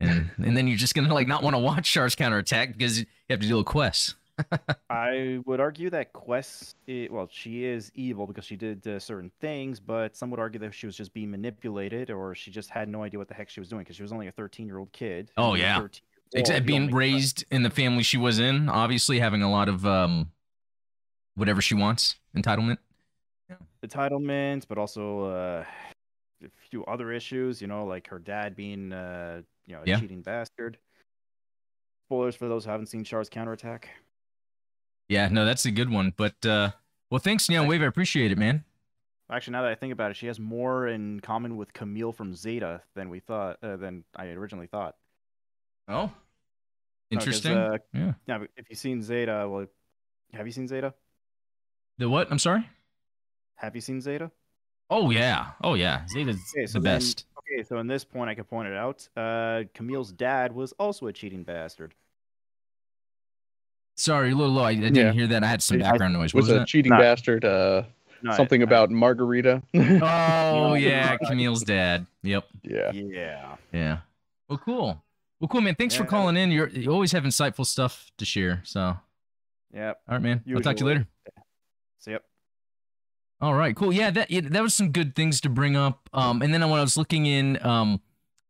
and 0.00 0.30
and 0.36 0.56
then 0.56 0.68
you're 0.68 0.78
just 0.78 0.94
gonna 0.94 1.12
like 1.12 1.26
not 1.26 1.42
want 1.42 1.54
to 1.54 1.58
watch 1.58 1.90
Char's 1.90 2.14
counterattack 2.14 2.72
because 2.72 3.00
you 3.00 3.06
have 3.28 3.40
to 3.40 3.46
deal 3.46 3.58
with 3.58 3.66
Quess. 3.66 4.14
I 4.90 5.40
would 5.44 5.60
argue 5.60 5.90
that 5.90 6.12
Quess, 6.12 6.74
it, 6.86 7.12
well, 7.12 7.28
she 7.30 7.64
is 7.64 7.90
evil 7.94 8.26
because 8.26 8.44
she 8.44 8.56
did 8.56 8.86
uh, 8.86 8.98
certain 8.98 9.30
things, 9.40 9.80
but 9.80 10.16
some 10.16 10.30
would 10.30 10.40
argue 10.40 10.60
that 10.60 10.74
she 10.74 10.86
was 10.86 10.96
just 10.96 11.12
being 11.12 11.30
manipulated 11.30 12.10
or 12.10 12.34
she 12.34 12.50
just 12.50 12.70
had 12.70 12.88
no 12.88 13.02
idea 13.02 13.18
what 13.18 13.28
the 13.28 13.34
heck 13.34 13.50
she 13.50 13.60
was 13.60 13.68
doing 13.68 13.82
because 13.82 13.96
she 13.96 14.02
was 14.02 14.12
only 14.12 14.28
a 14.28 14.32
13 14.32 14.66
year 14.66 14.78
old 14.78 14.92
kid. 14.92 15.30
Oh, 15.36 15.54
yeah. 15.54 15.86
Except 16.34 16.64
being 16.64 16.90
raised 16.90 17.44
in 17.50 17.62
the 17.62 17.70
family 17.70 18.02
she 18.02 18.16
was 18.16 18.38
in, 18.38 18.68
obviously 18.68 19.18
having 19.18 19.42
a 19.42 19.50
lot 19.50 19.68
of 19.68 19.84
um, 19.84 20.30
whatever 21.34 21.60
she 21.60 21.74
wants, 21.74 22.16
entitlement. 22.36 22.78
Yeah. 23.48 23.56
Entitlement, 23.84 24.66
but 24.68 24.78
also 24.78 25.26
uh, 25.26 25.64
a 26.44 26.48
few 26.70 26.84
other 26.86 27.12
issues, 27.12 27.60
you 27.60 27.66
know, 27.66 27.84
like 27.84 28.08
her 28.08 28.18
dad 28.18 28.56
being, 28.56 28.92
uh, 28.92 29.42
you 29.66 29.74
know, 29.74 29.82
a 29.82 29.86
yeah. 29.86 30.00
cheating 30.00 30.22
bastard. 30.22 30.78
Spoilers 32.06 32.36
for 32.36 32.48
those 32.48 32.64
who 32.64 32.70
haven't 32.70 32.86
seen 32.86 33.04
Char's 33.04 33.28
counterattack. 33.28 33.88
Yeah, 35.08 35.28
no, 35.28 35.44
that's 35.44 35.64
a 35.66 35.70
good 35.70 35.90
one. 35.90 36.12
But 36.16 36.44
uh, 36.44 36.70
well, 37.10 37.18
thanks, 37.18 37.48
Neon 37.48 37.66
Wave. 37.66 37.82
I 37.82 37.86
appreciate 37.86 38.32
it, 38.32 38.38
man. 38.38 38.64
Actually, 39.30 39.52
now 39.52 39.62
that 39.62 39.70
I 39.70 39.74
think 39.74 39.92
about 39.92 40.10
it, 40.10 40.16
she 40.16 40.26
has 40.26 40.38
more 40.38 40.88
in 40.88 41.20
common 41.20 41.56
with 41.56 41.72
Kamille 41.72 42.14
from 42.14 42.34
Zeta 42.34 42.82
than 42.94 43.08
we 43.08 43.20
thought, 43.20 43.56
uh, 43.62 43.76
than 43.76 44.04
I 44.14 44.26
originally 44.26 44.66
thought. 44.66 44.94
Oh, 45.88 46.10
interesting. 47.10 47.56
Uh, 47.56 47.78
yeah. 47.94 48.12
Yeah. 48.26 48.38
If 48.56 48.66
you've 48.68 48.78
seen 48.78 49.02
Zeta, 49.02 49.46
well, 49.48 49.66
have 50.34 50.46
you 50.46 50.52
seen 50.52 50.68
Zeta? 50.68 50.92
The 51.98 52.08
what? 52.08 52.30
I'm 52.30 52.38
sorry. 52.38 52.68
Have 53.56 53.74
you 53.74 53.80
seen 53.80 54.00
Zeta? 54.00 54.30
Oh 54.90 55.10
yeah. 55.10 55.52
Oh 55.62 55.74
yeah. 55.74 56.06
Zeta's 56.08 56.36
okay, 56.56 56.66
so 56.66 56.78
the 56.78 56.82
then, 56.82 56.98
best. 56.98 57.26
Okay, 57.38 57.62
so 57.62 57.78
in 57.78 57.86
this 57.86 58.04
point, 58.04 58.30
I 58.30 58.34
can 58.34 58.44
point 58.44 58.68
it 58.68 58.74
out. 58.74 59.08
Uh, 59.16 59.64
Kamille's 59.74 60.12
dad 60.12 60.52
was 60.52 60.72
also 60.72 61.06
a 61.06 61.12
cheating 61.12 61.42
bastard. 61.42 61.94
Sorry, 63.96 64.32
a 64.32 64.34
little 64.34 64.54
low. 64.54 64.64
I, 64.64 64.70
I 64.70 64.74
didn't 64.74 64.96
yeah. 64.96 65.12
hear 65.12 65.26
that. 65.28 65.44
I 65.44 65.46
had 65.46 65.62
some 65.62 65.78
background 65.78 66.14
noise. 66.14 66.34
What 66.34 66.42
was, 66.42 66.50
was 66.50 66.62
a 66.62 66.66
cheating 66.66 66.90
bastard. 66.90 67.44
Uh, 67.44 67.84
no, 68.22 68.32
something 68.32 68.62
I, 68.62 68.64
about 68.64 68.90
I, 68.90 68.92
Margarita. 68.94 69.62
oh 69.74 70.74
yeah, 70.74 71.16
Kamille's 71.18 71.62
dad. 71.62 72.06
Yep. 72.22 72.44
Yeah. 72.62 72.92
Yeah. 72.92 73.56
Yeah. 73.72 73.98
Well, 74.48 74.58
cool. 74.58 75.02
Well, 75.40 75.48
cool, 75.48 75.60
man. 75.60 75.74
Thanks 75.74 75.94
yeah, 75.94 76.02
for 76.02 76.06
calling 76.06 76.36
in. 76.36 76.50
You're, 76.50 76.68
you 76.68 76.90
always 76.90 77.12
have 77.12 77.24
insightful 77.24 77.66
stuff 77.66 78.10
to 78.18 78.24
share. 78.24 78.62
So, 78.64 78.96
yeah. 79.74 79.88
All 79.88 80.14
right, 80.14 80.22
man. 80.22 80.42
Usually. 80.44 80.60
I'll 80.60 80.62
talk 80.62 80.76
to 80.76 80.84
you 80.84 80.88
later. 80.88 81.06
See 82.02 82.10
yep. 82.10 82.24
All 83.40 83.54
right, 83.54 83.74
cool. 83.74 83.92
Yeah, 83.92 84.10
that 84.10 84.30
yeah, 84.30 84.40
that 84.42 84.62
was 84.62 84.74
some 84.74 84.90
good 84.90 85.14
things 85.14 85.40
to 85.42 85.48
bring 85.48 85.76
up. 85.76 86.08
Um, 86.12 86.42
and 86.42 86.52
then 86.52 86.68
when 86.68 86.78
I 86.78 86.82
was 86.82 86.96
looking 86.96 87.26
in, 87.26 87.64
um, 87.64 88.00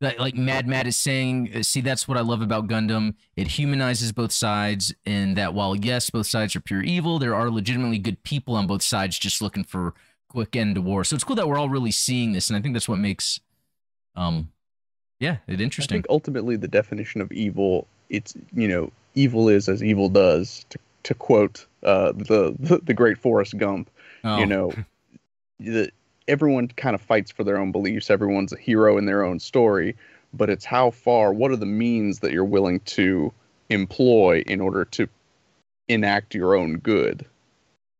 that 0.01 0.19
like 0.19 0.35
Mad 0.35 0.67
Mad 0.67 0.87
is 0.87 0.97
saying, 0.97 1.51
uh, 1.55 1.63
see, 1.63 1.81
that's 1.81 2.07
what 2.07 2.17
I 2.17 2.21
love 2.21 2.41
about 2.41 2.67
Gundam. 2.67 3.13
It 3.35 3.47
humanizes 3.47 4.11
both 4.11 4.31
sides, 4.31 4.93
and 5.05 5.35
that 5.35 5.53
while 5.53 5.75
yes, 5.75 6.09
both 6.09 6.25
sides 6.25 6.55
are 6.55 6.61
pure 6.61 6.81
evil, 6.81 7.19
there 7.19 7.35
are 7.35 7.49
legitimately 7.49 7.99
good 7.99 8.23
people 8.23 8.55
on 8.55 8.65
both 8.65 8.81
sides 8.81 9.19
just 9.19 9.41
looking 9.41 9.63
for 9.63 9.93
quick 10.29 10.55
end 10.55 10.75
to 10.75 10.81
war. 10.81 11.03
So 11.03 11.15
it's 11.15 11.23
cool 11.23 11.35
that 11.35 11.47
we're 11.47 11.59
all 11.59 11.69
really 11.69 11.91
seeing 11.91 12.33
this, 12.33 12.49
and 12.49 12.57
I 12.57 12.61
think 12.61 12.73
that's 12.73 12.89
what 12.89 12.99
makes 12.99 13.39
um 14.15 14.49
yeah, 15.19 15.37
it 15.47 15.61
interesting. 15.61 15.95
I 15.95 15.97
think 15.97 16.07
ultimately 16.09 16.55
the 16.55 16.67
definition 16.67 17.21
of 17.21 17.31
evil, 17.31 17.87
it's 18.09 18.33
you 18.51 18.67
know, 18.67 18.91
evil 19.13 19.47
is 19.47 19.69
as 19.69 19.83
evil 19.83 20.09
does. 20.09 20.65
To 20.69 20.79
to 21.03 21.13
quote 21.13 21.67
uh, 21.83 22.11
the, 22.13 22.55
the, 22.59 22.79
the 22.83 22.93
great 22.93 23.17
Forrest 23.17 23.57
Gump, 23.57 23.89
oh. 24.23 24.37
you 24.37 24.45
know, 24.45 24.73
the, 25.59 25.91
everyone 26.27 26.67
kind 26.69 26.95
of 26.95 27.01
fights 27.01 27.31
for 27.31 27.43
their 27.43 27.57
own 27.57 27.71
beliefs. 27.71 28.09
Everyone's 28.09 28.53
a 28.53 28.57
hero 28.57 28.97
in 28.97 29.05
their 29.05 29.23
own 29.23 29.39
story, 29.39 29.95
but 30.33 30.49
it's 30.49 30.65
how 30.65 30.91
far. 30.91 31.33
What 31.33 31.51
are 31.51 31.57
the 31.57 31.65
means 31.65 32.19
that 32.19 32.31
you're 32.31 32.45
willing 32.45 32.79
to 32.81 33.31
employ 33.69 34.43
in 34.47 34.61
order 34.61 34.85
to 34.85 35.07
enact 35.87 36.33
your 36.33 36.55
own 36.55 36.77
good? 36.77 37.25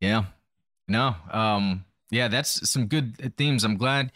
Yeah. 0.00 0.24
No. 0.88 1.16
Um. 1.30 1.84
Yeah, 2.10 2.28
that's 2.28 2.70
some 2.70 2.86
good 2.86 3.32
themes. 3.36 3.64
I'm 3.64 3.76
glad 3.76 4.12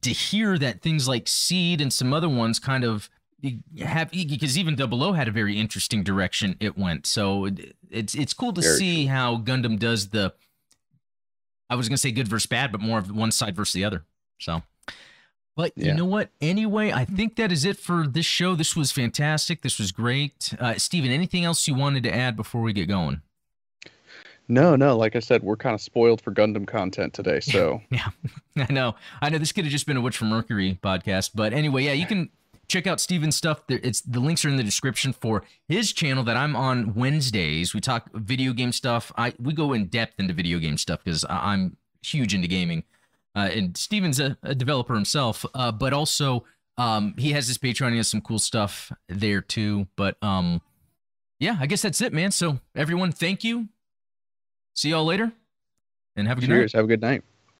to 0.00 0.10
hear 0.10 0.58
that 0.58 0.82
things 0.82 1.06
like 1.06 1.28
Seed 1.28 1.80
and 1.80 1.92
some 1.92 2.12
other 2.12 2.28
ones 2.28 2.58
kind 2.58 2.82
of 2.82 3.08
have 3.82 4.10
because 4.10 4.58
even 4.58 4.74
Double 4.74 5.02
O 5.02 5.12
had 5.12 5.28
a 5.28 5.30
very 5.30 5.58
interesting 5.58 6.02
direction 6.02 6.56
it 6.60 6.76
went. 6.76 7.06
So 7.06 7.48
it's 7.90 8.14
it's 8.14 8.32
cool 8.32 8.52
to 8.52 8.60
very 8.60 8.76
see 8.76 9.04
true. 9.04 9.12
how 9.12 9.36
Gundam 9.36 9.78
does 9.78 10.08
the. 10.08 10.34
I 11.68 11.76
was 11.76 11.88
gonna 11.88 11.98
say 11.98 12.10
good 12.10 12.28
versus 12.28 12.46
bad, 12.46 12.72
but 12.72 12.80
more 12.80 12.98
of 12.98 13.10
one 13.14 13.32
side 13.32 13.56
versus 13.56 13.74
the 13.74 13.84
other. 13.84 14.04
So, 14.38 14.62
but 15.56 15.72
yeah. 15.76 15.88
you 15.88 15.94
know 15.94 16.04
what? 16.04 16.30
Anyway, 16.40 16.92
I 16.92 17.04
think 17.04 17.36
that 17.36 17.52
is 17.52 17.64
it 17.64 17.78
for 17.78 18.06
this 18.06 18.26
show. 18.26 18.54
This 18.54 18.74
was 18.74 18.92
fantastic. 18.92 19.62
This 19.62 19.78
was 19.78 19.92
great. 19.92 20.54
Uh, 20.58 20.74
Steven, 20.74 21.10
anything 21.10 21.44
else 21.44 21.68
you 21.68 21.74
wanted 21.74 22.02
to 22.04 22.14
add 22.14 22.36
before 22.36 22.62
we 22.62 22.72
get 22.72 22.88
going? 22.88 23.22
No, 24.50 24.74
no. 24.74 24.96
Like 24.96 25.14
I 25.14 25.20
said, 25.20 25.44
we're 25.44 25.56
kind 25.56 25.74
of 25.74 25.80
spoiled 25.80 26.20
for 26.20 26.32
Gundam 26.32 26.66
content 26.66 27.14
today. 27.14 27.38
So 27.38 27.80
yeah, 27.90 28.08
I 28.56 28.72
know. 28.72 28.96
I 29.22 29.30
know 29.30 29.38
this 29.38 29.52
could 29.52 29.64
have 29.64 29.70
just 29.70 29.86
been 29.86 29.96
a 29.96 30.00
Witch 30.00 30.16
from 30.16 30.28
Mercury 30.28 30.78
podcast, 30.82 31.30
but 31.34 31.52
anyway, 31.52 31.84
yeah, 31.84 31.92
you 31.92 32.06
can 32.06 32.30
check 32.70 32.86
out 32.86 33.00
Steven's 33.00 33.36
stuff. 33.36 33.62
It's 33.68 34.00
the 34.00 34.20
links 34.20 34.44
are 34.44 34.48
in 34.48 34.56
the 34.56 34.62
description 34.62 35.12
for 35.12 35.44
his 35.68 35.92
channel 35.92 36.24
that 36.24 36.36
I'm 36.36 36.56
on 36.56 36.94
Wednesdays. 36.94 37.74
We 37.74 37.80
talk 37.80 38.08
video 38.14 38.52
game 38.52 38.72
stuff. 38.72 39.12
I 39.18 39.34
we 39.38 39.52
go 39.52 39.72
in 39.72 39.86
depth 39.86 40.18
into 40.18 40.32
video 40.32 40.58
game 40.58 40.78
stuff 40.78 41.00
because 41.04 41.24
I'm 41.28 41.76
huge 42.02 42.34
into 42.34 42.48
gaming. 42.48 42.84
Uh, 43.36 43.50
and 43.52 43.76
Steven's 43.76 44.18
a, 44.18 44.36
a 44.42 44.54
developer 44.54 44.94
himself, 44.94 45.44
uh, 45.54 45.70
but 45.70 45.92
also 45.92 46.44
um, 46.78 47.14
he 47.18 47.32
has 47.32 47.46
his 47.46 47.58
Patreon. 47.58 47.90
He 47.90 47.98
has 47.98 48.08
some 48.08 48.20
cool 48.20 48.38
stuff 48.38 48.90
there 49.08 49.40
too. 49.40 49.86
But 49.96 50.16
um, 50.22 50.62
yeah, 51.38 51.56
I 51.60 51.66
guess 51.66 51.82
that's 51.82 52.00
it, 52.00 52.12
man. 52.12 52.30
So 52.30 52.60
everyone, 52.74 53.12
thank 53.12 53.44
you 53.44 53.68
See 54.74 54.90
y'all 54.90 55.04
later 55.04 55.32
and 56.16 56.26
have 56.28 56.38
a 56.38 56.40
good 56.40 56.46
Cheers. 56.46 56.74
night. 56.74 56.78
Have 56.78 56.84
a 56.84 56.88
good 56.88 57.00
night. 57.00 57.22